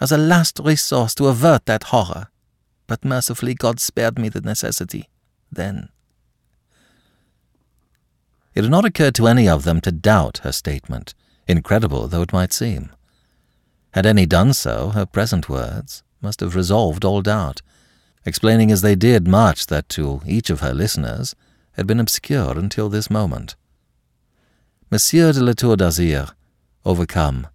as 0.00 0.12
a 0.12 0.18
last 0.18 0.58
resource 0.58 1.14
to 1.14 1.28
avert 1.28 1.64
that 1.66 1.84
horror, 1.84 2.28
but 2.86 3.04
mercifully 3.04 3.54
God 3.54 3.80
spared 3.80 4.18
me 4.18 4.28
the 4.28 4.40
necessity 4.40 5.08
then. 5.50 5.88
It 8.54 8.64
had 8.64 8.70
not 8.70 8.84
occurred 8.84 9.14
to 9.14 9.26
any 9.26 9.48
of 9.48 9.64
them 9.64 9.80
to 9.82 9.92
doubt 9.92 10.38
her 10.38 10.52
statement, 10.52 11.14
incredible 11.46 12.08
though 12.08 12.22
it 12.22 12.32
might 12.32 12.52
seem. 12.52 12.90
Had 13.92 14.06
any 14.06 14.24
done 14.24 14.54
so, 14.54 14.90
her 14.90 15.04
present 15.04 15.48
words 15.48 16.02
must 16.22 16.40
have 16.40 16.54
resolved 16.54 17.04
all 17.04 17.20
doubt, 17.20 17.60
explaining 18.24 18.70
as 18.72 18.80
they 18.80 18.94
did 18.94 19.28
much 19.28 19.66
that 19.66 19.88
to 19.90 20.22
each 20.26 20.48
of 20.48 20.60
her 20.60 20.72
listeners 20.72 21.34
had 21.72 21.86
been 21.86 22.00
obscure 22.00 22.58
until 22.58 22.88
this 22.88 23.10
moment. 23.10 23.54
Monsieur 24.90 25.32
de 25.32 25.40
la 25.40 25.52
Tour 25.52 25.76
d'Azyr, 25.76 26.30
overcome, 26.84 27.46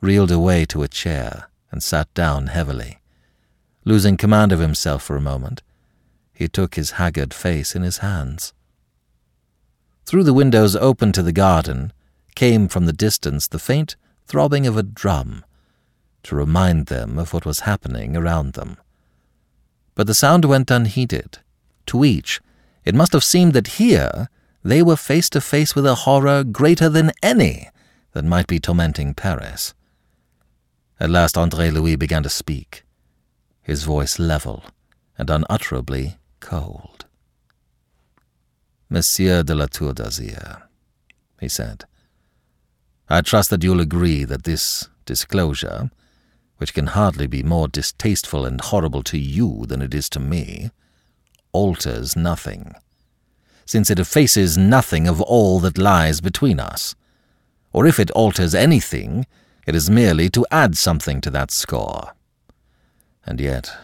reeled 0.00 0.30
away 0.30 0.64
to 0.66 0.82
a 0.82 0.88
chair 0.88 1.48
and 1.70 1.82
sat 1.82 2.12
down 2.14 2.48
heavily. 2.48 2.98
Losing 3.84 4.16
command 4.16 4.52
of 4.52 4.60
himself 4.60 5.02
for 5.02 5.16
a 5.16 5.20
moment, 5.20 5.62
he 6.32 6.46
took 6.46 6.74
his 6.74 6.92
haggard 6.92 7.34
face 7.34 7.74
in 7.74 7.82
his 7.82 7.98
hands. 7.98 8.52
Through 10.04 10.24
the 10.24 10.34
windows 10.34 10.76
open 10.76 11.12
to 11.12 11.22
the 11.22 11.32
garden 11.32 11.92
came 12.34 12.68
from 12.68 12.86
the 12.86 12.92
distance 12.92 13.48
the 13.48 13.58
faint 13.58 13.96
throbbing 14.26 14.66
of 14.66 14.76
a 14.76 14.82
drum 14.82 15.44
to 16.24 16.36
remind 16.36 16.86
them 16.86 17.18
of 17.18 17.32
what 17.32 17.46
was 17.46 17.60
happening 17.60 18.16
around 18.16 18.54
them. 18.54 18.76
But 19.94 20.06
the 20.06 20.14
sound 20.14 20.44
went 20.44 20.70
unheeded. 20.70 21.38
To 21.86 22.04
each, 22.04 22.40
it 22.84 22.94
must 22.94 23.12
have 23.12 23.24
seemed 23.24 23.52
that 23.52 23.78
here 23.78 24.28
they 24.62 24.82
were 24.82 24.96
face 24.96 25.28
to 25.30 25.40
face 25.40 25.74
with 25.74 25.86
a 25.86 25.96
horror 26.06 26.44
greater 26.44 26.88
than 26.88 27.12
any 27.22 27.68
that 28.12 28.24
might 28.24 28.46
be 28.46 28.60
tormenting 28.60 29.14
Paris. 29.14 29.74
At 31.00 31.10
last 31.10 31.36
Andre 31.36 31.70
Louis 31.70 31.96
began 31.96 32.22
to 32.22 32.28
speak, 32.28 32.84
his 33.60 33.82
voice 33.82 34.18
level 34.18 34.64
and 35.18 35.28
unutterably 35.30 36.16
cold. 36.40 37.06
Monsieur 38.88 39.42
de 39.42 39.54
la 39.54 39.66
Tour 39.66 39.94
d'Azyr, 39.94 40.62
he 41.40 41.48
said, 41.48 41.84
I 43.08 43.20
trust 43.20 43.50
that 43.50 43.64
you'll 43.64 43.80
agree 43.80 44.24
that 44.24 44.44
this 44.44 44.88
disclosure, 45.04 45.90
which 46.62 46.74
can 46.74 46.86
hardly 46.86 47.26
be 47.26 47.42
more 47.42 47.66
distasteful 47.66 48.46
and 48.46 48.60
horrible 48.60 49.02
to 49.02 49.18
you 49.18 49.66
than 49.66 49.82
it 49.82 49.92
is 49.92 50.08
to 50.08 50.20
me, 50.20 50.70
alters 51.50 52.14
nothing, 52.14 52.72
since 53.66 53.90
it 53.90 53.98
effaces 53.98 54.56
nothing 54.56 55.08
of 55.08 55.20
all 55.20 55.58
that 55.58 55.76
lies 55.76 56.20
between 56.20 56.60
us. 56.60 56.94
Or 57.72 57.84
if 57.84 57.98
it 57.98 58.12
alters 58.12 58.54
anything, 58.54 59.26
it 59.66 59.74
is 59.74 59.90
merely 59.90 60.30
to 60.30 60.46
add 60.52 60.78
something 60.78 61.20
to 61.22 61.30
that 61.32 61.50
score. 61.50 62.12
And 63.26 63.40
yet, 63.40 63.76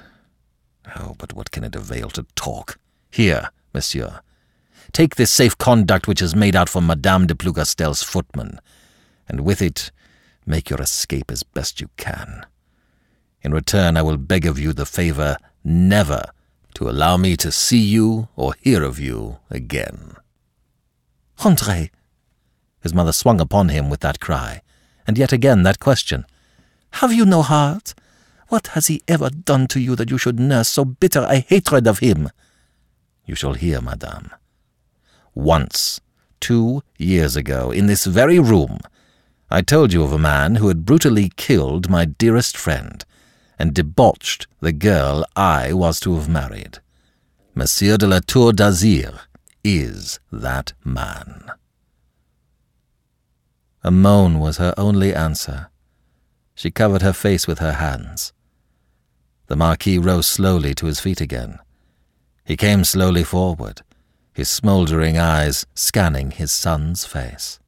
oh, 1.01 1.17
but 1.19 1.33
what 1.33 1.51
can 1.51 1.65
it 1.65 1.75
avail 1.75 2.11
to 2.11 2.27
talk? 2.37 2.79
Here, 3.11 3.51
monsieur, 3.75 4.21
take 4.93 5.17
this 5.17 5.33
safe 5.33 5.59
conduct 5.59 6.07
which 6.07 6.23
is 6.23 6.37
made 6.37 6.55
out 6.55 6.69
for 6.69 6.81
Madame 6.81 7.27
de 7.27 7.35
Plougastel's 7.35 8.05
footman, 8.05 8.61
and 9.27 9.41
with 9.41 9.61
it 9.61 9.91
make 10.47 10.71
your 10.71 10.81
escape 10.81 11.33
as 11.33 11.43
best 11.43 11.81
you 11.81 11.91
can. 11.97 12.47
In 13.43 13.53
return, 13.53 13.97
I 13.97 14.03
will 14.03 14.17
beg 14.17 14.47
of 14.47 14.59
you 14.59 14.73
the 14.73 14.87
favor 14.87 15.37
never 15.63 16.25
to 16.75 16.89
allow 16.89 17.17
me 17.17 17.37
to 17.37 17.53
see 17.53 17.79
you 17.79 18.29
or 18.37 18.55
hear 18.61 18.83
of 18.83 18.99
you 18.99 19.39
again. 19.51 20.15
Andre! 21.45 21.91
His 22.81 22.95
mother 22.95 23.13
swung 23.13 23.41
upon 23.41 23.69
him 23.69 23.91
with 23.91 24.01
that 24.01 24.21
cry 24.21 24.63
and 25.09 25.17
yet 25.17 25.33
again 25.33 25.63
that 25.63 25.81
question. 25.81 26.27
Have 26.93 27.13
you 27.13 27.25
no 27.25 27.43
heart? 27.43 27.95
What 28.49 28.69
has 28.69 28.87
he 28.87 29.03
ever 29.09 29.31
done 29.31 29.67
to 29.69 29.81
you 29.81 29.97
that 29.97 30.11
you 30.11 30.19
should 30.19 30.39
nurse 30.39 30.69
so 30.69 30.85
bitter 30.85 31.27
a 31.29 31.39
hatred 31.41 31.87
of 31.87 31.99
him? 31.99 32.31
You 33.25 33.35
shall 33.35 33.55
hear, 33.55 33.81
madame. 33.81 34.31
Once, 35.35 36.01
two 36.41 36.83
years 36.99 37.37
ago, 37.37 37.71
in 37.71 37.87
this 37.87 38.05
very 38.05 38.39
room, 38.39 38.79
I 39.51 39.63
told 39.63 39.93
you 39.93 40.03
of 40.03 40.13
a 40.13 40.19
man 40.19 40.57
who 40.57 40.69
had 40.69 40.85
brutally 40.85 41.31
killed 41.37 41.91
my 41.91 42.05
dearest 42.05 42.57
friend 42.57 43.05
and 43.59 43.75
debauched 43.75 44.47
the 44.61 44.73
girl 44.73 45.25
I 45.35 45.73
was 45.73 46.01
to 46.01 46.15
have 46.15 46.29
married. 46.29 46.79
Monsieur 47.55 47.97
de 47.97 48.07
la 48.07 48.21
Tour 48.21 48.53
d'Azyr 48.53 49.19
is 49.65 50.21
that 50.31 50.73
man. 50.85 51.51
A 53.83 53.91
moan 53.91 54.39
was 54.39 54.59
her 54.59 54.75
only 54.77 55.15
answer. 55.15 55.71
She 56.55 56.71
covered 56.71 57.03
her 57.03 57.13
face 57.13 57.47
with 57.47 57.59
her 57.59 57.75
hands. 57.75 58.33
The 59.47 59.57
Marquis 59.57 59.99
rose 59.99 60.27
slowly 60.27 60.75
to 60.75 60.87
his 60.87 61.01
feet 61.01 61.21
again. 61.21 61.59
He 62.45 62.57
came 62.57 62.85
slowly 62.85 63.25
forward, 63.25 63.83
his 64.33 64.49
smouldering 64.49 65.19
eyes 65.19 65.67
scanning 65.75 66.31
his 66.31 66.53
son's 66.53 67.05
face. 67.05 67.59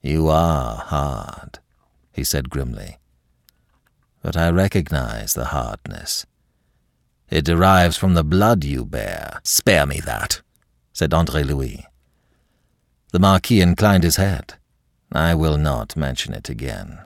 You 0.00 0.28
are 0.28 0.76
hard, 0.76 1.58
he 2.12 2.24
said 2.24 2.50
grimly. 2.50 2.98
But 4.22 4.36
I 4.36 4.50
recognize 4.50 5.34
the 5.34 5.46
hardness. 5.46 6.26
It 7.30 7.44
derives 7.44 7.96
from 7.96 8.14
the 8.14 8.24
blood 8.24 8.64
you 8.64 8.84
bear. 8.84 9.40
Spare 9.44 9.86
me 9.86 10.00
that, 10.00 10.40
said 10.92 11.12
Andre 11.14 11.42
Louis. 11.42 11.86
The 13.12 13.18
Marquis 13.18 13.60
inclined 13.60 14.04
his 14.04 14.16
head. 14.16 14.54
I 15.12 15.34
will 15.34 15.56
not 15.56 15.96
mention 15.96 16.34
it 16.34 16.48
again. 16.48 17.00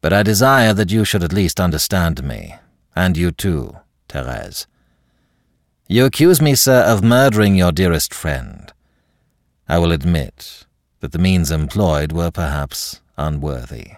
But 0.00 0.12
I 0.12 0.22
desire 0.22 0.72
that 0.74 0.90
you 0.90 1.04
should 1.04 1.22
at 1.22 1.32
least 1.32 1.60
understand 1.60 2.22
me, 2.22 2.54
and 2.96 3.16
you 3.16 3.30
too, 3.30 3.76
Therese. 4.08 4.66
You 5.88 6.04
accuse 6.04 6.40
me, 6.40 6.54
sir, 6.54 6.82
of 6.82 7.02
murdering 7.02 7.56
your 7.56 7.72
dearest 7.72 8.14
friend. 8.14 8.72
I 9.68 9.78
will 9.78 9.92
admit 9.92 10.66
that 11.00 11.12
the 11.12 11.18
means 11.18 11.50
employed 11.50 12.12
were 12.12 12.30
perhaps 12.30 13.00
unworthy. 13.16 13.92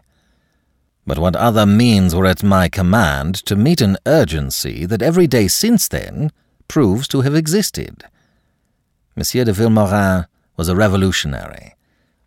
But 1.07 1.19
what 1.19 1.35
other 1.35 1.67
means 1.67 2.15
were 2.15 2.27
at 2.27 2.43
my 2.43 2.69
command 2.69 3.35
to 3.47 3.57
meet 3.57 3.81
an 3.81 3.97
urgency 4.07 4.87
that 4.87 5.03
every 5.03 5.27
day 5.27 5.49
since 5.49 5.89
then 5.89 6.31
proves 6.69 7.09
to 7.09 7.23
have 7.23 7.35
existed? 7.35 8.05
Monsieur 9.17 9.45
de 9.45 9.53
Vilmorin 9.53 10.27
was 10.57 10.69
a 10.69 10.77
revolutionary, 10.77 11.75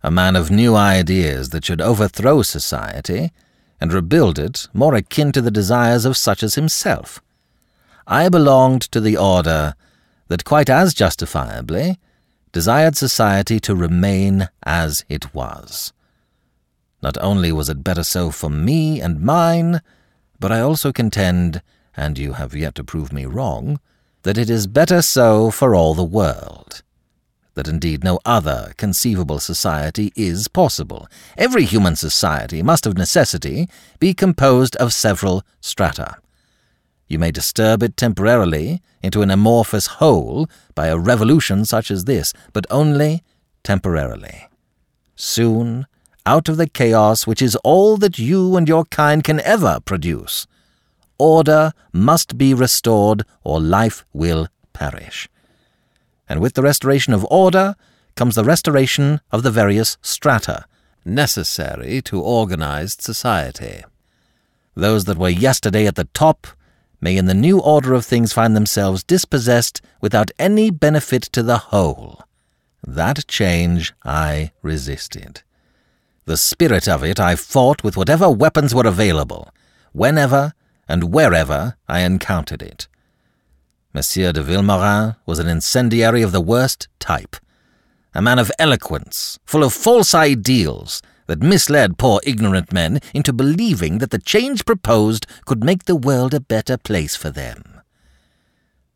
a 0.04 0.12
man 0.12 0.36
of 0.36 0.52
new 0.52 0.76
ideas 0.76 1.50
that 1.50 1.66
should 1.66 1.82
overthrow 1.82 2.42
society 2.42 3.32
and 3.80 3.94
rebuild 3.94 4.38
it 4.38 4.68
more 4.74 4.94
akin 4.94 5.32
to 5.32 5.42
the 5.42 5.52
desires 5.52 6.06
of 6.06 6.18
such 6.18 6.44
as 6.44 6.56
himself. 6.56 7.22
I 8.08 8.30
belonged 8.30 8.82
to 8.92 9.02
the 9.02 9.18
order 9.18 9.74
that 10.28 10.46
quite 10.46 10.70
as 10.70 10.94
justifiably 10.94 11.98
desired 12.52 12.96
society 12.96 13.60
to 13.62 13.76
remain 13.76 14.48
as 14.64 15.04
it 15.10 15.34
was. 15.34 15.92
Not 17.02 17.18
only 17.22 17.52
was 17.52 17.70
it 17.70 17.84
better 17.84 18.04
so 18.04 18.32
for 18.32 18.50
me 18.50 19.00
and 19.02 19.22
mine, 19.22 19.82
but 20.40 20.52
I 20.52 20.62
also 20.62 20.92
contend, 20.92 21.62
and 21.96 22.18
you 22.18 22.34
have 22.34 22.56
yet 22.56 22.76
to 22.76 22.84
prove 22.84 23.14
me 23.14 23.26
wrong, 23.26 23.80
that 24.24 24.38
it 24.38 24.50
is 24.50 24.68
better 24.68 25.02
so 25.02 25.52
for 25.52 25.76
all 25.76 25.94
the 25.94 26.04
world 26.04 26.84
that 27.56 27.68
indeed 27.68 28.04
no 28.04 28.20
other 28.24 28.74
conceivable 28.78 29.40
society 29.40 30.12
is 30.16 30.48
possible. 30.48 31.08
Every 31.38 31.64
human 31.64 31.96
society 31.96 32.62
must 32.62 32.86
of 32.86 32.98
necessity 32.98 33.68
be 33.98 34.14
composed 34.14 34.76
of 34.76 34.94
several 34.94 35.44
strata. 35.62 36.18
You 37.08 37.18
may 37.18 37.32
disturb 37.32 37.82
it 37.82 37.98
temporarily 37.98 38.82
into 39.02 39.22
an 39.22 39.32
amorphous 39.32 39.88
whole 39.88 40.50
by 40.74 40.88
a 40.88 40.98
revolution 40.98 41.66
such 41.66 41.90
as 41.92 42.06
this, 42.06 42.34
but 42.52 42.66
only 42.70 43.24
temporarily. 43.64 44.48
Soon, 45.16 45.88
out 46.26 46.50
of 46.50 46.58
the 46.58 46.68
chaos 46.68 47.28
which 47.28 47.42
is 47.42 47.56
all 47.58 47.98
that 47.98 48.20
you 48.20 48.56
and 48.56 48.68
your 48.68 48.86
kind 48.86 49.24
can 49.24 49.40
ever 49.42 49.80
produce, 49.80 50.48
order 51.18 51.74
must 51.94 52.38
be 52.38 52.54
restored 52.54 53.24
or 53.44 53.60
life 53.60 54.06
will 54.14 54.48
perish 54.74 55.30
and 56.28 56.40
with 56.40 56.54
the 56.54 56.62
restoration 56.62 57.14
of 57.14 57.26
order 57.30 57.76
comes 58.16 58.36
the 58.36 58.44
restoration 58.44 59.20
of 59.32 59.44
the 59.44 59.52
various 59.52 59.98
strata 60.02 60.66
necessary 61.04 62.02
to 62.02 62.20
organized 62.20 63.02
society. 63.02 63.84
Those 64.74 65.06
that 65.06 65.18
were 65.18 65.30
yesterday 65.30 65.86
at 65.86 65.96
the 65.96 66.08
top 66.14 66.48
may 67.00 67.16
in 67.18 67.26
the 67.26 67.34
new 67.34 67.60
order 67.60 67.94
of 67.94 68.06
things 68.06 68.34
find 68.34 68.56
themselves 68.56 69.04
dispossessed 69.04 69.82
without 70.02 70.32
any 70.40 70.72
benefit 70.72 71.24
to 71.24 71.44
the 71.44 71.58
whole. 71.58 72.22
That 72.86 73.28
change 73.28 73.94
I 74.04 74.52
resisted. 74.62 75.44
The 76.28 76.38
spirit 76.38 76.88
of 76.88 77.04
it 77.04 77.20
I 77.20 77.36
fought 77.36 77.84
with 77.84 77.96
whatever 77.96 78.32
weapons 78.32 78.74
were 78.74 78.88
available, 78.88 79.54
whenever 79.92 80.54
and 80.88 81.14
wherever 81.14 81.78
I 81.88 82.00
encountered 82.00 82.64
it. 82.64 82.88
Monsieur 83.94 84.32
de 84.32 84.42
Vilmorin 84.42 85.18
was 85.28 85.38
an 85.38 85.48
incendiary 85.48 86.24
of 86.24 86.32
the 86.32 86.42
worst 86.42 86.88
type, 87.00 87.36
a 88.16 88.24
man 88.24 88.40
of 88.40 88.52
eloquence, 88.58 89.38
full 89.46 89.64
of 89.64 89.72
false 89.72 90.16
ideals 90.16 91.04
that 91.28 91.44
misled 91.44 92.00
poor 92.00 92.20
ignorant 92.24 92.74
men 92.74 93.00
into 93.14 93.32
believing 93.32 94.00
that 94.00 94.10
the 94.10 94.18
change 94.18 94.66
proposed 94.66 95.28
could 95.46 95.64
make 95.64 95.86
the 95.86 95.96
world 95.96 96.34
a 96.34 96.40
better 96.40 96.76
place 96.76 97.16
for 97.16 97.30
them. 97.30 97.82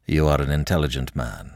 You 0.08 0.28
are 0.28 0.42
an 0.42 0.50
intelligent 0.50 1.16
man, 1.16 1.52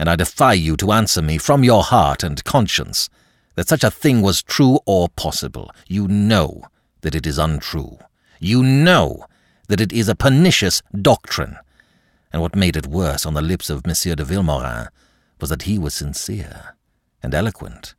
and 0.00 0.08
I 0.08 0.16
defy 0.16 0.54
you 0.54 0.76
to 0.78 0.90
answer 0.90 1.22
me 1.22 1.38
from 1.38 1.62
your 1.62 1.84
heart 1.84 2.24
and 2.24 2.42
conscience 2.42 3.08
that 3.56 3.68
such 3.68 3.82
a 3.82 3.90
thing 3.90 4.22
was 4.22 4.42
true 4.42 4.78
or 4.86 5.08
possible. 5.08 5.70
You 5.88 6.06
know 6.06 6.62
that 7.00 7.14
it 7.14 7.26
is 7.26 7.38
untrue. 7.38 7.98
You 8.38 8.62
know 8.62 9.26
that 9.68 9.80
it 9.80 9.92
is 9.92 10.08
a 10.08 10.14
pernicious 10.14 10.82
doctrine. 11.02 11.56
And 12.32 12.42
what 12.42 12.54
made 12.54 12.76
it 12.76 12.86
worse 12.86 13.26
on 13.26 13.34
the 13.34 13.42
lips 13.42 13.70
of 13.70 13.86
Monsieur 13.86 14.14
de 14.14 14.24
Vilmorin 14.24 14.88
was 15.40 15.50
that 15.50 15.62
he 15.62 15.78
was 15.78 15.94
sincere 15.94 16.76
and 17.22 17.34
eloquent. 17.34 17.94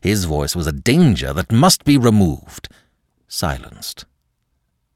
His 0.00 0.24
voice 0.24 0.54
was 0.54 0.66
a 0.66 0.72
danger 0.72 1.32
that 1.32 1.50
must 1.50 1.84
be 1.84 1.98
removed, 1.98 2.68
silenced. 3.26 4.04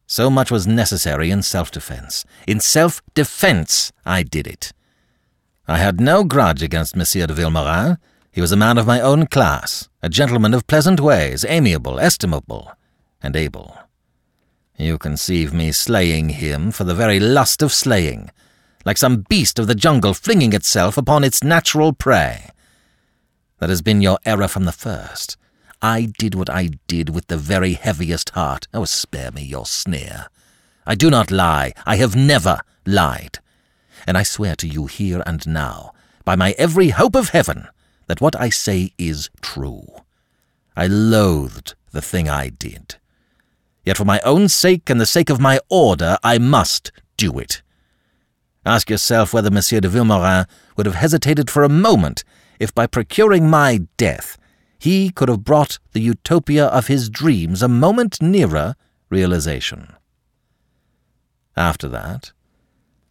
So 0.06 0.30
much 0.30 0.50
was 0.50 0.66
necessary 0.66 1.30
in 1.30 1.42
self 1.42 1.70
defense. 1.70 2.24
In 2.46 2.60
self 2.60 3.02
defense, 3.14 3.92
I 4.04 4.22
did 4.22 4.46
it. 4.46 4.72
I 5.66 5.78
had 5.78 6.00
no 6.00 6.22
grudge 6.22 6.62
against 6.62 6.96
Monsieur 6.96 7.26
de 7.26 7.34
Vilmorin. 7.34 7.98
He 8.32 8.40
was 8.40 8.50
a 8.50 8.56
man 8.56 8.78
of 8.78 8.86
my 8.86 8.98
own 8.98 9.26
class, 9.26 9.90
a 10.02 10.08
gentleman 10.08 10.54
of 10.54 10.66
pleasant 10.66 11.00
ways, 11.00 11.44
amiable, 11.46 12.00
estimable, 12.00 12.72
and 13.22 13.36
able. 13.36 13.76
You 14.78 14.96
conceive 14.96 15.52
me 15.52 15.70
slaying 15.70 16.30
him 16.30 16.70
for 16.70 16.84
the 16.84 16.94
very 16.94 17.20
lust 17.20 17.60
of 17.60 17.74
slaying, 17.74 18.30
like 18.86 18.96
some 18.96 19.26
beast 19.28 19.58
of 19.58 19.66
the 19.66 19.74
jungle 19.74 20.14
flinging 20.14 20.54
itself 20.54 20.96
upon 20.96 21.24
its 21.24 21.44
natural 21.44 21.92
prey. 21.92 22.48
That 23.58 23.68
has 23.68 23.82
been 23.82 24.00
your 24.00 24.18
error 24.24 24.48
from 24.48 24.64
the 24.64 24.72
first. 24.72 25.36
I 25.82 26.08
did 26.18 26.34
what 26.34 26.48
I 26.48 26.70
did 26.86 27.10
with 27.10 27.26
the 27.26 27.36
very 27.36 27.74
heaviest 27.74 28.30
heart. 28.30 28.66
Oh, 28.72 28.86
spare 28.86 29.30
me 29.30 29.42
your 29.42 29.66
sneer. 29.66 30.28
I 30.86 30.94
do 30.94 31.10
not 31.10 31.30
lie. 31.30 31.74
I 31.84 31.96
have 31.96 32.16
never 32.16 32.60
lied. 32.86 33.40
And 34.06 34.16
I 34.16 34.22
swear 34.22 34.56
to 34.56 34.66
you 34.66 34.86
here 34.86 35.22
and 35.26 35.46
now, 35.46 35.92
by 36.24 36.34
my 36.34 36.52
every 36.52 36.88
hope 36.88 37.14
of 37.14 37.28
heaven, 37.28 37.68
that 38.12 38.20
what 38.20 38.38
I 38.38 38.50
say 38.50 38.92
is 38.98 39.30
true. 39.40 39.86
I 40.76 40.86
loathed 40.86 41.74
the 41.92 42.02
thing 42.02 42.28
I 42.28 42.50
did. 42.50 42.96
Yet 43.86 43.96
for 43.96 44.04
my 44.04 44.20
own 44.20 44.50
sake 44.50 44.90
and 44.90 45.00
the 45.00 45.06
sake 45.06 45.30
of 45.30 45.40
my 45.40 45.58
order, 45.70 46.18
I 46.22 46.36
must 46.36 46.92
do 47.16 47.38
it. 47.38 47.62
Ask 48.66 48.90
yourself 48.90 49.32
whether 49.32 49.50
Monsieur 49.50 49.80
de 49.80 49.88
Vilmorin 49.88 50.46
would 50.76 50.84
have 50.84 50.96
hesitated 50.96 51.48
for 51.48 51.64
a 51.64 51.70
moment 51.70 52.22
if 52.60 52.74
by 52.74 52.86
procuring 52.86 53.48
my 53.48 53.80
death 53.96 54.36
he 54.78 55.08
could 55.08 55.30
have 55.30 55.42
brought 55.42 55.78
the 55.92 56.02
utopia 56.02 56.66
of 56.66 56.88
his 56.88 57.08
dreams 57.08 57.62
a 57.62 57.66
moment 57.66 58.20
nearer 58.20 58.74
realization. 59.08 59.90
After 61.56 61.88
that, 61.88 62.32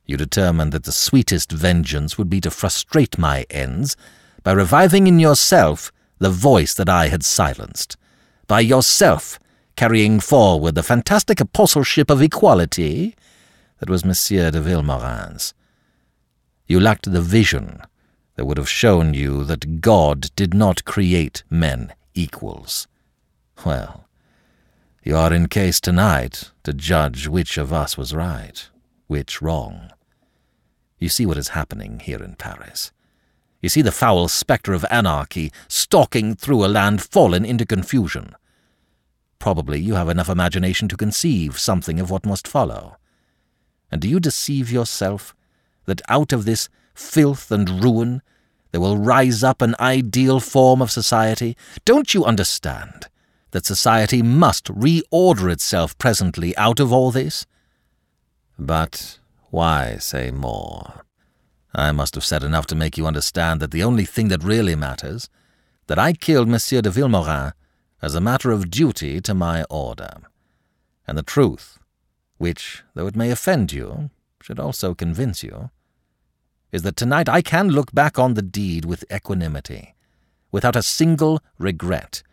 you 0.06 0.16
determined 0.16 0.72
that 0.74 0.84
the 0.84 0.92
sweetest 0.92 1.52
vengeance 1.52 2.20
would 2.20 2.30
be 2.30 2.40
to 2.42 2.52
frustrate 2.52 3.18
my 3.18 3.48
ends 3.50 3.98
by 4.44 4.52
reviving 4.52 5.08
in 5.08 5.20
yourself 5.20 5.92
the 6.20 6.30
voice 6.30 6.74
that 6.74 6.90
I 6.90 7.08
had 7.08 7.24
silenced, 7.24 7.98
by 8.48 8.60
yourself 8.60 9.40
carrying 9.76 10.20
forward 10.20 10.76
the 10.76 10.84
fantastic 10.84 11.40
apostleship 11.40 12.10
of 12.10 12.22
equality 12.22 13.16
that 13.80 13.90
was 13.90 14.06
Monsieur 14.06 14.52
de 14.52 14.62
Vilmorin's. 14.62 15.54
You 16.68 16.80
lacked 16.80 17.12
the 17.12 17.22
vision 17.22 17.82
that 18.36 18.46
would 18.46 18.58
have 18.58 18.70
shown 18.70 19.14
you 19.14 19.44
that 19.46 19.82
God 19.82 20.34
did 20.36 20.54
not 20.54 20.86
create 20.86 21.44
men 21.50 21.94
equals. 22.14 22.88
Well, 23.66 24.08
you 25.04 25.16
are 25.18 25.34
in 25.34 25.48
case 25.48 25.82
tonight 25.82 26.52
to 26.64 26.74
judge 26.74 27.28
which 27.28 27.58
of 27.58 27.74
us 27.74 27.98
was 27.98 28.14
right, 28.14 28.70
which 29.08 29.42
wrong. 29.42 29.92
You 31.00 31.10
see 31.10 31.26
what 31.26 31.38
is 31.38 31.50
happening 31.50 32.00
here 32.00 32.22
in 32.22 32.36
Paris. 32.36 32.92
You 33.62 33.70
see 33.70 33.82
the 33.82 33.92
foul 33.92 34.28
spectre 34.28 34.74
of 34.74 34.86
anarchy 34.90 35.52
stalking 35.68 36.36
through 36.36 36.66
a 36.66 36.68
land 36.68 37.02
fallen 37.02 37.46
into 37.46 37.66
confusion. 37.66 38.36
Probably 39.40 39.80
you 39.80 39.96
have 39.96 40.10
enough 40.10 40.30
imagination 40.30 40.88
to 40.90 40.98
conceive 40.98 41.60
something 41.60 42.00
of 42.00 42.10
what 42.10 42.26
must 42.26 42.48
follow. 42.48 42.98
And 43.92 44.02
do 44.02 44.10
you 44.10 44.20
deceive 44.20 44.72
yourself 44.72 45.36
that 45.86 46.02
out 46.10 46.34
of 46.34 46.46
this 46.46 46.70
filth 46.94 47.52
and 47.52 47.84
ruin, 47.84 48.22
there 48.72 48.82
will 48.82 48.98
rise 48.98 49.44
up 49.44 49.62
an 49.62 49.76
ideal 49.80 50.40
form 50.40 50.82
of 50.82 50.92
society. 50.92 51.58
Don't 51.86 52.14
you 52.14 52.24
understand 52.24 53.08
that 53.52 53.66
society 53.66 54.22
must 54.22 54.66
reorder 54.66 55.52
itself 55.52 55.98
presently 55.98 56.56
out 56.56 56.80
of 56.80 56.94
all 56.94 57.12
this? 57.12 57.46
But 58.58 59.20
why 59.50 59.98
say 59.98 60.32
more? 60.32 61.06
I 61.74 61.92
must 61.92 62.16
have 62.16 62.26
said 62.26 62.44
enough 62.44 62.68
to 62.68 62.76
make 62.76 62.98
you 62.98 63.08
understand 63.08 63.62
that 63.62 63.72
the 63.72 63.84
only 63.84 64.06
thing 64.06 64.28
that 64.28 64.44
really 64.44 64.76
matters, 64.76 65.30
that 65.88 66.00
I 66.00 66.14
killed 66.14 66.48
Monsieur 66.48 66.82
de 66.82 66.90
Vilmorin 66.90 67.54
as 68.02 68.16
a 68.16 68.22
matter 68.22 68.52
of 68.52 68.70
duty 68.70 69.22
to 69.22 69.34
my 69.34 69.64
order, 69.70 70.22
and 71.08 71.18
the 71.18 71.24
truth, 71.24 71.80
which, 72.38 72.84
though 72.94 73.08
it 73.08 73.16
may 73.16 73.32
offend 73.32 73.72
you, 73.72 74.10
should 74.42 74.60
also 74.60 74.94
convince 74.96 75.44
you, 75.44 75.70
is 76.72 76.82
that 76.84 76.96
tonight 76.96 77.30
I 77.30 77.42
can 77.42 77.70
look 77.70 77.94
back 77.94 78.18
on 78.18 78.34
the 78.34 78.42
deed 78.42 78.86
with 78.86 79.06
equanimity, 79.14 79.96
without 80.52 80.76
a 80.76 80.84
single 80.84 81.42
regret, 81.58 82.24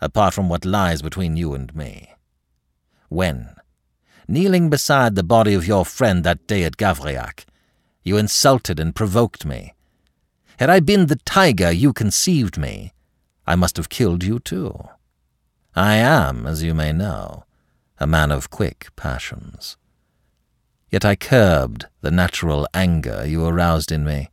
apart 0.00 0.32
from 0.32 0.48
what 0.48 0.64
lies 0.64 1.02
between 1.02 1.36
you 1.36 1.54
and 1.54 1.74
me. 1.74 2.14
When, 3.08 3.56
kneeling 4.28 4.70
beside 4.70 5.14
the 5.14 5.22
body 5.22 5.54
of 5.54 5.66
your 5.66 5.84
friend 5.84 6.22
that 6.24 6.46
day 6.46 6.64
at 6.64 6.76
Gavrillac, 6.76 7.44
you 8.08 8.16
insulted 8.16 8.80
and 8.80 8.96
provoked 8.96 9.44
me, 9.44 9.74
had 10.58 10.70
I 10.70 10.80
been 10.80 11.06
the 11.06 11.20
tiger 11.24 11.70
you 11.70 11.92
conceived 11.92 12.58
me, 12.58 12.92
I 13.46 13.54
must 13.54 13.76
have 13.76 13.88
killed 13.88 14.24
you 14.24 14.40
too. 14.40 14.88
I 15.76 15.94
am, 15.94 16.46
as 16.46 16.64
you 16.64 16.74
may 16.74 16.92
know, 16.92 17.44
a 18.00 18.06
man 18.06 18.32
of 18.32 18.50
quick 18.50 18.88
passions. 18.96 19.76
Yet 20.90 21.04
I 21.04 21.14
curbed 21.14 21.86
the 22.00 22.10
natural 22.10 22.66
anger 22.74 23.24
you 23.24 23.46
aroused 23.46 23.92
in 23.92 24.04
me, 24.04 24.30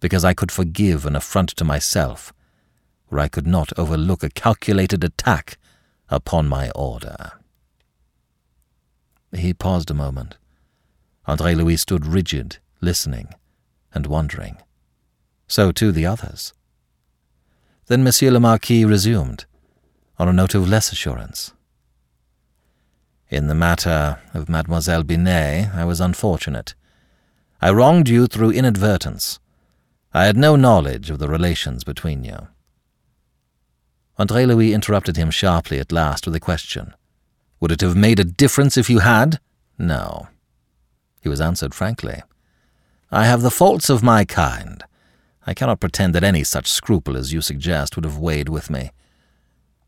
because 0.00 0.24
I 0.24 0.34
could 0.34 0.50
forgive 0.50 1.06
an 1.06 1.14
affront 1.14 1.50
to 1.50 1.64
myself, 1.64 2.32
or 3.10 3.20
I 3.20 3.28
could 3.28 3.46
not 3.46 3.78
overlook 3.78 4.24
a 4.24 4.30
calculated 4.30 5.04
attack 5.04 5.58
upon 6.08 6.48
my 6.48 6.70
order. 6.70 7.32
He 9.32 9.54
paused 9.54 9.90
a 9.90 9.94
moment. 9.94 10.36
Andre 11.26 11.54
Louis 11.54 11.76
stood 11.76 12.06
rigid, 12.06 12.58
listening 12.80 13.28
and 13.94 14.06
wondering. 14.06 14.58
So 15.48 15.72
too 15.72 15.92
the 15.92 16.06
others. 16.06 16.52
Then 17.86 18.02
Monsieur 18.02 18.30
le 18.30 18.40
Marquis 18.40 18.84
resumed, 18.84 19.46
on 20.18 20.28
a 20.28 20.32
note 20.32 20.54
of 20.54 20.68
less 20.68 20.92
assurance. 20.92 21.52
In 23.28 23.48
the 23.48 23.54
matter 23.54 24.20
of 24.34 24.48
Mademoiselle 24.48 25.02
Binet, 25.02 25.70
I 25.74 25.84
was 25.84 26.00
unfortunate. 26.00 26.74
I 27.60 27.70
wronged 27.70 28.08
you 28.08 28.26
through 28.26 28.52
inadvertence. 28.52 29.38
I 30.12 30.26
had 30.26 30.36
no 30.36 30.56
knowledge 30.56 31.10
of 31.10 31.18
the 31.18 31.28
relations 31.28 31.84
between 31.84 32.24
you. 32.24 32.48
Andre 34.18 34.46
Louis 34.46 34.72
interrupted 34.72 35.16
him 35.16 35.30
sharply 35.30 35.78
at 35.78 35.92
last 35.92 36.26
with 36.26 36.34
a 36.34 36.40
question. 36.40 36.94
Would 37.60 37.72
it 37.72 37.80
have 37.80 37.96
made 37.96 38.18
a 38.18 38.24
difference 38.24 38.76
if 38.76 38.88
you 38.88 39.00
had? 39.00 39.40
No. 39.78 40.28
He 41.20 41.28
was 41.28 41.40
answered 41.40 41.74
frankly. 41.74 42.22
I 43.16 43.24
have 43.24 43.40
the 43.40 43.50
faults 43.50 43.88
of 43.88 44.02
my 44.02 44.26
kind. 44.26 44.84
I 45.46 45.54
cannot 45.54 45.80
pretend 45.80 46.14
that 46.14 46.22
any 46.22 46.44
such 46.44 46.70
scruple 46.70 47.16
as 47.16 47.32
you 47.32 47.40
suggest 47.40 47.96
would 47.96 48.04
have 48.04 48.18
weighed 48.18 48.50
with 48.50 48.68
me. 48.68 48.90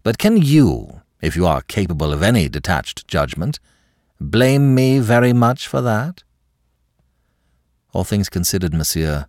But 0.03 0.17
can 0.17 0.39
you, 0.39 1.03
if 1.21 1.37
you 1.37 1.45
are 1.45 1.61
capable 1.61 2.11
of 2.15 2.23
any 2.23 2.49
detached 2.49 3.07
judgment, 3.07 3.61
blame 4.19 4.75
me 4.75 4.99
very 4.99 5.35
much 5.35 5.69
for 5.69 5.83
that? 5.83 6.23
All 7.93 8.03
things 8.03 8.31
considered, 8.31 8.73
monsieur, 8.73 9.27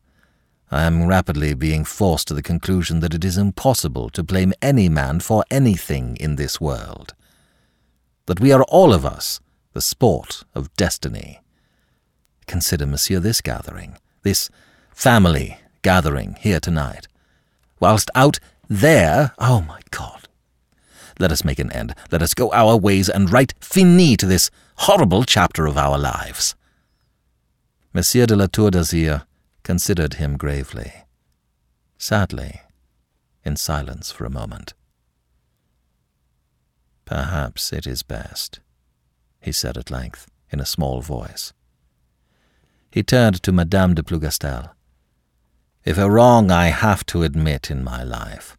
I 0.71 0.83
am 0.83 1.05
rapidly 1.05 1.53
being 1.53 1.83
forced 1.83 2.29
to 2.29 2.33
the 2.33 2.41
conclusion 2.41 3.01
that 3.01 3.13
it 3.13 3.25
is 3.25 3.37
impossible 3.37 4.09
to 4.11 4.23
blame 4.23 4.53
any 4.61 4.87
man 4.87 5.19
for 5.19 5.43
anything 5.51 6.15
in 6.21 6.37
this 6.37 6.61
world. 6.61 7.15
That 8.27 8.39
we 8.39 8.53
are 8.53 8.63
all 8.69 8.93
of 8.93 9.05
us 9.05 9.41
the 9.73 9.81
sport 9.81 10.45
of 10.55 10.73
destiny, 10.75 11.41
consider, 12.49 12.85
monsieur, 12.85 13.19
this 13.19 13.39
gathering, 13.39 13.95
this 14.23 14.49
family 14.93 15.59
gathering 15.83 16.35
here 16.39 16.59
tonight, 16.59 17.07
whilst 17.79 18.09
out 18.15 18.39
there, 18.67 19.33
oh 19.37 19.61
my 19.61 19.79
God. 19.91 20.27
Let 21.19 21.31
us 21.31 21.45
make 21.45 21.59
an 21.59 21.71
end. 21.71 21.93
Let 22.11 22.21
us 22.21 22.33
go 22.33 22.51
our 22.51 22.75
ways 22.75 23.07
and 23.07 23.31
write 23.31 23.53
fini 23.61 24.17
to 24.17 24.25
this 24.25 24.49
horrible 24.77 25.23
chapter 25.23 25.67
of 25.67 25.77
our 25.77 25.97
lives. 25.97 26.55
Monsieur 27.93 28.25
de 28.25 28.35
la 28.35 28.47
Tour 28.47 28.71
d'Azyr 28.71 29.23
considered 29.63 30.15
him 30.15 30.35
gravely, 30.35 30.91
sadly, 31.97 32.61
in 33.43 33.57
silence 33.57 34.11
for 34.11 34.25
a 34.25 34.29
moment. 34.29 34.73
Perhaps 37.05 37.73
it 37.73 37.85
is 37.85 38.01
best, 38.03 38.59
he 39.39 39.51
said 39.51 39.77
at 39.77 39.91
length, 39.91 40.27
in 40.51 40.59
a 40.59 40.65
small 40.65 41.01
voice. 41.01 41.53
He 42.91 43.03
turned 43.03 43.43
to 43.43 43.51
Madame 43.51 43.93
de 43.93 44.03
Plougastel. 44.03 44.71
If 45.85 45.97
a 45.97 46.09
wrong 46.09 46.49
I 46.49 46.67
have 46.67 47.05
to 47.07 47.23
admit 47.23 47.69
in 47.69 47.83
my 47.83 48.03
life, 48.03 48.57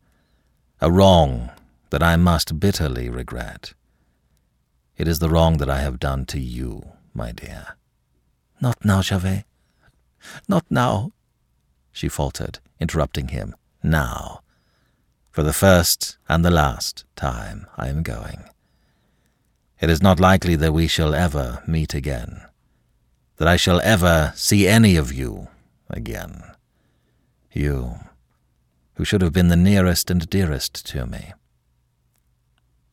a 0.80 0.90
wrong 0.90 1.50
that 1.90 2.02
I 2.02 2.16
must 2.16 2.60
bitterly 2.60 3.08
regret, 3.08 3.74
it 4.96 5.08
is 5.08 5.18
the 5.18 5.30
wrong 5.30 5.58
that 5.58 5.68
I 5.68 5.80
have 5.80 5.98
done 5.98 6.26
to 6.26 6.38
you, 6.38 6.92
my 7.12 7.32
dear. 7.32 7.76
Not 8.60 8.84
now, 8.84 9.00
Gervais. 9.00 9.44
Not 10.48 10.64
now, 10.70 11.12
she 11.90 12.08
faltered, 12.08 12.60
interrupting 12.78 13.28
him. 13.28 13.56
Now. 13.82 14.42
For 15.30 15.42
the 15.42 15.52
first 15.52 16.18
and 16.28 16.44
the 16.44 16.50
last 16.50 17.04
time 17.16 17.66
I 17.76 17.88
am 17.88 18.02
going. 18.02 18.44
It 19.80 19.88
is 19.88 20.02
not 20.02 20.20
likely 20.20 20.56
that 20.56 20.72
we 20.72 20.86
shall 20.86 21.14
ever 21.14 21.62
meet 21.66 21.94
again, 21.94 22.42
that 23.40 23.48
I 23.48 23.56
shall 23.56 23.80
ever 23.80 24.34
see 24.36 24.68
any 24.68 24.96
of 24.96 25.14
you 25.14 25.48
again. 25.88 26.42
You, 27.50 27.94
who 28.96 29.04
should 29.06 29.22
have 29.22 29.32
been 29.32 29.48
the 29.48 29.56
nearest 29.56 30.10
and 30.10 30.28
dearest 30.28 30.86
to 30.88 31.06
me. 31.06 31.32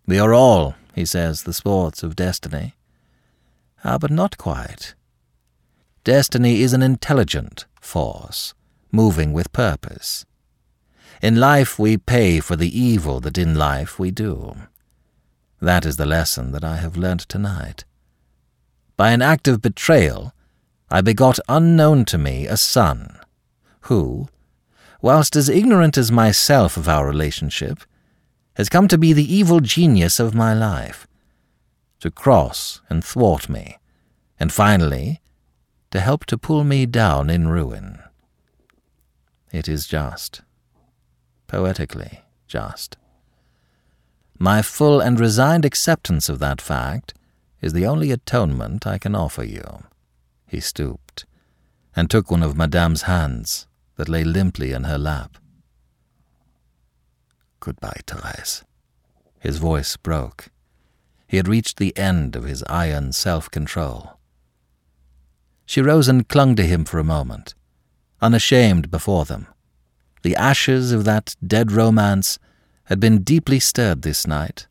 We 0.06 0.18
are 0.18 0.34
all, 0.34 0.76
he 0.96 1.04
says, 1.04 1.44
the 1.44 1.52
sports 1.52 2.02
of 2.02 2.16
destiny. 2.16 2.76
Ah, 3.84 3.98
but 3.98 4.10
not 4.10 4.38
quite. 4.38 4.96
Destiny 6.06 6.62
is 6.62 6.72
an 6.72 6.82
intelligent 6.82 7.66
force, 7.82 8.54
moving 8.90 9.34
with 9.34 9.52
purpose. 9.52 10.26
In 11.22 11.42
life 11.42 11.78
we 11.78 11.98
pay 11.98 12.40
for 12.40 12.56
the 12.56 12.80
evil 12.80 13.20
that 13.20 13.38
in 13.38 13.56
life 13.56 14.00
we 14.00 14.12
do. 14.12 14.56
That 15.60 15.86
is 15.86 15.98
the 15.98 16.06
lesson 16.06 16.54
that 16.54 16.64
I 16.64 16.78
have 16.78 16.96
learnt 16.96 17.28
tonight. 17.28 17.84
By 18.96 19.12
an 19.12 19.22
act 19.22 19.50
of 19.50 19.62
betrayal, 19.62 20.32
I 20.90 21.02
begot 21.02 21.40
unknown 21.50 22.06
to 22.06 22.18
me 22.18 22.48
a 22.48 22.56
son, 22.56 23.20
who, 23.82 24.30
whilst 25.02 25.36
as 25.36 25.50
ignorant 25.50 25.98
as 25.98 26.12
myself 26.12 26.78
of 26.78 26.88
our 26.88 27.06
relationship, 27.06 27.80
has 28.54 28.70
come 28.70 28.88
to 28.88 28.98
be 28.98 29.12
the 29.12 29.34
evil 29.34 29.60
genius 29.60 30.20
of 30.20 30.34
my 30.34 30.54
life, 30.54 31.06
to 32.00 32.10
cross 32.10 32.82
and 32.90 33.04
thwart 33.04 33.50
me, 33.50 33.78
and 34.40 34.54
finally 34.54 35.22
to 35.92 36.00
help 36.00 36.26
to 36.26 36.38
pull 36.38 36.64
me 36.64 36.86
down 36.86 37.30
in 37.30 37.48
ruin. 37.50 38.00
It 39.52 39.68
is 39.68 39.88
just, 39.88 40.42
poetically 41.48 42.22
just. 42.48 42.98
My 44.40 44.62
full 44.62 45.02
and 45.02 45.20
resigned 45.20 45.66
acceptance 45.66 46.30
of 46.30 46.40
that 46.40 46.62
fact 46.62 47.14
is 47.62 47.74
the 47.74 47.86
only 47.86 48.12
atonement 48.12 48.86
I 48.88 48.98
can 48.98 49.16
offer 49.16 49.44
you. 49.44 49.84
He 50.48 50.62
stooped 50.62 51.26
and 51.96 52.10
took 52.10 52.32
one 52.32 52.44
of 52.44 52.56
Madame's 52.56 53.04
hands 53.04 53.68
that 53.98 54.08
lay 54.08 54.24
limply 54.24 54.72
in 54.72 54.86
her 54.86 54.98
lap. 54.98 55.38
Goodbye, 57.60 58.02
Therese. 58.08 58.64
His 59.40 59.58
voice 59.58 59.98
broke. 59.98 60.50
He 61.28 61.38
had 61.38 61.48
reached 61.48 61.78
the 61.78 61.96
end 61.98 62.36
of 62.36 62.46
his 62.46 62.64
iron 62.64 63.12
self 63.12 63.52
control. 63.52 64.20
She 65.66 65.82
rose 65.82 66.08
and 66.08 66.28
clung 66.28 66.56
to 66.56 66.66
him 66.66 66.86
for 66.86 66.98
a 66.98 67.04
moment, 67.04 67.54
unashamed 68.22 68.90
before 68.90 69.26
them. 69.26 69.48
The 70.22 70.36
ashes 70.38 70.94
of 70.94 71.04
that 71.04 71.36
dead 71.46 71.72
romance 71.74 72.40
had 72.86 73.02
been 73.02 73.24
deeply 73.24 73.60
stirred 73.60 74.04
this 74.04 74.26
night, 74.26 74.68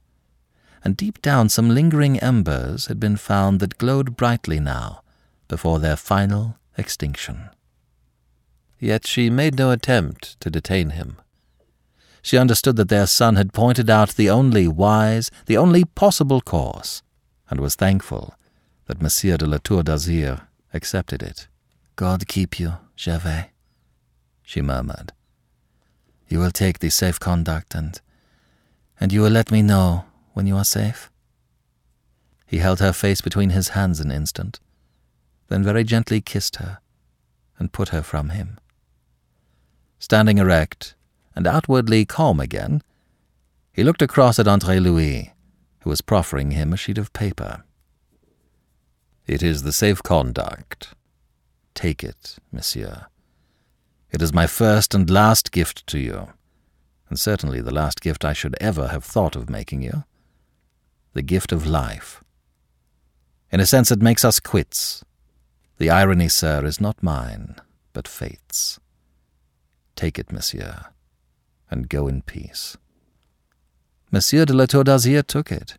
and 0.83 0.97
deep 0.97 1.21
down 1.21 1.51
some 1.51 1.69
lingering 1.69 2.19
embers 2.21 2.87
had 2.87 2.99
been 2.99 3.17
found 3.17 3.61
that 3.61 3.77
glowed 3.77 4.17
brightly 4.17 4.59
now 4.59 5.03
before 5.49 5.79
their 5.79 5.97
final 5.97 6.57
extinction. 6.77 7.51
Yet 8.79 9.07
she 9.07 9.31
made 9.31 9.57
no 9.57 9.71
attempt 9.71 10.39
to 10.41 10.51
detain 10.51 10.91
him. 10.91 11.17
She 12.23 12.37
understood 12.37 12.77
that 12.77 12.89
their 12.89 13.07
son 13.07 13.37
had 13.37 13.53
pointed 13.53 13.89
out 13.89 14.17
the 14.17 14.29
only 14.29 14.67
wise, 14.67 15.31
the 15.47 15.57
only 15.57 15.85
possible 15.85 16.41
course, 16.41 17.03
and 17.49 17.61
was 17.61 17.75
thankful 17.75 18.35
that 18.87 19.01
Monsieur 19.01 19.37
de 19.37 19.47
la 19.47 19.59
Tour 19.59 19.83
d'Azyr 19.83 20.43
accepted 20.75 21.23
it. 21.23 21.49
God 21.95 22.27
keep 22.27 22.59
you, 22.59 22.75
Gervais, 22.97 23.51
she 24.43 24.61
murmured. 24.61 25.13
You 26.29 26.41
will 26.41 26.51
take 26.51 26.81
the 26.81 26.91
safe 26.91 27.21
conduct 27.21 27.75
and 27.75 28.01
and 28.99 29.13
you 29.13 29.21
will 29.21 29.31
let 29.31 29.51
me 29.51 29.63
know 29.63 30.05
when 30.33 30.47
you 30.47 30.57
are 30.57 30.65
safe? 30.65 31.11
He 32.47 32.59
held 32.59 32.81
her 32.81 32.93
face 32.93 33.21
between 33.21 33.51
his 33.51 33.71
hands 33.71 34.01
an 34.01 34.11
instant, 34.11 34.61
then 35.49 35.63
very 35.63 35.85
gently 35.85 36.21
kissed 36.21 36.57
her 36.57 36.79
and 37.59 37.73
put 37.73 37.91
her 37.91 38.03
from 38.03 38.31
him. 38.31 38.59
Standing 39.99 40.39
erect 40.39 40.95
and 41.35 41.47
outwardly 41.47 42.05
calm 42.05 42.41
again, 42.41 42.83
he 43.73 43.85
looked 43.85 44.03
across 44.03 44.39
at 44.39 44.49
Andre 44.49 44.79
Louis, 44.79 45.35
who 45.81 45.91
was 45.91 46.01
proffering 46.01 46.53
him 46.53 46.73
a 46.73 46.77
sheet 46.77 46.99
of 46.99 47.13
paper. 47.13 47.65
It 49.27 49.43
is 49.43 49.63
the 49.63 49.73
safe 49.73 50.03
conduct. 50.03 50.95
Take 51.75 52.03
it, 52.03 52.37
monsieur. 52.53 53.07
It 54.11 54.23
is 54.23 54.33
my 54.33 54.47
first 54.47 54.95
and 54.95 55.11
last 55.11 55.53
gift 55.53 55.87
to 55.89 55.99
you, 55.99 56.29
and 57.09 57.19
certainly 57.21 57.61
the 57.61 57.75
last 57.75 58.01
gift 58.01 58.25
I 58.25 58.33
should 58.33 58.57
ever 58.61 58.89
have 58.89 59.05
thought 59.05 59.37
of 59.37 59.51
making 59.51 59.83
you. 59.83 60.05
The 61.13 61.23
gift 61.23 61.53
of 61.53 61.67
life. 61.67 62.23
In 63.51 63.61
a 63.61 63.67
sense, 63.67 63.91
it 63.91 64.01
makes 64.01 64.25
us 64.25 64.41
quits. 64.41 65.05
The 65.79 65.91
irony, 65.91 66.29
sir, 66.29 66.65
is 66.65 66.81
not 66.81 67.03
mine, 67.03 67.57
but 67.93 68.09
fate's. 68.09 68.81
Take 69.95 70.19
it, 70.19 70.33
monsieur, 70.33 70.87
and 71.71 71.89
go 71.89 72.09
in 72.09 72.23
peace. 72.23 72.77
Monsieur 74.11 74.45
de 74.45 74.55
la 74.55 74.67
Tour 74.67 74.85
d'Azyr 74.85 75.23
took 75.27 75.51
it 75.51 75.79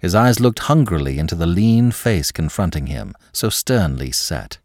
his 0.00 0.14
eyes 0.14 0.40
looked 0.40 0.60
hungrily 0.60 1.18
into 1.18 1.34
the 1.34 1.46
lean 1.46 1.90
face 1.90 2.32
confronting 2.32 2.86
him, 2.86 3.12
so 3.34 3.50
sternly 3.50 4.10
set. 4.10 4.58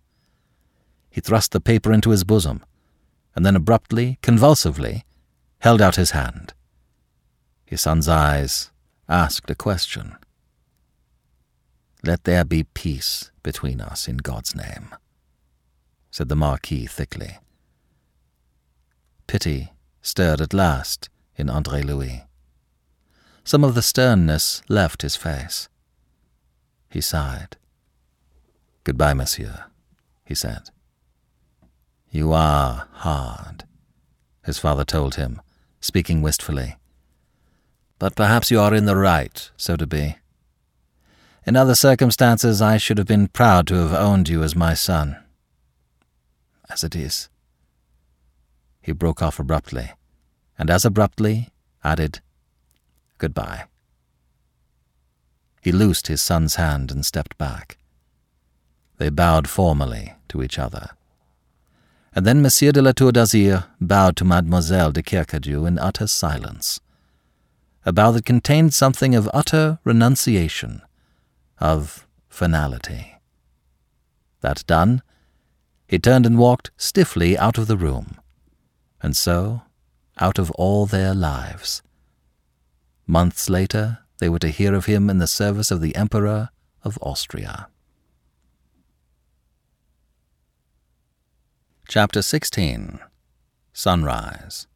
He 1.09 1.19
thrust 1.19 1.51
the 1.51 1.59
paper 1.59 1.91
into 1.91 2.11
his 2.11 2.23
bosom, 2.23 2.63
and 3.35 3.45
then 3.45 3.55
abruptly, 3.55 4.17
convulsively, 4.21 5.03
held 5.59 5.81
out 5.81 5.97
his 5.97 6.11
hand. 6.11 6.53
His 7.65 7.81
son's 7.81 8.07
eyes 8.07 8.71
asked 9.09 9.49
a 9.49 9.55
question. 9.55 10.15
Let 12.01 12.23
there 12.23 12.45
be 12.45 12.63
peace 12.63 13.29
between 13.45 13.79
us 13.79 14.07
in 14.07 14.17
God's 14.17 14.55
name, 14.55 14.87
said 16.09 16.29
the 16.29 16.35
Marquis 16.35 16.87
thickly. 16.87 17.37
Pity 19.27 19.71
stirred 20.01 20.41
at 20.41 20.51
last 20.51 21.09
in 21.35 21.47
Andre 21.47 21.83
Louis. 21.83 22.23
Some 23.43 23.63
of 23.63 23.75
the 23.75 23.83
sternness 23.83 24.63
left 24.67 25.03
his 25.03 25.15
face. 25.15 25.69
He 26.89 27.01
sighed. 27.01 27.57
Goodbye, 28.83 29.13
monsieur, 29.13 29.65
he 30.25 30.33
said. 30.33 30.71
You 32.09 32.33
are 32.33 32.87
hard, 32.93 33.65
his 34.43 34.57
father 34.57 34.85
told 34.85 35.15
him, 35.15 35.39
speaking 35.79 36.23
wistfully. 36.23 36.77
But 37.99 38.15
perhaps 38.15 38.49
you 38.49 38.59
are 38.59 38.73
in 38.73 38.85
the 38.85 38.95
right, 38.95 39.51
so 39.55 39.75
to 39.75 39.85
be. 39.85 40.17
In 41.45 41.55
other 41.55 41.75
circumstances, 41.75 42.59
I 42.59 42.77
should 42.77 42.97
have 42.97 43.05
been 43.05 43.27
proud 43.27 43.67
to 43.67 43.75
have 43.75 43.93
owned 43.93 44.27
you 44.27 44.41
as 44.41 44.55
my 44.55 44.73
son. 44.73 45.17
As 46.69 46.83
it 46.83 46.95
is. 46.95 47.29
He 48.81 48.91
broke 48.91 49.21
off 49.21 49.39
abruptly, 49.39 49.91
and 50.57 50.71
as 50.71 50.85
abruptly 50.85 51.49
added, 51.83 52.21
Goodbye. 53.19 53.65
He 55.61 55.71
loosed 55.71 56.07
his 56.07 56.21
son's 56.21 56.55
hand 56.55 56.91
and 56.91 57.05
stepped 57.05 57.37
back. 57.37 57.77
They 58.97 59.09
bowed 59.09 59.47
formally 59.47 60.13
to 60.29 60.41
each 60.41 60.57
other. 60.57 60.89
And 62.13 62.25
then 62.25 62.41
Monsieur 62.41 62.71
de 62.71 62.81
la 62.81 62.91
Tour 62.91 63.11
d'Azyr 63.11 63.65
bowed 63.79 64.15
to 64.17 64.25
Mademoiselle 64.25 64.91
de 64.91 65.03
Kercadiou 65.03 65.67
in 65.67 65.77
utter 65.77 66.07
silence, 66.07 66.79
a 67.85 67.91
bow 67.93 68.11
that 68.11 68.25
contained 68.25 68.73
something 68.73 69.13
of 69.13 69.29
utter 69.33 69.79
renunciation, 69.83 70.81
of 71.59 72.07
finality. 72.27 73.15
That 74.41 74.63
done, 74.67 75.01
he 75.87 75.99
turned 75.99 76.25
and 76.25 76.37
walked 76.37 76.71
stiffly 76.77 77.37
out 77.37 77.57
of 77.57 77.67
the 77.67 77.77
room, 77.77 78.19
and 79.01 79.15
so 79.15 79.61
out 80.19 80.39
of 80.39 80.51
all 80.51 80.85
their 80.85 81.13
lives. 81.13 81.81
Months 83.07 83.49
later, 83.49 83.99
they 84.19 84.29
were 84.29 84.39
to 84.39 84.49
hear 84.49 84.73
of 84.73 84.85
him 84.85 85.09
in 85.09 85.19
the 85.19 85.27
service 85.27 85.71
of 85.71 85.81
the 85.81 85.95
Emperor 85.95 86.49
of 86.83 86.97
Austria. 87.01 87.67
Chapter 91.87 92.21
16 92.21 92.99
Sunrise 93.73 94.67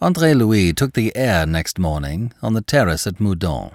Andre 0.00 0.34
Louis 0.34 0.72
took 0.74 0.92
the 0.92 1.16
air 1.16 1.46
next 1.46 1.78
morning 1.78 2.32
on 2.42 2.52
the 2.52 2.60
terrace 2.60 3.06
at 3.06 3.20
Meudon. 3.20 3.70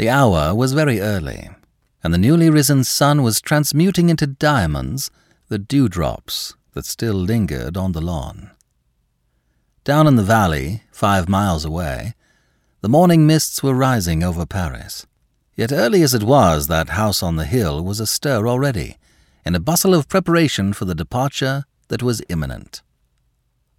The 0.00 0.08
hour 0.08 0.54
was 0.54 0.72
very 0.72 0.98
early, 0.98 1.50
and 2.02 2.14
the 2.14 2.16
newly 2.16 2.48
risen 2.48 2.84
sun 2.84 3.22
was 3.22 3.38
transmuting 3.38 4.08
into 4.08 4.26
diamonds 4.26 5.10
the 5.48 5.58
dewdrops 5.58 6.54
that 6.72 6.86
still 6.86 7.12
lingered 7.12 7.76
on 7.76 7.92
the 7.92 8.00
lawn. 8.00 8.50
Down 9.84 10.06
in 10.06 10.16
the 10.16 10.22
valley, 10.22 10.84
five 10.90 11.28
miles 11.28 11.66
away, 11.66 12.14
the 12.80 12.88
morning 12.88 13.26
mists 13.26 13.62
were 13.62 13.74
rising 13.74 14.24
over 14.24 14.46
Paris. 14.46 15.06
Yet 15.54 15.70
early 15.70 16.00
as 16.00 16.14
it 16.14 16.22
was, 16.22 16.66
that 16.68 16.96
house 16.96 17.22
on 17.22 17.36
the 17.36 17.44
hill 17.44 17.84
was 17.84 18.00
astir 18.00 18.48
already, 18.48 18.96
in 19.44 19.54
a 19.54 19.60
bustle 19.60 19.92
of 19.92 20.08
preparation 20.08 20.72
for 20.72 20.86
the 20.86 20.94
departure 20.94 21.64
that 21.88 22.02
was 22.02 22.22
imminent. 22.30 22.80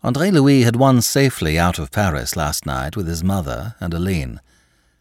Andre 0.03 0.29
Louis 0.29 0.61
had 0.61 0.75
won 0.75 1.01
safely 1.01 1.57
out 1.57 1.79
of 1.79 1.89
Paris 1.89 2.35
last 2.35 2.67
night 2.67 2.95
with 2.95 3.07
his 3.07 3.23
mother 3.23 3.73
and 3.79 3.91
Aline, 3.91 4.39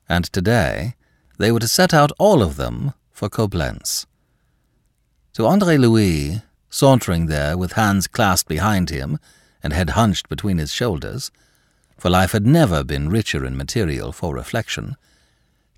and 0.08 0.24
today 0.24 0.94
they 1.40 1.50
were 1.50 1.58
to 1.58 1.66
set 1.66 1.94
out 1.94 2.12
all 2.18 2.42
of 2.42 2.56
them 2.56 2.92
for 3.10 3.30
Koblenz. 3.30 4.04
To 5.32 5.46
Andre 5.46 5.78
Louis, 5.78 6.42
sauntering 6.68 7.26
there 7.26 7.56
with 7.56 7.72
hands 7.72 8.06
clasped 8.06 8.46
behind 8.46 8.90
him 8.90 9.18
and 9.62 9.72
head 9.72 9.90
hunched 9.90 10.28
between 10.28 10.58
his 10.58 10.70
shoulders, 10.70 11.30
for 11.96 12.10
life 12.10 12.32
had 12.32 12.46
never 12.46 12.84
been 12.84 13.08
richer 13.08 13.42
in 13.42 13.56
material 13.56 14.12
for 14.12 14.34
reflection, 14.34 14.96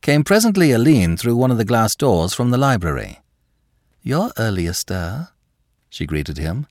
came 0.01 0.25
presently 0.25 0.73
Aline 0.73 1.17
through 1.17 1.37
one 1.37 1.53
of 1.53 1.59
the 1.59 1.65
glass 1.65 1.95
doors 1.95 2.35
from 2.35 2.51
the 2.51 2.59
library. 2.59 3.21
You're 4.03 4.33
early 4.39 4.67
astir, 4.67 5.29
she 5.89 6.07
greeted 6.07 6.39
him. 6.39 6.67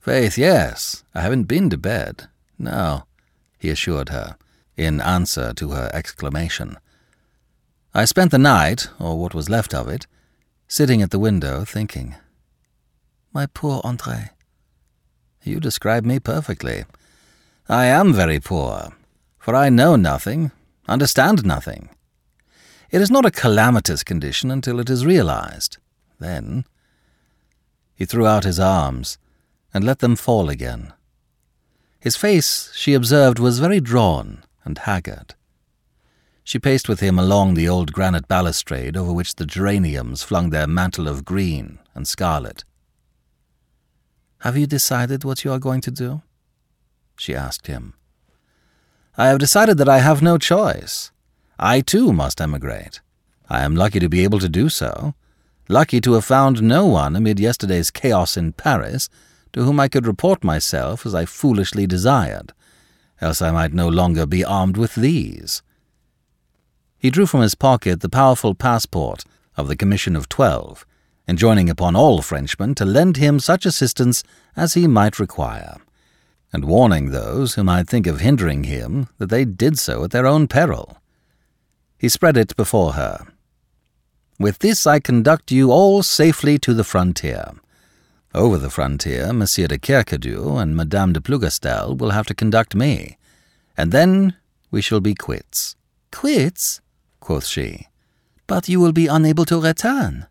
Faith, 0.00 0.36
yes. 0.36 1.02
I 1.14 1.22
haven't 1.22 1.44
been 1.44 1.70
to 1.70 1.78
bed. 1.78 2.28
No, 2.58 3.04
he 3.58 3.70
assured 3.70 4.10
her, 4.10 4.36
in 4.76 5.00
answer 5.00 5.54
to 5.54 5.70
her 5.70 5.90
exclamation. 5.94 6.76
I 7.96 8.04
spent 8.04 8.30
the 8.30 8.38
night, 8.38 8.90
or 8.98 9.18
what 9.18 9.32
was 9.32 9.48
left 9.48 9.72
of 9.72 9.88
it, 9.88 10.06
sitting 10.68 11.00
at 11.00 11.10
the 11.10 11.18
window 11.18 11.64
thinking. 11.64 12.14
My 13.32 13.46
poor 13.46 13.80
Andre. 13.84 14.32
You 15.42 15.60
describe 15.60 16.04
me 16.04 16.18
perfectly. 16.18 16.84
I 17.70 17.86
am 17.86 18.12
very 18.12 18.38
poor, 18.38 18.92
for 19.38 19.54
I 19.54 19.70
know 19.70 19.96
nothing, 19.96 20.50
understand 20.86 21.46
nothing. 21.46 21.88
It 22.90 23.00
is 23.00 23.10
not 23.10 23.24
a 23.24 23.30
calamitous 23.30 24.04
condition 24.04 24.50
until 24.50 24.78
it 24.78 24.90
is 24.90 25.06
realized. 25.06 25.78
Then. 26.20 26.66
He 27.94 28.04
threw 28.04 28.26
out 28.26 28.44
his 28.44 28.60
arms 28.60 29.16
and 29.72 29.84
let 29.84 30.00
them 30.00 30.16
fall 30.16 30.50
again. 30.50 30.92
His 31.98 32.14
face, 32.14 32.70
she 32.74 32.92
observed, 32.92 33.38
was 33.38 33.58
very 33.58 33.80
drawn 33.80 34.44
and 34.66 34.76
haggard. 34.76 35.34
She 36.46 36.60
paced 36.60 36.88
with 36.88 37.00
him 37.00 37.18
along 37.18 37.54
the 37.54 37.68
old 37.68 37.92
granite 37.92 38.28
balustrade 38.28 38.96
over 38.96 39.12
which 39.12 39.34
the 39.34 39.46
geraniums 39.46 40.22
flung 40.22 40.50
their 40.50 40.68
mantle 40.68 41.08
of 41.08 41.24
green 41.24 41.80
and 41.92 42.06
scarlet. 42.06 42.62
Have 44.42 44.56
you 44.56 44.68
decided 44.68 45.24
what 45.24 45.44
you 45.44 45.50
are 45.50 45.58
going 45.58 45.80
to 45.80 45.90
do? 45.90 46.22
she 47.18 47.34
asked 47.34 47.66
him. 47.66 47.94
I 49.18 49.26
have 49.26 49.40
decided 49.40 49.76
that 49.78 49.88
I 49.88 49.98
have 49.98 50.22
no 50.22 50.38
choice. 50.38 51.10
I 51.58 51.80
too 51.80 52.12
must 52.12 52.40
emigrate. 52.40 53.00
I 53.50 53.62
am 53.62 53.74
lucky 53.74 53.98
to 53.98 54.08
be 54.08 54.22
able 54.22 54.38
to 54.38 54.48
do 54.48 54.68
so, 54.68 55.16
lucky 55.68 56.00
to 56.02 56.12
have 56.12 56.24
found 56.24 56.62
no 56.62 56.86
one 56.86 57.16
amid 57.16 57.40
yesterday's 57.40 57.90
chaos 57.90 58.36
in 58.36 58.52
Paris 58.52 59.08
to 59.52 59.64
whom 59.64 59.80
I 59.80 59.88
could 59.88 60.06
report 60.06 60.44
myself 60.44 61.06
as 61.06 61.12
I 61.12 61.24
foolishly 61.24 61.88
desired, 61.88 62.52
else 63.20 63.42
I 63.42 63.50
might 63.50 63.72
no 63.72 63.88
longer 63.88 64.26
be 64.26 64.44
armed 64.44 64.76
with 64.76 64.94
these. 64.94 65.62
He 66.98 67.10
drew 67.10 67.26
from 67.26 67.42
his 67.42 67.54
pocket 67.54 68.00
the 68.00 68.08
powerful 68.08 68.54
passport 68.54 69.24
of 69.56 69.68
the 69.68 69.76
Commission 69.76 70.16
of 70.16 70.28
Twelve, 70.28 70.86
enjoining 71.28 71.68
upon 71.68 71.96
all 71.96 72.22
Frenchmen 72.22 72.74
to 72.76 72.84
lend 72.84 73.16
him 73.16 73.38
such 73.38 73.66
assistance 73.66 74.22
as 74.56 74.74
he 74.74 74.86
might 74.86 75.18
require, 75.18 75.76
and 76.52 76.64
warning 76.64 77.10
those 77.10 77.54
who 77.54 77.64
might 77.64 77.88
think 77.88 78.06
of 78.06 78.20
hindering 78.20 78.64
him 78.64 79.08
that 79.18 79.28
they 79.28 79.44
did 79.44 79.78
so 79.78 80.04
at 80.04 80.10
their 80.10 80.26
own 80.26 80.48
peril. 80.48 80.98
He 81.98 82.08
spread 82.08 82.36
it 82.36 82.56
before 82.56 82.92
her. 82.92 83.26
With 84.38 84.58
this 84.58 84.86
I 84.86 85.00
conduct 85.00 85.50
you 85.50 85.70
all 85.70 86.02
safely 86.02 86.58
to 86.60 86.74
the 86.74 86.84
frontier. 86.84 87.52
Over 88.34 88.58
the 88.58 88.70
frontier, 88.70 89.32
Monsieur 89.32 89.66
de 89.66 89.78
Kercadiou 89.78 90.60
and 90.60 90.76
Madame 90.76 91.14
de 91.14 91.20
Plougastel 91.20 91.96
will 91.96 92.10
have 92.10 92.26
to 92.26 92.34
conduct 92.34 92.74
me, 92.74 93.16
and 93.76 93.92
then 93.92 94.36
we 94.70 94.82
shall 94.82 95.00
be 95.00 95.14
quits. 95.14 95.74
Quits? 96.12 96.80
Quoth 97.26 97.46
she. 97.46 97.88
But 98.46 98.68
you 98.68 98.78
will 98.80 98.92
be 98.92 99.08
unable 99.08 99.44
to 99.46 99.60
return. 99.60 100.26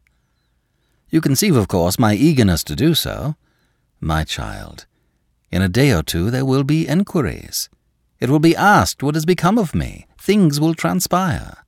You 1.09 1.19
conceive, 1.19 1.55
of 1.55 1.67
course, 1.67 1.99
my 1.99 2.13
eagerness 2.13 2.63
to 2.63 2.75
do 2.75 2.95
so. 2.95 3.35
My 3.99 4.23
child, 4.23 4.85
in 5.51 5.61
a 5.61 5.75
day 5.79 5.91
or 5.91 6.03
two 6.03 6.31
there 6.31 6.45
will 6.45 6.63
be 6.63 6.87
enquiries. 6.87 7.69
It 8.19 8.29
will 8.29 8.39
be 8.39 8.55
asked 8.55 9.03
what 9.03 9.15
has 9.15 9.25
become 9.25 9.57
of 9.57 9.75
me. 9.75 10.07
Things 10.19 10.59
will 10.59 10.73
transpire. 10.73 11.65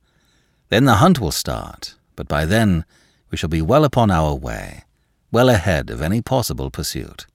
Then 0.70 0.86
the 0.86 1.02
hunt 1.04 1.20
will 1.20 1.32
start, 1.44 1.96
but 2.16 2.28
by 2.28 2.46
then 2.46 2.86
we 3.30 3.38
shall 3.38 3.50
be 3.50 3.62
well 3.62 3.84
upon 3.84 4.10
our 4.10 4.34
way 4.34 4.86
well 5.32 5.50
ahead 5.50 5.90
of 5.90 6.02
any 6.02 6.22
possible 6.22 6.72
pursuit. 6.72 7.26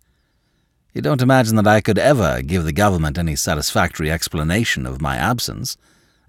You 0.94 1.02
don't 1.02 1.22
imagine 1.22 1.56
that 1.56 1.66
I 1.66 1.80
could 1.80 1.98
ever 1.98 2.42
give 2.42 2.64
the 2.64 2.72
government 2.72 3.18
any 3.18 3.36
satisfactory 3.36 4.10
explanation 4.10 4.86
of 4.86 5.00
my 5.00 5.16
absence, 5.16 5.76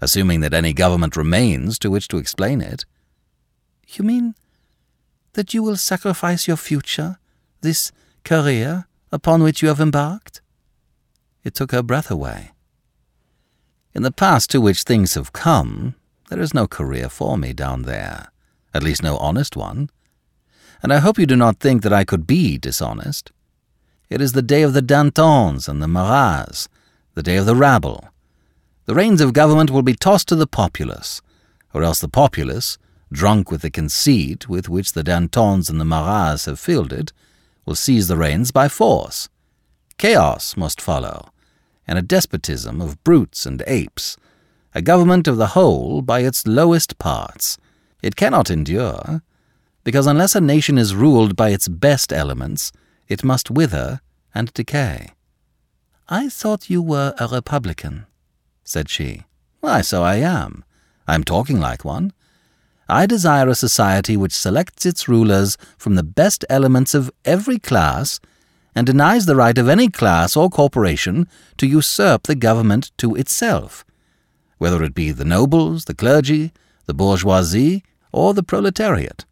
assuming 0.00 0.40
that 0.40 0.54
any 0.54 0.72
government 0.72 1.16
remains 1.16 1.78
to 1.78 1.90
which 1.90 2.08
to 2.08 2.18
explain 2.18 2.60
it. 2.60 2.84
You 3.88 4.04
mean 4.04 4.34
that 5.34 5.54
you 5.54 5.62
will 5.62 5.76
sacrifice 5.76 6.46
your 6.46 6.56
future, 6.56 7.18
this 7.60 7.92
career 8.24 8.86
upon 9.12 9.42
which 9.42 9.62
you 9.62 9.68
have 9.68 9.80
embarked? 9.80 10.40
It 11.42 11.54
took 11.54 11.72
her 11.72 11.82
breath 11.82 12.10
away. 12.10 12.52
In 13.94 14.02
the 14.02 14.10
past 14.10 14.50
to 14.50 14.60
which 14.60 14.82
things 14.82 15.14
have 15.14 15.32
come, 15.32 15.94
there 16.30 16.40
is 16.40 16.54
no 16.54 16.66
career 16.66 17.08
for 17.08 17.36
me 17.38 17.52
down 17.52 17.82
there, 17.82 18.28
at 18.72 18.82
least 18.82 19.02
no 19.02 19.16
honest 19.18 19.56
one 19.56 19.90
and 20.84 20.92
I 20.92 20.98
hope 20.98 21.18
you 21.18 21.24
do 21.24 21.34
not 21.34 21.60
think 21.60 21.82
that 21.82 21.94
I 21.94 22.04
could 22.04 22.26
be 22.26 22.58
dishonest. 22.58 23.32
It 24.10 24.20
is 24.20 24.32
the 24.32 24.42
day 24.42 24.60
of 24.60 24.74
the 24.74 24.82
Dantons 24.82 25.66
and 25.66 25.82
the 25.82 25.86
Marats, 25.86 26.68
the 27.14 27.22
day 27.22 27.36
of 27.36 27.46
the 27.46 27.56
rabble. 27.56 28.10
The 28.86 28.94
reins 28.94 29.20
of 29.20 29.32
government 29.32 29.70
will 29.70 29.82
be 29.82 29.94
tossed 29.94 30.28
to 30.28 30.36
the 30.36 30.46
populace, 30.46 31.22
or 31.72 31.82
else 31.82 32.00
the 32.00 32.08
populace, 32.08 32.78
drunk 33.10 33.50
with 33.50 33.62
the 33.62 33.70
conceit 33.70 34.48
with 34.48 34.68
which 34.68 34.92
the 34.92 35.02
Dantons 35.02 35.70
and 35.70 35.80
the 35.80 35.84
Marats 35.84 36.46
have 36.46 36.60
filled 36.60 36.92
it, 36.92 37.12
will 37.64 37.74
seize 37.74 38.08
the 38.08 38.16
reins 38.16 38.50
by 38.50 38.68
force. 38.68 39.28
Chaos 39.96 40.56
must 40.56 40.80
follow, 40.80 41.30
and 41.86 41.98
a 41.98 42.02
despotism 42.02 42.80
of 42.80 43.02
brutes 43.04 43.46
and 43.46 43.62
apes, 43.66 44.16
a 44.74 44.82
government 44.82 45.28
of 45.28 45.36
the 45.36 45.48
whole 45.48 46.02
by 46.02 46.20
its 46.20 46.46
lowest 46.46 46.98
parts. 46.98 47.56
It 48.02 48.16
cannot 48.16 48.50
endure 48.50 49.22
because 49.84 50.06
unless 50.06 50.34
a 50.34 50.40
nation 50.40 50.78
is 50.78 50.94
ruled 50.94 51.36
by 51.36 51.50
its 51.50 51.68
best 51.68 52.12
elements, 52.12 52.72
it 53.06 53.22
must 53.22 53.50
wither 53.50 54.00
and 54.34 54.52
decay. 54.54 55.10
I 56.08 56.28
thought 56.28 56.70
you 56.70 56.82
were 56.82 57.14
a 57.18 57.28
Republican, 57.28 58.06
said 58.64 58.88
she. 58.88 59.22
Why, 59.60 59.80
so 59.80 60.02
I 60.02 60.16
am. 60.16 60.64
I 61.06 61.14
am 61.14 61.24
talking 61.24 61.60
like 61.60 61.84
one. 61.84 62.12
I 62.88 63.06
desire 63.06 63.48
a 63.48 63.54
society 63.54 64.16
which 64.16 64.32
selects 64.34 64.84
its 64.84 65.08
rulers 65.08 65.56
from 65.78 65.94
the 65.94 66.02
best 66.02 66.44
elements 66.50 66.94
of 66.94 67.10
every 67.24 67.58
class 67.58 68.20
and 68.74 68.86
denies 68.86 69.26
the 69.26 69.36
right 69.36 69.56
of 69.56 69.68
any 69.68 69.88
class 69.88 70.36
or 70.36 70.50
corporation 70.50 71.28
to 71.58 71.66
usurp 71.66 72.24
the 72.24 72.34
government 72.34 72.90
to 72.98 73.14
itself, 73.14 73.84
whether 74.58 74.82
it 74.82 74.94
be 74.94 75.12
the 75.12 75.24
nobles, 75.24 75.84
the 75.84 75.94
clergy, 75.94 76.52
the 76.86 76.94
bourgeoisie, 76.94 77.84
or 78.12 78.34
the 78.34 78.42
proletariat 78.42 79.24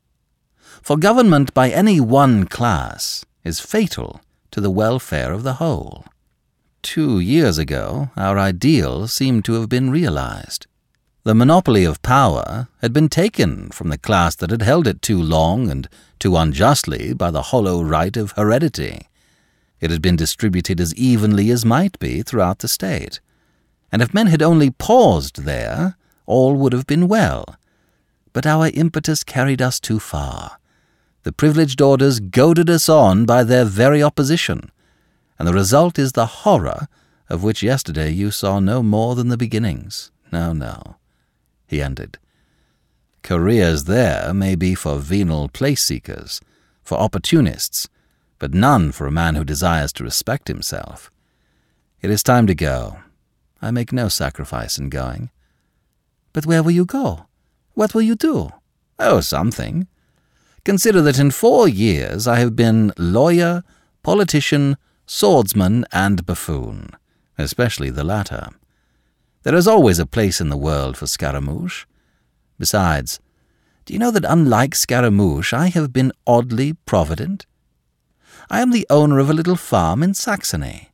for 0.83 0.97
government 0.97 1.55
by 1.55 1.71
any 1.71 2.01
one 2.01 2.45
class 2.47 3.25
is 3.45 3.61
fatal 3.61 4.21
to 4.51 4.61
the 4.61 4.71
welfare 4.71 5.33
of 5.33 5.45
the 5.45 5.55
whole. 5.55 6.05
Two 6.83 7.21
years 7.21 7.59
ago, 7.59 8.11
our 8.17 8.39
ideal 8.39 9.07
seemed 9.07 9.45
to 9.45 9.55
have 9.55 9.69
been 9.69 9.91
realized. 9.91 10.67
The 11.25 11.35
monopoly 11.35 11.85
of 11.85 12.03
power 12.03 12.67
had 12.81 12.93
been 12.93 13.09
taken 13.09 13.71
from 13.71 13.89
the 13.89 13.99
class 13.99 14.35
that 14.37 14.51
had 14.51 14.63
held 14.63 14.89
it 14.89 15.01
too 15.01 15.23
long 15.23 15.71
and 15.71 15.89
too 16.19 16.37
unjustly 16.37 17.15
by 17.15 17.31
the 17.31 17.43
hollow 17.43 17.83
right 17.83 18.17
of 18.17 18.33
heredity. 18.33 19.09
It 19.81 19.93
had 19.93 20.03
been 20.03 20.17
distributed 20.17 20.81
as 20.81 20.95
evenly 20.97 21.51
as 21.51 21.65
might 21.65 21.97
be 22.01 22.23
throughout 22.23 22.59
the 22.59 22.69
state. 22.69 23.21
And 23.93 24.03
if 24.03 24.13
men 24.13 24.27
had 24.27 24.43
only 24.43 24.71
paused 24.71 25.45
there, 25.45 25.97
all 26.27 26.57
would 26.57 26.73
have 26.73 26.87
been 26.87 27.07
well. 27.07 27.57
But 28.33 28.47
our 28.47 28.69
impetus 28.69 29.23
carried 29.23 29.63
us 29.63 29.79
too 29.79 30.01
far. 30.01 30.59
The 31.23 31.33
privileged 31.33 31.81
orders 31.81 32.19
goaded 32.19 32.69
us 32.69 32.89
on 32.89 33.25
by 33.25 33.45
their 33.45 33.65
very 33.65 34.03
opposition, 34.03 34.73
and 35.43 35.49
the 35.49 35.55
result 35.55 35.99
is 35.99 36.13
the 36.13 36.45
horror 36.45 36.87
of 37.29 37.43
which 37.43 37.65
yesterday 37.65 38.09
you 38.11 38.31
saw 38.31 38.61
no 38.61 38.81
more 38.81 39.17
than 39.17 39.27
the 39.27 39.37
beginnings. 39.37 40.13
No, 40.31 40.53
no, 40.53 40.99
he 41.67 41.83
ended. 41.83 42.19
Careers 43.25 43.87
there 43.87 44.33
may 44.33 44.55
be 44.55 44.77
for 44.77 44.99
venal 44.99 45.49
place 45.49 45.83
seekers, 45.83 46.41
for 46.85 46.97
opportunists, 46.97 47.89
but 48.39 48.55
none 48.55 48.93
for 48.93 49.05
a 49.09 49.11
man 49.11 49.35
who 49.35 49.43
desires 49.43 49.93
to 49.95 50.05
respect 50.05 50.47
himself. 50.47 51.11
It 52.03 52.11
is 52.11 52.23
time 52.23 52.47
to 52.47 52.55
go. 52.55 52.99
I 53.61 53.73
make 53.73 53.93
no 53.93 54.07
sacrifice 54.07 54.79
in 54.79 54.91
going. 54.91 55.31
But 56.33 56.47
where 56.47 56.63
will 56.63 56.71
you 56.71 56.85
go? 56.85 57.27
What 57.75 57.95
will 57.95 58.03
you 58.03 58.15
do? 58.15 58.51
Oh, 58.97 59.19
something. 59.19 59.89
Consider 60.65 61.03
that 61.03 61.19
in 61.19 61.33
four 61.33 61.67
years 61.67 62.29
I 62.29 62.39
have 62.39 62.55
been 62.55 62.93
lawyer, 62.97 63.65
politician, 64.05 64.77
swordsman, 65.13 65.85
and 65.93 66.25
buffoon, 66.25 66.89
especially 67.37 67.91
the 67.91 68.03
latter. 68.03 68.49
There 69.43 69.55
is 69.55 69.69
always 69.69 69.99
a 69.99 70.07
place 70.07 70.41
in 70.41 70.49
the 70.49 70.57
world 70.57 70.97
for 70.97 71.07
Scaramouche. 71.07 71.85
Besides, 72.59 73.21
do 73.85 73.93
you 73.93 73.99
know 73.99 74.11
that 74.11 74.25
unlike 74.27 74.75
Scaramouche, 74.75 75.53
I 75.53 75.67
have 75.67 75.93
been 75.93 76.13
oddly 76.27 76.73
provident? 76.87 77.45
I 78.49 78.63
am 78.63 78.71
the 78.71 78.87
owner 78.89 79.19
of 79.19 79.29
a 79.29 79.35
little 79.35 79.57
farm 79.57 80.03
in 80.03 80.15
Saxony. 80.15 80.93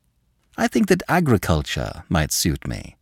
I 0.56 0.66
think 0.66 0.88
that 0.88 1.04
agriculture 1.08 2.02
might 2.08 2.32
suit 2.32 2.66
me. 2.66 2.96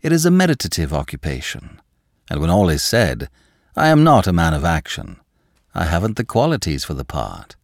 It 0.00 0.10
is 0.10 0.24
a 0.24 0.30
meditative 0.30 0.94
occupation, 0.94 1.82
and 2.30 2.40
when 2.40 2.48
all 2.48 2.70
is 2.70 2.82
said, 2.82 3.28
I 3.76 3.88
am 3.88 4.02
not 4.02 4.26
a 4.26 4.32
man 4.32 4.54
of 4.54 4.64
action. 4.64 5.20
I 5.74 5.84
haven't 5.84 6.16
the 6.16 6.24
qualities 6.24 6.82
for 6.82 6.94
the 6.94 7.04
part. 7.04 7.56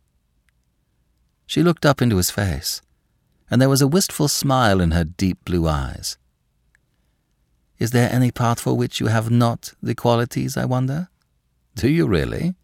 She 1.47 1.63
looked 1.63 1.87
up 1.87 2.03
into 2.03 2.17
his 2.17 2.31
face, 2.31 2.83
and 3.51 3.61
there 3.61 3.69
was 3.69 3.81
a 3.81 3.89
wistful 3.89 4.29
smile 4.29 4.81
in 4.81 4.91
her 4.91 5.05
deep 5.05 5.45
blue 5.45 5.69
eyes. 5.69 6.19
Is 7.79 7.93
there 7.93 8.13
any 8.13 8.31
part 8.31 8.59
for 8.59 8.75
which 8.77 9.01
you 9.01 9.07
have 9.07 9.31
not 9.31 9.73
the 9.83 9.95
qualities, 9.95 10.57
I 10.57 10.65
wonder? 10.65 11.09
Do 11.75 11.89
you 11.89 12.07
really? 12.07 12.55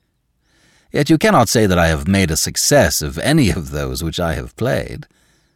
Yet 0.91 1.11
you 1.11 1.19
cannot 1.19 1.49
say 1.49 1.67
that 1.67 1.79
I 1.79 1.89
have 1.89 2.09
made 2.09 2.31
a 2.31 2.37
success 2.37 3.03
of 3.03 3.19
any 3.19 3.51
of 3.51 3.71
those 3.71 4.03
which 4.03 4.19
I 4.19 4.35
have 4.35 4.57
played. 4.57 5.07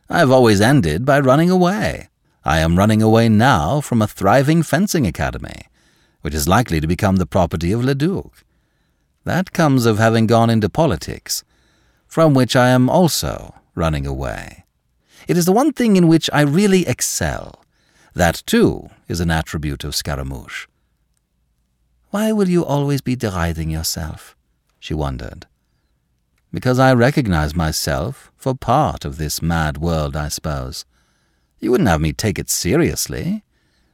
I 0.08 0.18
have 0.18 0.30
always 0.30 0.60
ended 0.60 1.04
by 1.04 1.20
running 1.20 1.50
away. 1.50 2.08
I 2.44 2.60
am 2.60 2.76
running 2.78 3.02
away 3.02 3.28
now 3.28 3.80
from 3.80 4.00
a 4.00 4.06
thriving 4.06 4.62
fencing 4.62 5.06
academy, 5.06 5.62
which 6.20 6.34
is 6.34 6.46
likely 6.46 6.80
to 6.80 6.86
become 6.86 7.16
the 7.16 7.26
property 7.26 7.72
of 7.72 7.84
Leduc. 7.84 8.44
That 9.24 9.52
comes 9.52 9.84
of 9.84 9.98
having 9.98 10.26
gone 10.26 10.48
into 10.48 10.68
politics, 10.68 11.42
from 12.16 12.32
which 12.32 12.56
I 12.56 12.70
am 12.70 12.88
also 12.88 13.54
running 13.74 14.06
away. 14.06 14.64
It 15.28 15.36
is 15.36 15.44
the 15.44 15.52
one 15.52 15.74
thing 15.74 15.96
in 15.96 16.08
which 16.08 16.30
I 16.32 16.40
really 16.40 16.88
excel. 16.88 17.62
That, 18.14 18.42
too, 18.46 18.88
is 19.06 19.20
an 19.20 19.30
attribute 19.30 19.84
of 19.84 19.94
Scaramouche. 19.94 20.66
Why 22.08 22.32
will 22.32 22.48
you 22.48 22.64
always 22.64 23.02
be 23.02 23.16
deriding 23.16 23.68
yourself? 23.68 24.34
she 24.78 24.94
wondered. 24.94 25.44
Because 26.50 26.78
I 26.78 26.94
recognize 26.94 27.54
myself 27.54 28.32
for 28.34 28.54
part 28.54 29.04
of 29.04 29.18
this 29.18 29.42
mad 29.42 29.76
world, 29.76 30.16
I 30.16 30.28
suppose. 30.28 30.86
You 31.60 31.70
wouldn't 31.70 31.90
have 31.90 32.00
me 32.00 32.14
take 32.14 32.38
it 32.38 32.48
seriously. 32.48 33.44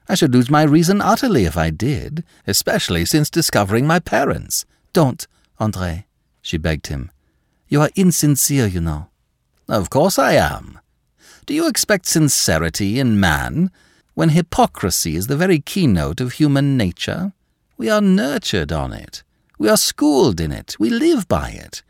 I 0.09 0.15
should 0.15 0.32
lose 0.32 0.49
my 0.49 0.62
reason 0.62 1.01
utterly 1.01 1.44
if 1.44 1.57
I 1.57 1.70
did, 1.70 2.23
especially 2.47 3.05
since 3.05 3.28
discovering 3.28 3.85
my 3.85 3.99
parents. 3.99 4.65
Don't, 4.93 5.27
Andre, 5.59 6.07
she 6.40 6.57
begged 6.57 6.86
him. 6.86 7.11
You 7.73 7.81
are 7.81 7.90
insincere, 7.94 8.66
you 8.66 8.82
know. 8.82 9.09
Of 9.66 9.89
course 9.89 10.19
I 10.19 10.35
am. 10.35 10.78
Do 11.47 11.55
you 11.55 11.66
expect 11.66 12.05
sincerity 12.05 13.01
in 13.01 13.19
man 13.19 13.70
when 14.12 14.28
hypocrisy 14.28 15.16
is 15.16 15.27
the 15.27 15.39
very 15.39 15.59
keynote 15.59 16.20
of 16.20 16.35
human 16.35 16.77
nature? 16.77 17.32
We 17.78 17.89
are 17.89 18.03
nurtured 18.03 18.73
on 18.73 18.93
it. 18.93 19.23
We 19.59 19.70
are 19.70 19.78
schooled 19.78 20.39
in 20.39 20.53
it, 20.53 20.77
we 20.78 20.90
live 20.90 21.27
by 21.28 21.49
it, 21.49 21.82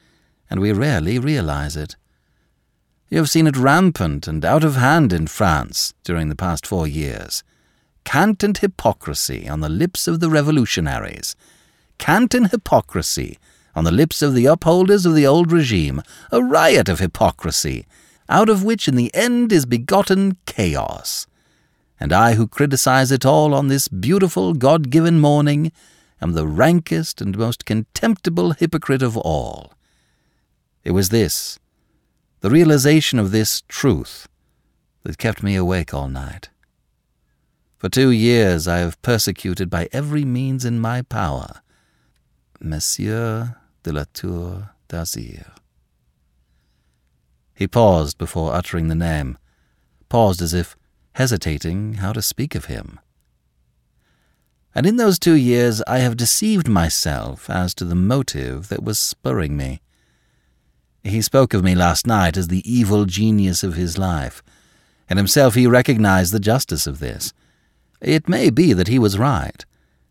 and 0.49 0.61
we 0.61 0.71
rarely 0.71 1.19
realize 1.19 1.77
it. 1.77 1.97
You 3.09 3.19
have 3.19 3.29
seen 3.29 3.49
it 3.49 3.57
rampant 3.57 4.29
and 4.29 4.45
out 4.45 4.63
of 4.63 4.77
hand 4.77 5.13
in 5.13 5.27
France 5.27 5.95
during 6.05 6.29
the 6.29 6.37
past 6.37 6.65
four 6.65 6.87
years. 6.87 7.43
Cant 8.05 8.45
and 8.45 8.57
hypocrisy 8.57 9.49
on 9.49 9.59
the 9.59 9.69
lips 9.69 10.07
of 10.07 10.21
the 10.21 10.31
revolutionaries. 10.31 11.35
Cant 11.99 12.35
and 12.35 12.53
hypocrisy 12.53 13.37
on 13.75 13.85
the 13.85 13.93
lips 13.93 14.23
of 14.23 14.35
the 14.35 14.47
upholders 14.47 15.07
of 15.07 15.15
the 15.15 15.27
old 15.27 15.53
regime. 15.53 16.03
A 16.31 16.43
riot 16.43 16.89
of 16.89 16.99
hypocrisy, 16.99 17.87
out 18.29 18.49
of 18.49 18.65
which 18.65 18.89
in 18.89 18.97
the 18.97 19.15
end 19.15 19.53
is 19.53 19.67
begotten 19.67 20.37
chaos. 20.47 21.27
And 21.99 22.13
I 22.13 22.35
who 22.35 22.49
criticize 22.49 23.13
it 23.13 23.25
all 23.25 23.55
on 23.55 23.69
this 23.69 23.89
beautiful 23.89 24.55
God 24.55 24.91
given 24.91 25.21
morning 25.21 25.73
am 26.21 26.33
the 26.33 26.47
rankest 26.47 27.21
and 27.21 27.37
most 27.37 27.65
contemptible 27.65 28.53
hypocrite 28.53 29.03
of 29.03 29.17
all. 29.17 29.73
It 30.85 30.93
was 30.93 31.11
this, 31.11 31.59
the 32.41 32.51
realization 32.51 33.19
of 33.19 33.31
this 33.31 33.63
truth, 33.69 34.29
that 35.05 35.19
kept 35.19 35.43
me 35.43 35.57
awake 35.57 35.95
all 35.95 36.09
night. 36.09 36.51
For 37.79 37.89
two 37.89 38.11
years 38.11 38.69
I 38.69 38.79
have 38.79 39.01
persecuted 39.03 39.69
by 39.69 39.89
every 39.93 40.25
means 40.25 40.65
in 40.65 40.79
my 40.79 41.03
power 41.03 41.63
Monsieur 42.61 43.57
de 43.83 43.93
la 43.93 44.05
Tour 44.13 44.71
d'Azyr. 44.89 45.53
He 47.55 47.67
paused 47.67 48.19
before 48.19 48.55
uttering 48.55 48.89
the 48.89 48.95
name, 48.95 49.39
paused 50.09 50.43
as 50.43 50.55
if 50.55 50.77
hesitating 51.15 51.95
how 51.95 52.13
to 52.13 52.23
speak 52.23 52.55
of 52.55 52.67
him. 52.67 52.99
And 54.75 54.87
in 54.87 54.97
those 54.97 55.19
two 55.19 55.35
years 55.35 55.83
I 55.87 55.99
have 55.99 56.17
deceived 56.17 56.69
myself 56.69 57.51
as 57.51 57.75
to 57.75 57.85
the 57.85 57.95
motive 57.95 58.69
that 58.69 58.83
was 58.83 58.99
spurring 58.99 59.57
me. 59.57 59.83
He 61.05 61.21
spoke 61.21 61.53
of 61.53 61.65
me 61.65 61.75
last 61.75 62.07
night 62.07 62.37
as 62.37 62.49
the 62.49 62.63
evil 62.71 63.05
genius 63.05 63.63
of 63.63 63.75
his 63.75 63.99
life, 63.99 64.43
and 65.11 65.19
himself 65.19 65.55
he 65.55 65.67
recognized 65.67 66.33
the 66.33 66.41
justice 66.41 66.87
of 66.87 67.01
this. 67.01 67.33
It 68.01 68.29
may 68.29 68.51
be 68.51 68.73
that 68.73 68.89
he 68.89 68.99
was 68.99 69.19
right, 69.19 69.65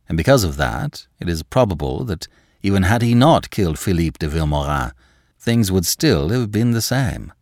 and 0.07 0.17
because 0.17 0.43
of 0.43 0.57
that, 0.57 1.07
it 1.19 1.27
is 1.27 1.43
probable 1.43 2.03
that 2.05 2.27
even 2.63 2.83
had 2.83 3.01
he 3.01 3.13
not 3.13 3.49
killed 3.49 3.79
Philippe 3.79 4.17
de 4.19 4.27
Vilmorin, 4.27 4.91
things 5.39 5.71
would 5.71 5.85
still 5.85 6.29
have 6.29 6.51
been 6.51 6.71
the 6.71 6.81
same. 6.81 7.33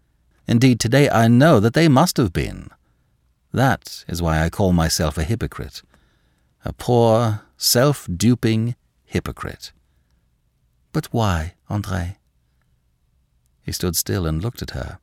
Indeed, 0.48 0.80
today 0.80 1.10
I 1.10 1.28
know 1.28 1.60
that 1.60 1.74
they 1.74 1.88
must 1.88 2.18
have 2.18 2.34
been. 2.34 2.70
That 3.52 4.06
is 4.08 4.22
why 4.22 4.44
I 4.44 4.50
call 4.50 4.74
myself 4.74 5.18
a 5.18 5.24
hypocrite 5.24 5.82
a 6.66 6.74
poor, 6.74 7.42
self 7.58 8.08
duping 8.14 8.76
hypocrite. 9.06 9.72
But 10.92 11.08
why, 11.08 11.54
Andre? 11.70 12.18
He 13.62 13.72
stood 13.72 13.96
still 13.96 14.26
and 14.26 14.42
looked 14.42 14.62
at 14.62 14.72
her. 14.72 15.00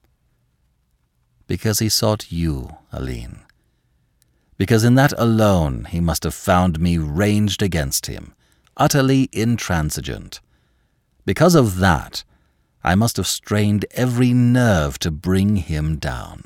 Because 1.47 1.79
he 1.79 1.89
sought 1.89 2.33
you, 2.33 2.77
Aline. 2.93 3.41
Because 4.57 4.85
in 4.85 4.97
that 4.97 5.13
alone 5.17 5.87
he 5.91 6.01
must 6.01 6.25
have 6.25 6.35
found 6.35 6.81
me 6.81 6.99
ranged 6.99 7.63
against 7.63 8.07
him, 8.07 8.35
utterly 8.77 9.29
intransigent. 9.33 10.41
Because 11.25 11.55
of 11.55 11.79
that, 11.79 12.25
I 12.85 12.95
must 12.95 13.17
have 13.17 13.27
strained 13.27 13.85
every 13.93 14.33
nerve 14.33 14.99
to 15.01 15.11
bring 15.11 15.57
him 15.57 15.97
down, 15.97 16.45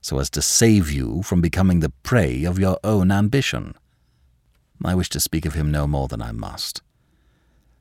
so 0.00 0.18
as 0.18 0.30
to 0.30 0.42
save 0.42 0.90
you 0.90 1.22
from 1.22 1.40
becoming 1.40 1.80
the 1.80 1.92
prey 2.02 2.44
of 2.44 2.58
your 2.58 2.78
own 2.84 3.10
ambition. 3.10 3.74
I 4.84 4.94
wish 4.94 5.08
to 5.10 5.20
speak 5.20 5.46
of 5.46 5.54
him 5.54 5.70
no 5.70 5.86
more 5.86 6.08
than 6.08 6.22
I 6.22 6.32
must. 6.32 6.82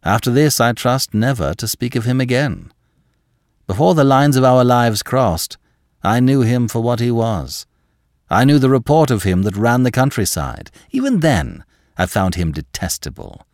After 0.03 0.31
this, 0.31 0.59
I 0.59 0.73
trust 0.73 1.13
never 1.13 1.53
to 1.53 1.67
speak 1.67 1.95
of 1.95 2.05
him 2.05 2.19
again. 2.19 2.71
Before 3.67 3.93
the 3.93 4.03
lines 4.03 4.35
of 4.35 4.43
our 4.43 4.63
lives 4.63 5.03
crossed, 5.03 5.57
I 6.03 6.19
knew 6.19 6.41
him 6.41 6.67
for 6.67 6.81
what 6.81 6.99
he 6.99 7.11
was. 7.11 7.65
I 8.29 8.43
knew 8.43 8.59
the 8.59 8.69
report 8.69 9.11
of 9.11 9.23
him 9.23 9.43
that 9.43 9.55
ran 9.55 9.83
the 9.83 9.91
countryside. 9.91 10.71
Even 10.91 11.19
then, 11.19 11.63
I 11.97 12.05
found 12.05 12.35
him 12.35 12.51
detestable. 12.51 13.45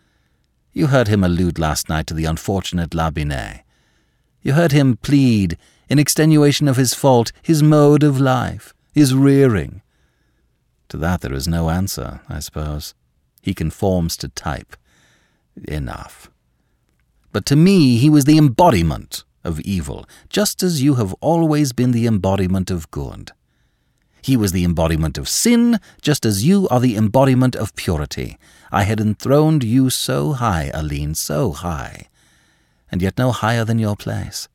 You 0.71 0.87
heard 0.87 1.07
him 1.07 1.23
allude 1.23 1.57
last 1.57 1.89
night 1.89 2.07
to 2.07 2.13
the 2.13 2.25
unfortunate 2.25 2.93
La 2.93 3.09
Binet. 3.09 3.63
You 4.41 4.53
heard 4.53 4.71
him 4.71 4.97
plead, 4.97 5.57
in 5.89 5.99
extenuation 5.99 6.67
of 6.67 6.77
his 6.77 6.93
fault, 6.93 7.31
his 7.41 7.63
mode 7.63 8.03
of 8.03 8.19
life, 8.19 8.73
his 8.93 9.13
rearing. 9.13 9.81
To 10.89 10.97
that 10.97 11.21
there 11.21 11.33
is 11.33 11.47
no 11.47 11.69
answer, 11.69 12.21
I 12.29 12.39
suppose. 12.39 12.93
He 13.41 13.53
conforms 13.53 14.15
to 14.17 14.27
type. 14.29 14.75
Enough. 15.67 16.29
But 17.31 17.45
to 17.47 17.55
me, 17.55 17.97
he 17.97 18.09
was 18.09 18.25
the 18.25 18.37
embodiment 18.37 19.23
of 19.43 19.59
evil, 19.61 20.05
just 20.29 20.63
as 20.63 20.81
you 20.81 20.95
have 20.95 21.13
always 21.21 21.73
been 21.73 21.91
the 21.91 22.07
embodiment 22.07 22.71
of 22.71 22.91
good. 22.91 23.31
He 24.21 24.35
was 24.37 24.51
the 24.51 24.63
embodiment 24.63 25.17
of 25.17 25.29
sin, 25.29 25.79
just 26.01 26.25
as 26.25 26.45
you 26.45 26.67
are 26.69 26.79
the 26.79 26.95
embodiment 26.95 27.55
of 27.55 27.75
purity. 27.75 28.37
I 28.71 28.83
had 28.83 28.99
enthroned 28.99 29.63
you 29.63 29.89
so 29.89 30.33
high, 30.33 30.71
Aline, 30.73 31.15
so 31.15 31.51
high, 31.51 32.07
and 32.91 33.01
yet 33.01 33.17
no 33.17 33.31
higher 33.31 33.63
than 33.63 33.79
your 33.79 33.95
place. 33.95 34.47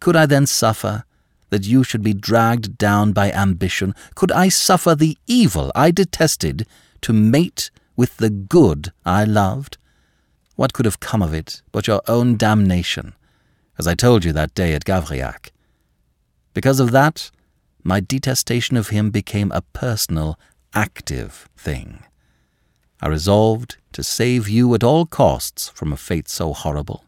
Could 0.00 0.16
I 0.16 0.26
then 0.26 0.46
suffer 0.46 1.04
that 1.50 1.66
you 1.66 1.84
should 1.84 2.02
be 2.02 2.14
dragged 2.14 2.78
down 2.78 3.12
by 3.12 3.30
ambition? 3.30 3.94
Could 4.14 4.32
I 4.32 4.48
suffer 4.48 4.94
the 4.94 5.18
evil 5.26 5.70
I 5.74 5.90
detested 5.90 6.66
to 7.02 7.12
mate 7.12 7.70
with 7.94 8.16
the 8.16 8.30
good 8.30 8.92
I 9.04 9.24
loved? 9.24 9.76
What 10.56 10.72
could 10.72 10.86
have 10.86 11.00
come 11.00 11.22
of 11.22 11.34
it 11.34 11.62
but 11.70 11.86
your 11.86 12.02
own 12.08 12.36
damnation, 12.36 13.14
as 13.78 13.86
I 13.86 13.94
told 13.94 14.24
you 14.24 14.32
that 14.32 14.54
day 14.54 14.74
at 14.74 14.84
Gavrillac? 14.84 15.50
Because 16.54 16.80
of 16.80 16.90
that, 16.92 17.30
my 17.84 18.00
detestation 18.00 18.76
of 18.76 18.88
him 18.88 19.10
became 19.10 19.50
a 19.52 19.62
personal, 19.72 20.38
active 20.74 21.48
thing. 21.56 22.04
I 23.00 23.08
resolved 23.08 23.76
to 23.92 24.02
save 24.02 24.48
you 24.48 24.72
at 24.74 24.84
all 24.84 25.06
costs 25.06 25.68
from 25.70 25.92
a 25.92 25.96
fate 25.96 26.28
so 26.28 26.52
horrible. 26.52 27.04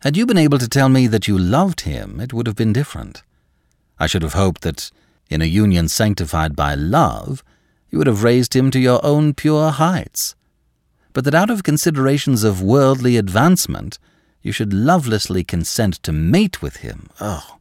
Had 0.00 0.16
you 0.16 0.26
been 0.26 0.38
able 0.38 0.58
to 0.58 0.68
tell 0.68 0.88
me 0.88 1.06
that 1.08 1.26
you 1.26 1.36
loved 1.36 1.82
him, 1.82 2.20
it 2.20 2.32
would 2.32 2.46
have 2.46 2.56
been 2.56 2.72
different. 2.72 3.22
I 3.98 4.06
should 4.06 4.22
have 4.22 4.34
hoped 4.34 4.62
that, 4.62 4.90
in 5.28 5.42
a 5.42 5.46
union 5.46 5.88
sanctified 5.88 6.54
by 6.54 6.74
love, 6.74 7.42
you 7.90 7.98
would 7.98 8.06
have 8.06 8.22
raised 8.22 8.54
him 8.54 8.70
to 8.70 8.80
your 8.80 9.04
own 9.04 9.34
pure 9.34 9.70
heights, 9.70 10.34
but 11.12 11.24
that 11.24 11.34
out 11.34 11.50
of 11.50 11.62
considerations 11.62 12.42
of 12.42 12.62
worldly 12.62 13.16
advancement, 13.16 13.98
you 14.40 14.52
should 14.52 14.72
lovelessly 14.72 15.44
consent 15.44 16.02
to 16.02 16.12
mate 16.12 16.62
with 16.62 16.76
him. 16.76 17.08
Oh, 17.20 17.58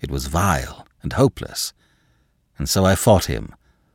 it 0.00 0.10
was 0.10 0.26
vile 0.26 0.87
and 1.02 1.12
hopeless. 1.14 1.72
And 2.58 2.68
so 2.68 2.84
I 2.84 2.94
fought 2.94 3.26
him, 3.26 3.54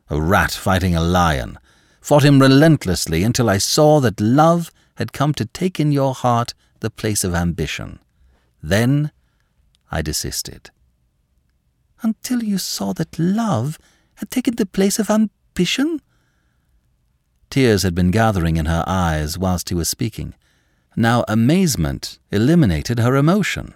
a 0.10 0.22
rat 0.22 0.52
fighting 0.52 0.96
a 0.96 1.02
lion, 1.02 1.58
fought 2.02 2.24
him 2.24 2.40
relentlessly 2.40 3.24
until 3.24 3.50
I 3.50 3.58
saw 3.58 4.00
that 4.02 4.22
love 4.22 4.72
had 4.96 5.14
come 5.14 5.34
to 5.36 5.46
take 5.46 5.80
in 5.80 5.92
your 5.92 6.14
heart 6.14 6.54
the 6.80 6.90
place 6.90 7.24
of 7.24 7.34
ambition. 7.34 8.00
Then 8.62 9.12
I 9.92 10.02
desisted. 10.02 10.70
Until 12.02 12.44
you 12.44 12.58
saw 12.58 12.94
that 12.94 13.18
love 13.18 13.80
had 14.16 14.30
taken 14.30 14.56
the 14.56 14.66
place 14.66 15.00
of 15.00 15.10
ambition? 15.10 16.02
Tears 17.50 17.84
had 17.84 17.96
been 17.96 18.12
gathering 18.12 18.58
in 18.58 18.66
her 18.66 18.84
eyes 18.88 19.38
whilst 19.38 19.70
he 19.70 19.76
was 19.76 19.90
speaking. 19.90 20.34
Now 20.96 21.24
amazement 21.28 22.20
eliminated 22.32 23.00
her 23.00 23.16
emotion. 23.16 23.74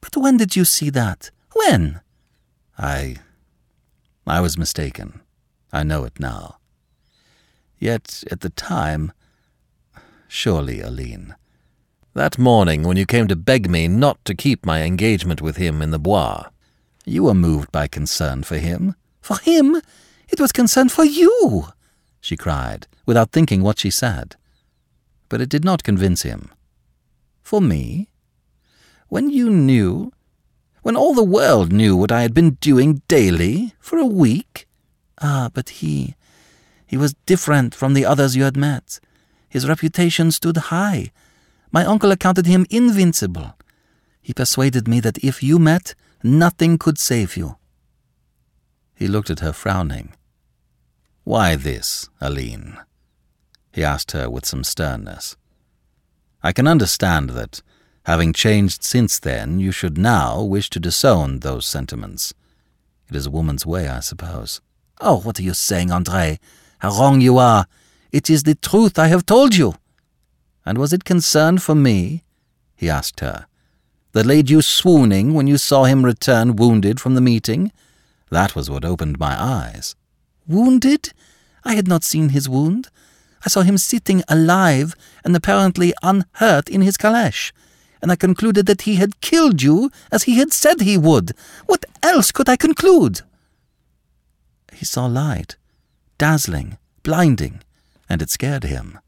But 0.00 0.16
when 0.16 0.36
did 0.36 0.56
you 0.56 0.64
see 0.64 0.90
that? 0.90 1.30
When? 1.54 2.00
I. 2.78 3.16
I 4.26 4.40
was 4.40 4.56
mistaken. 4.56 5.20
I 5.72 5.82
know 5.82 6.04
it 6.04 6.20
now. 6.20 6.58
Yet, 7.78 8.22
at 8.30 8.40
the 8.40 8.50
time, 8.50 9.12
surely, 10.28 10.80
Aline. 10.80 11.34
That 12.14 12.38
morning 12.38 12.84
when 12.84 12.96
you 12.96 13.06
came 13.06 13.28
to 13.28 13.36
beg 13.36 13.68
me 13.68 13.88
not 13.88 14.24
to 14.24 14.34
keep 14.34 14.64
my 14.64 14.82
engagement 14.82 15.42
with 15.42 15.56
him 15.56 15.82
in 15.82 15.90
the 15.90 15.98
Bois, 15.98 16.46
you 17.04 17.24
were 17.24 17.34
moved 17.34 17.72
by 17.72 17.88
concern 17.88 18.42
for 18.42 18.58
him. 18.58 18.94
For 19.20 19.38
him? 19.38 19.80
It 20.28 20.40
was 20.40 20.52
concern 20.52 20.88
for 20.88 21.04
you, 21.04 21.68
she 22.20 22.36
cried, 22.36 22.86
without 23.06 23.32
thinking 23.32 23.62
what 23.62 23.78
she 23.78 23.90
said. 23.90 24.36
But 25.28 25.40
it 25.40 25.48
did 25.48 25.64
not 25.64 25.84
convince 25.84 26.22
him. 26.22 26.50
For 27.42 27.60
me? 27.60 28.08
When 29.08 29.30
you 29.30 29.50
knew 29.50 30.12
when 30.88 30.96
all 30.96 31.12
the 31.12 31.22
world 31.22 31.70
knew 31.70 31.94
what 31.94 32.10
I 32.10 32.22
had 32.22 32.32
been 32.32 32.52
doing 32.62 33.02
daily 33.08 33.74
for 33.78 33.98
a 33.98 34.06
week? 34.06 34.66
Ah, 35.20 35.50
but 35.52 35.68
he. 35.68 36.14
He 36.86 36.96
was 36.96 37.14
different 37.26 37.74
from 37.74 37.92
the 37.92 38.06
others 38.06 38.34
you 38.34 38.44
had 38.44 38.56
met. 38.56 38.98
His 39.50 39.68
reputation 39.68 40.30
stood 40.30 40.56
high. 40.72 41.12
My 41.70 41.84
uncle 41.84 42.10
accounted 42.10 42.46
him 42.46 42.64
invincible. 42.70 43.54
He 44.22 44.32
persuaded 44.32 44.88
me 44.88 44.98
that 45.00 45.22
if 45.22 45.42
you 45.42 45.58
met, 45.58 45.94
nothing 46.22 46.78
could 46.78 46.98
save 46.98 47.36
you. 47.36 47.58
He 48.94 49.08
looked 49.08 49.28
at 49.28 49.40
her, 49.40 49.52
frowning. 49.52 50.14
Why 51.22 51.54
this, 51.54 52.08
Aline? 52.18 52.78
He 53.74 53.84
asked 53.84 54.12
her 54.12 54.30
with 54.30 54.46
some 54.46 54.64
sternness. 54.64 55.36
I 56.42 56.52
can 56.52 56.66
understand 56.66 57.28
that 57.36 57.60
Having 58.08 58.32
changed 58.32 58.82
since 58.82 59.18
then, 59.18 59.60
you 59.60 59.70
should 59.70 59.98
now 59.98 60.42
wish 60.42 60.70
to 60.70 60.80
disown 60.80 61.40
those 61.40 61.66
sentiments. 61.66 62.32
It 63.10 63.14
is 63.14 63.26
a 63.26 63.30
woman's 63.30 63.66
way, 63.66 63.86
I 63.86 64.00
suppose. 64.00 64.62
Oh, 64.98 65.20
what 65.20 65.38
are 65.38 65.42
you 65.42 65.52
saying, 65.52 65.90
Andre? 65.90 66.40
How 66.78 66.98
wrong 66.98 67.20
you 67.20 67.36
are! 67.36 67.66
It 68.10 68.30
is 68.30 68.44
the 68.44 68.54
truth 68.54 68.98
I 68.98 69.08
have 69.08 69.26
told 69.26 69.56
you. 69.56 69.74
And 70.64 70.78
was 70.78 70.94
it 70.94 71.04
concern 71.04 71.58
for 71.58 71.74
me? 71.74 72.24
he 72.74 72.88
asked 72.88 73.20
her. 73.20 73.44
That 74.12 74.24
laid 74.24 74.48
you 74.48 74.62
swooning 74.62 75.34
when 75.34 75.46
you 75.46 75.58
saw 75.58 75.84
him 75.84 76.02
return 76.02 76.56
wounded 76.56 77.00
from 77.00 77.14
the 77.14 77.20
meeting? 77.20 77.72
That 78.30 78.56
was 78.56 78.70
what 78.70 78.86
opened 78.86 79.18
my 79.18 79.36
eyes. 79.38 79.96
Wounded? 80.46 81.12
I 81.62 81.74
had 81.74 81.86
not 81.86 82.04
seen 82.04 82.30
his 82.30 82.48
wound. 82.48 82.88
I 83.44 83.50
saw 83.50 83.60
him 83.60 83.76
sitting 83.76 84.22
alive 84.28 84.94
and 85.26 85.36
apparently 85.36 85.92
unhurt 86.02 86.70
in 86.70 86.80
his 86.80 86.96
caleche 86.96 87.52
and 88.00 88.12
I 88.12 88.16
concluded 88.16 88.66
that 88.66 88.82
he 88.82 88.96
had 88.96 89.20
killed 89.20 89.62
you 89.62 89.90
as 90.12 90.24
he 90.24 90.38
had 90.38 90.52
said 90.52 90.80
he 90.80 90.96
would. 90.96 91.32
What 91.66 91.84
else 92.02 92.32
could 92.32 92.48
I 92.48 92.56
conclude? 92.56 93.22
He 94.72 94.84
saw 94.84 95.06
light, 95.06 95.56
dazzling, 96.18 96.78
blinding, 97.02 97.62
and 98.08 98.22
it 98.22 98.30
scared 98.30 98.64
him. 98.64 98.98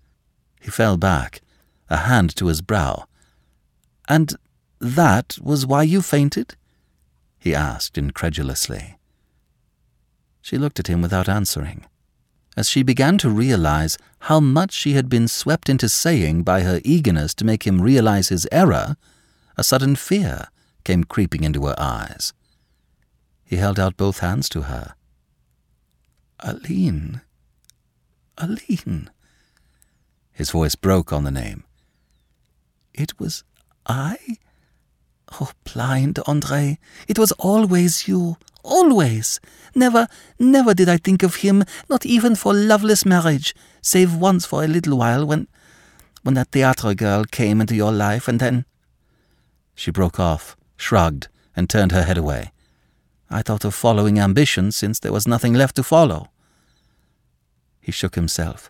He 0.60 0.70
fell 0.70 0.96
back, 0.96 1.40
a 1.88 1.98
hand 1.98 2.34
to 2.36 2.46
his 2.46 2.60
brow. 2.60 3.06
And 4.08 4.34
that 4.80 5.38
was 5.40 5.66
why 5.66 5.82
you 5.82 6.02
fainted? 6.02 6.56
he 7.38 7.54
asked 7.54 7.96
incredulously. 7.96 8.96
She 10.42 10.58
looked 10.58 10.78
at 10.80 10.88
him 10.88 11.00
without 11.00 11.28
answering 11.28 11.86
as 12.60 12.68
she 12.68 12.82
began 12.82 13.16
to 13.16 13.30
realize 13.30 13.96
how 14.28 14.38
much 14.38 14.70
she 14.70 14.92
had 14.92 15.08
been 15.08 15.26
swept 15.26 15.70
into 15.70 15.88
saying 15.88 16.42
by 16.42 16.60
her 16.60 16.78
eagerness 16.84 17.32
to 17.32 17.42
make 17.42 17.66
him 17.66 17.80
realize 17.80 18.28
his 18.28 18.46
error, 18.52 18.98
a 19.56 19.64
sudden 19.64 19.96
fear 19.96 20.48
came 20.84 21.02
creeping 21.04 21.42
into 21.42 21.64
her 21.64 21.74
eyes. 21.78 22.34
He 23.46 23.56
held 23.56 23.80
out 23.80 23.96
both 23.96 24.18
hands 24.18 24.46
to 24.50 24.62
her. 24.72 24.92
Aline, 26.40 27.22
Aline. 28.36 29.08
His 30.30 30.50
voice 30.50 30.74
broke 30.74 31.14
on 31.14 31.24
the 31.24 31.30
name. 31.30 31.64
It 32.92 33.18
was 33.18 33.42
I? 33.86 34.36
Oh, 35.40 35.52
blind 35.64 36.18
Andre, 36.26 36.78
it 37.08 37.18
was 37.18 37.32
always 37.38 38.06
you, 38.06 38.36
Always. 38.62 39.40
Never, 39.74 40.08
never 40.38 40.74
did 40.74 40.88
I 40.88 40.96
think 40.96 41.22
of 41.22 41.36
him, 41.36 41.64
not 41.88 42.04
even 42.04 42.34
for 42.34 42.52
loveless 42.52 43.06
marriage, 43.06 43.54
save 43.80 44.14
once 44.14 44.44
for 44.46 44.64
a 44.64 44.68
little 44.68 44.98
while 44.98 45.26
when. 45.26 45.48
when 46.22 46.34
that 46.34 46.48
theatre 46.48 46.94
girl 46.94 47.24
came 47.24 47.60
into 47.60 47.74
your 47.74 47.92
life, 47.92 48.28
and 48.28 48.40
then. 48.40 48.64
She 49.74 49.90
broke 49.90 50.20
off, 50.20 50.56
shrugged, 50.76 51.28
and 51.56 51.68
turned 51.68 51.92
her 51.92 52.02
head 52.02 52.18
away. 52.18 52.52
I 53.30 53.42
thought 53.42 53.64
of 53.64 53.74
following 53.74 54.18
ambition 54.18 54.72
since 54.72 54.98
there 54.98 55.12
was 55.12 55.26
nothing 55.26 55.54
left 55.54 55.76
to 55.76 55.82
follow. 55.82 56.28
He 57.80 57.92
shook 57.92 58.16
himself. 58.16 58.68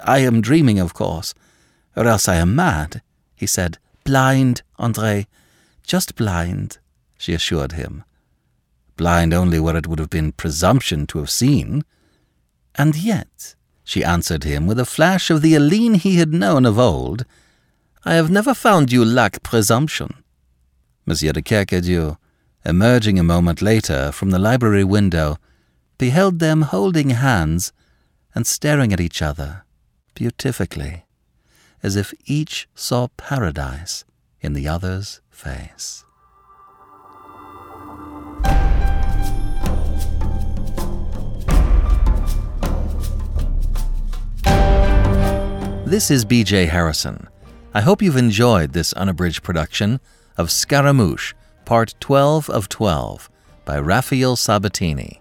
I 0.00 0.18
am 0.20 0.40
dreaming, 0.40 0.78
of 0.78 0.94
course, 0.94 1.34
or 1.94 2.06
else 2.06 2.28
I 2.28 2.36
am 2.36 2.54
mad, 2.54 3.02
he 3.34 3.46
said. 3.46 3.78
Blind, 4.04 4.62
Andre. 4.78 5.26
Just 5.84 6.14
blind, 6.14 6.78
she 7.18 7.34
assured 7.34 7.72
him 7.72 8.04
blind 9.02 9.34
only 9.34 9.58
where 9.58 9.76
it 9.76 9.88
would 9.88 9.98
have 9.98 10.10
been 10.10 10.30
presumption 10.30 11.08
to 11.08 11.18
have 11.18 11.28
seen. 11.28 11.82
And 12.76 12.94
yet, 12.94 13.56
she 13.82 14.04
answered 14.04 14.44
him 14.44 14.64
with 14.68 14.78
a 14.78 14.92
flash 14.96 15.28
of 15.28 15.42
the 15.42 15.56
Aline 15.56 15.94
he 15.94 16.18
had 16.18 16.32
known 16.32 16.64
of 16.64 16.78
old, 16.78 17.24
I 18.04 18.14
have 18.14 18.30
never 18.30 18.54
found 18.54 18.92
you 18.92 19.04
lack 19.04 19.42
presumption. 19.42 20.22
Monsieur 21.04 21.32
de 21.32 21.42
Kercadiou, 21.42 22.16
emerging 22.64 23.18
a 23.18 23.24
moment 23.24 23.60
later 23.60 24.12
from 24.12 24.30
the 24.30 24.38
library 24.38 24.84
window, 24.84 25.36
beheld 25.98 26.38
them 26.38 26.62
holding 26.62 27.10
hands 27.10 27.72
and 28.36 28.46
staring 28.46 28.92
at 28.92 29.00
each 29.00 29.20
other 29.20 29.64
beatifically, 30.14 31.06
as 31.82 31.96
if 31.96 32.14
each 32.24 32.68
saw 32.76 33.08
paradise 33.16 34.04
in 34.40 34.52
the 34.52 34.68
other's 34.68 35.20
face. 35.28 36.04
This 45.92 46.08
is 46.10 46.24
BJ 46.24 46.68
Harrison. 46.68 47.28
I 47.74 47.82
hope 47.82 48.00
you've 48.00 48.16
enjoyed 48.16 48.72
this 48.72 48.94
unabridged 48.94 49.42
production 49.42 50.00
of 50.38 50.50
Scaramouche, 50.50 51.34
Part 51.66 51.94
12 52.00 52.48
of 52.48 52.70
12 52.70 53.28
by 53.66 53.78
Raphael 53.78 54.36
Sabatini. 54.36 55.20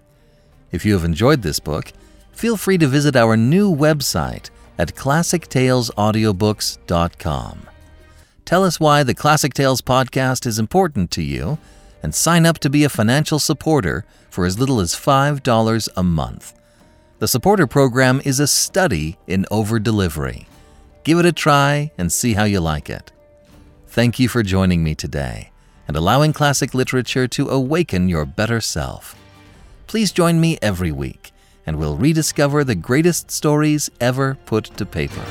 If 0.71 0.85
you 0.85 0.93
have 0.93 1.03
enjoyed 1.03 1.41
this 1.41 1.59
book, 1.59 1.91
feel 2.31 2.55
free 2.55 2.77
to 2.77 2.87
visit 2.87 3.17
our 3.17 3.35
new 3.35 3.69
website 3.69 4.49
at 4.77 4.95
classictalesaudiobooks.com. 4.95 7.67
Tell 8.45 8.63
us 8.63 8.79
why 8.79 9.03
the 9.03 9.13
Classic 9.13 9.53
Tales 9.53 9.81
podcast 9.81 10.45
is 10.45 10.57
important 10.57 11.11
to 11.11 11.21
you 11.21 11.57
and 12.01 12.15
sign 12.15 12.45
up 12.45 12.59
to 12.59 12.69
be 12.69 12.85
a 12.85 12.89
financial 12.89 13.39
supporter 13.39 14.05
for 14.29 14.45
as 14.45 14.57
little 14.57 14.79
as 14.79 14.95
$5 14.95 15.89
a 15.97 16.03
month. 16.03 16.57
The 17.19 17.27
supporter 17.27 17.67
program 17.67 18.21
is 18.23 18.39
a 18.39 18.47
study 18.47 19.17
in 19.27 19.45
over 19.51 19.77
delivery. 19.77 20.47
Give 21.03 21.17
it 21.17 21.25
a 21.25 21.31
try 21.31 21.91
and 21.97 22.11
see 22.11 22.33
how 22.33 22.43
you 22.43 22.59
like 22.59 22.89
it. 22.89 23.11
Thank 23.87 24.19
you 24.19 24.29
for 24.29 24.43
joining 24.43 24.83
me 24.83 24.93
today 24.93 25.51
and 25.87 25.97
allowing 25.97 26.31
classic 26.31 26.73
literature 26.73 27.27
to 27.27 27.49
awaken 27.49 28.07
your 28.07 28.25
better 28.25 28.61
self. 28.61 29.15
Please 29.87 30.11
join 30.11 30.39
me 30.39 30.57
every 30.61 30.91
week, 30.91 31.31
and 31.65 31.77
we'll 31.77 31.97
rediscover 31.97 32.63
the 32.63 32.75
greatest 32.75 33.31
stories 33.31 33.89
ever 33.99 34.35
put 34.45 34.65
to 34.77 34.85
paper. 34.85 35.25